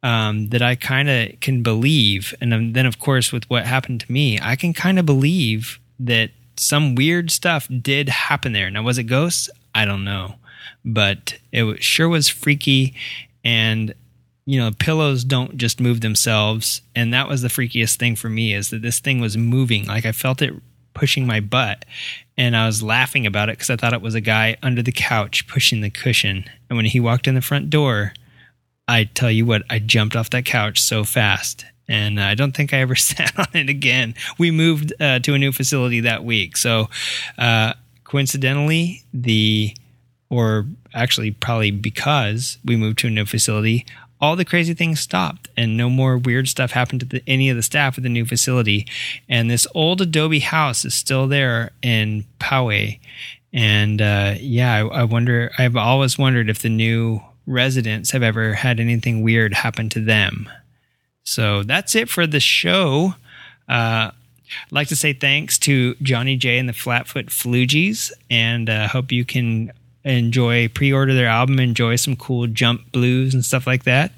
[0.03, 2.35] um, that I kind of can believe.
[2.41, 6.31] And then, of course, with what happened to me, I can kind of believe that
[6.57, 8.71] some weird stuff did happen there.
[8.71, 9.51] Now, was it ghosts?
[9.75, 10.35] I don't know.
[10.85, 12.95] But it sure was freaky.
[13.45, 13.95] And,
[14.47, 16.83] you know, pillows don't just move themselves.
[16.95, 19.87] And that was the freakiest thing for me is that this thing was moving.
[19.87, 20.55] Like I felt it
[20.95, 21.85] pushing my butt.
[22.37, 24.93] And I was laughing about it because I thought it was a guy under the
[24.93, 26.45] couch pushing the cushion.
[26.69, 28.15] And when he walked in the front door,
[28.91, 31.65] I tell you what, I jumped off that couch so fast.
[31.87, 34.17] And I don't think I ever sat on it again.
[34.37, 36.57] We moved uh, to a new facility that week.
[36.57, 36.89] So,
[37.39, 39.77] uh, coincidentally, the,
[40.29, 43.87] or actually, probably because we moved to a new facility,
[44.21, 47.57] all the crazy things stopped and no more weird stuff happened to the, any of
[47.57, 48.89] the staff at the new facility.
[49.29, 52.99] And this old Adobe house is still there in Poway.
[53.53, 58.55] And uh, yeah, I, I wonder, I've always wondered if the new residents have ever
[58.55, 60.49] had anything weird happen to them.
[61.25, 63.15] So that's it for the show.
[63.69, 68.89] Uh, I'd like to say thanks to Johnny J and the Flatfoot Floogies, and uh,
[68.89, 69.73] hope you can
[70.03, 74.13] enjoy pre-order their album, enjoy some cool jump blues and stuff like that.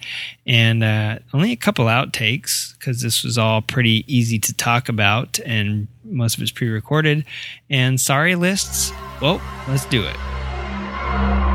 [0.46, 5.40] And uh, only a couple outtakes because this was all pretty easy to talk about,
[5.44, 7.24] and most of it's pre-recorded.
[7.68, 8.92] And sorry lists.
[9.20, 11.51] Well, let's do it.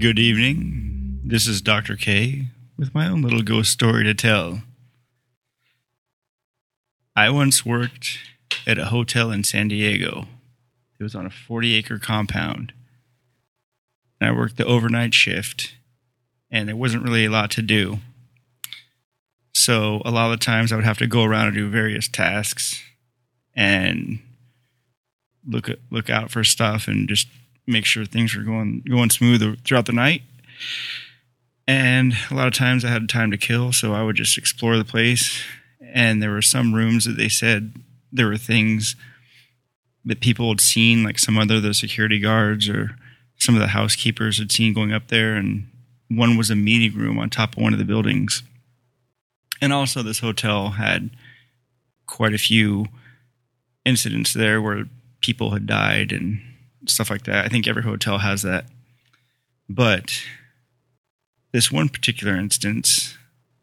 [0.00, 1.20] Good evening.
[1.22, 1.94] This is Dr.
[1.94, 2.46] K
[2.78, 4.62] with my own little ghost story to tell.
[7.14, 8.16] I once worked
[8.66, 10.26] at a hotel in San Diego.
[10.98, 12.72] It was on a 40 acre compound.
[14.18, 15.74] And I worked the overnight shift,
[16.50, 17.98] and there wasn't really a lot to do.
[19.52, 22.82] So, a lot of times I would have to go around and do various tasks
[23.54, 24.20] and
[25.46, 27.28] look look out for stuff and just
[27.66, 30.22] make sure things were going going smooth throughout the night.
[31.66, 34.76] And a lot of times I had time to kill, so I would just explore
[34.76, 35.40] the place.
[35.80, 37.74] And there were some rooms that they said
[38.12, 38.96] there were things
[40.04, 42.96] that people had seen, like some other the security guards or
[43.36, 45.34] some of the housekeepers had seen going up there.
[45.34, 45.68] And
[46.08, 48.42] one was a meeting room on top of one of the buildings.
[49.60, 51.10] And also, this hotel had
[52.06, 52.86] quite a few
[53.84, 54.86] incidents there where
[55.20, 56.40] people had died and
[56.86, 57.44] stuff like that.
[57.44, 58.66] I think every hotel has that.
[59.68, 60.22] But
[61.52, 63.16] this one particular instance,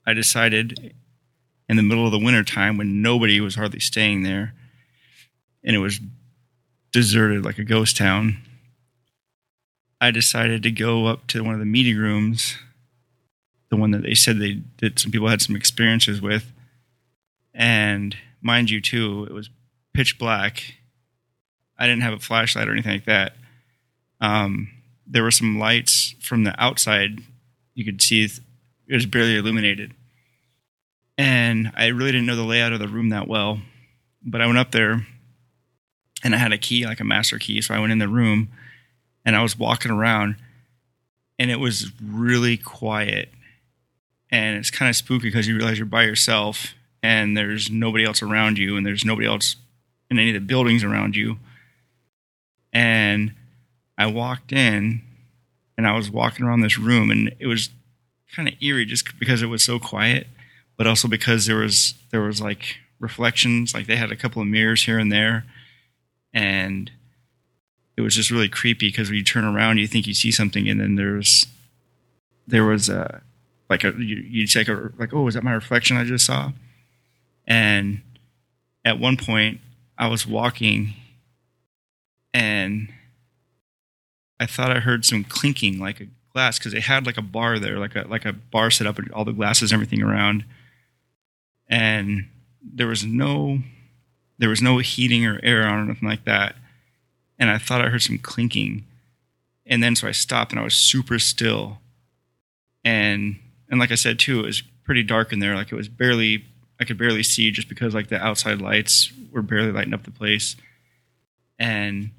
[0.06, 0.94] I decided
[1.70, 4.54] in the middle of the winter time when nobody was hardly staying there
[5.64, 6.00] and it was
[6.92, 8.38] deserted like a ghost town,
[10.00, 12.58] I decided to go up to one of the meeting rooms,
[13.70, 16.52] the one that they said they that some people had some experiences with.
[17.54, 19.50] And mind you, too, it was
[19.94, 20.76] pitch black
[21.80, 23.34] I didn't have a flashlight or anything like that.
[24.20, 24.70] Um,
[25.06, 27.20] there were some lights from the outside.
[27.76, 29.94] You could see it was barely illuminated.
[31.18, 33.60] and I really didn't know the layout of the room that well.
[34.24, 35.06] But I went up there,
[36.24, 37.62] and I had a key, like a master key.
[37.62, 38.50] So I went in the room,
[39.26, 40.36] and I was walking around,
[41.40, 43.30] and it was really quiet,
[44.30, 48.22] and it's kind of spooky because you realize you're by yourself, and there's nobody else
[48.22, 49.56] around you, and there's nobody else
[50.10, 51.38] in any of the buildings around you.
[52.78, 53.34] And
[53.98, 55.02] I walked in,
[55.80, 57.72] and I was walking around this room, and it was
[58.36, 60.28] kind of eerie just because it was so quiet,
[60.78, 64.48] but also because there was there was like reflections, like they had a couple of
[64.48, 65.44] mirrors here and there,
[66.32, 66.92] and
[67.98, 70.70] it was just really creepy because when you turn around, you think you see something,
[70.70, 71.48] and then there's
[72.46, 73.24] there was a
[73.72, 76.52] like a you you take a like oh is that my reflection I just saw,
[77.48, 78.02] and
[78.86, 79.62] at one point
[79.98, 80.94] I was walking,
[82.34, 82.90] and
[84.40, 87.58] I thought I heard some clinking like a glass because they had like a bar
[87.58, 90.46] there, like a like a bar set up and all the glasses and everything around,
[91.68, 92.28] and
[92.62, 93.60] there was no
[94.38, 96.56] there was no heating or air on or nothing like that,
[97.40, 98.86] and I thought I heard some clinking,
[99.66, 101.80] and then so I stopped and I was super still,
[102.84, 103.40] and
[103.70, 106.46] and like I said too, it was pretty dark in there, like it was barely
[106.80, 110.12] I could barely see just because like the outside lights were barely lighting up the
[110.12, 110.56] place,
[111.58, 112.12] and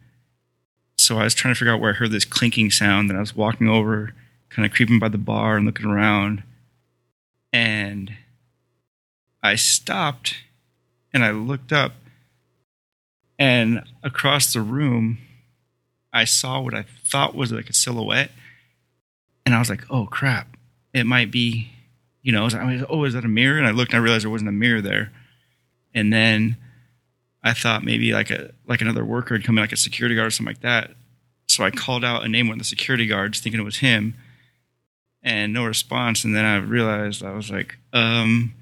[0.99, 3.09] so I was trying to figure out where I heard this clinking sound.
[3.09, 4.12] And I was walking over,
[4.51, 6.43] kind of creeping by the bar and looking around.
[7.53, 8.12] And
[9.43, 10.35] I stopped
[11.15, 11.93] and I looked up.
[13.39, 15.19] And across the room,
[16.12, 18.33] I saw what I thought was like a silhouette.
[19.47, 20.57] And I was like, oh crap,
[20.93, 21.70] it might be,
[22.23, 23.57] you know, I was, like, oh, is that a mirror?
[23.57, 25.12] And I looked and I realized there wasn't a mirror there.
[25.95, 26.57] And then
[27.43, 30.28] I thought maybe like a like another worker had come in, like a security guard
[30.28, 30.90] or something like that.
[31.47, 34.15] So I called out a name one of the security guards, thinking it was him,
[35.23, 36.24] and no response.
[36.24, 38.55] And then I realized I was like, um,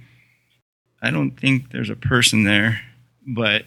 [1.03, 2.83] I don't think there's a person there,
[3.27, 3.65] but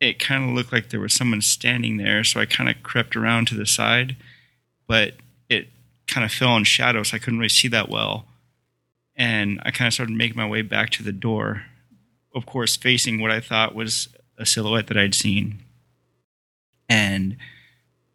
[0.00, 2.24] it kind of looked like there was someone standing there.
[2.24, 4.16] So I kind of crept around to the side,
[4.86, 5.14] but
[5.48, 5.68] it
[6.06, 8.26] kind of fell in shadow, so I couldn't really see that well.
[9.16, 11.64] And I kind of started making my way back to the door,
[12.34, 14.08] of course, facing what I thought was
[14.38, 15.58] a silhouette that I'd seen
[16.88, 17.36] and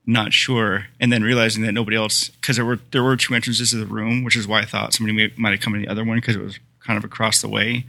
[0.06, 3.72] not sure and then realizing that nobody else because there were there were two entrances
[3.72, 6.04] to the room which is why I thought somebody might have come in the other
[6.04, 7.86] one because it was kind of across the way.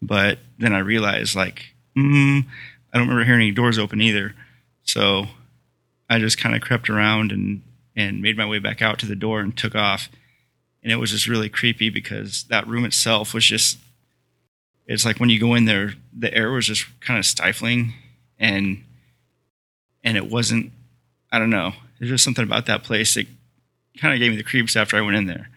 [0.00, 2.44] But then I realized like mm,
[2.92, 4.34] I don't remember hearing any doors open either.
[4.82, 5.26] So
[6.08, 7.62] I just kind of crept around and
[7.96, 10.08] and made my way back out to the door and took off.
[10.82, 13.78] And it was just really creepy because that room itself was just
[14.90, 17.94] it's like when you go in there, the air was just kind of stifling,
[18.40, 18.82] and
[20.02, 20.72] and it wasn't.
[21.30, 21.74] I don't know.
[21.98, 23.28] There's just something about that place that
[23.98, 25.48] kind of gave me the creeps after I went in there,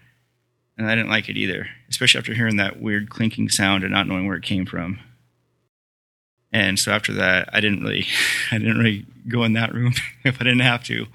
[0.78, 4.08] and I didn't like it either, especially after hearing that weird clinking sound and not
[4.08, 5.00] knowing where it came from.
[6.52, 8.06] And so after that, I didn't really,
[8.52, 9.94] I didn't really go in that room
[10.24, 11.08] if I didn't have to.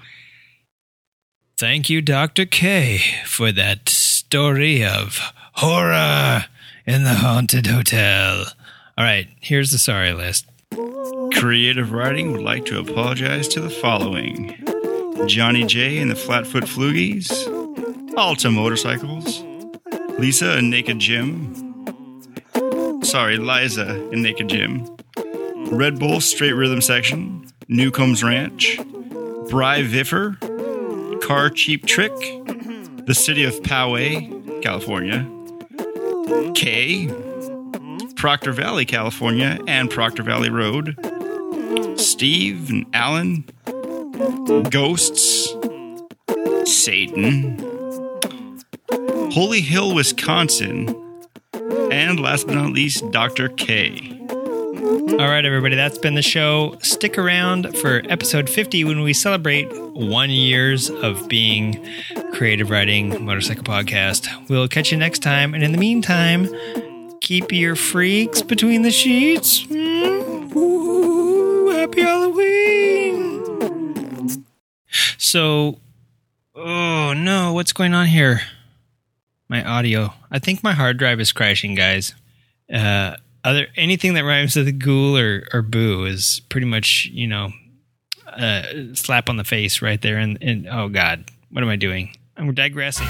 [1.57, 2.45] Thank you, Dr.
[2.45, 5.19] K, for that story of
[5.53, 6.47] horror
[6.89, 8.45] in the haunted hotel.
[8.97, 10.47] All right, here's the sorry list.
[11.35, 14.55] Creative Writing would like to apologize to the following.
[15.27, 17.29] Johnny J and the Flatfoot Flugies,
[18.17, 19.43] Alta Motorcycles,
[20.17, 21.53] Lisa and Naked Jim,
[23.03, 24.89] sorry, Liza and Naked Jim,
[25.69, 28.79] Red Bull Straight Rhythm Section, Newcombs Ranch,
[29.51, 30.39] Bry Viffer,
[31.21, 32.15] Car Cheap Trick,
[33.05, 35.29] the City of Poway, California,
[36.53, 37.09] K,
[38.15, 40.95] Proctor Valley, California, and Proctor Valley Road,
[41.99, 43.45] Steve and Alan,
[44.69, 45.55] Ghosts,
[46.65, 47.57] Satan,
[49.31, 50.95] Holy Hill, Wisconsin,
[51.91, 53.49] and last but not least, Dr.
[53.49, 54.19] K.
[54.89, 56.75] All right, everybody, that's been the show.
[56.81, 61.87] Stick around for episode 50 when we celebrate one years of being
[62.33, 64.27] Creative writing Motorcycle Podcast.
[64.49, 65.53] We'll catch you next time.
[65.53, 66.49] And in the meantime,
[67.21, 69.63] keep your freaks between the sheets.
[69.67, 70.55] Mm.
[70.55, 73.45] Ooh, happy Halloween.
[75.19, 75.77] So,
[76.55, 78.41] oh no, what's going on here?
[79.49, 80.15] My audio.
[80.31, 82.15] I think my hard drive is crashing, guys.
[82.73, 87.51] Uh, other anything that rhymes with ghoul or, or boo is pretty much you know
[88.27, 88.63] uh,
[88.93, 90.17] slap on the face right there.
[90.17, 92.15] And, and oh god what am i doing?
[92.37, 93.07] I'm digressing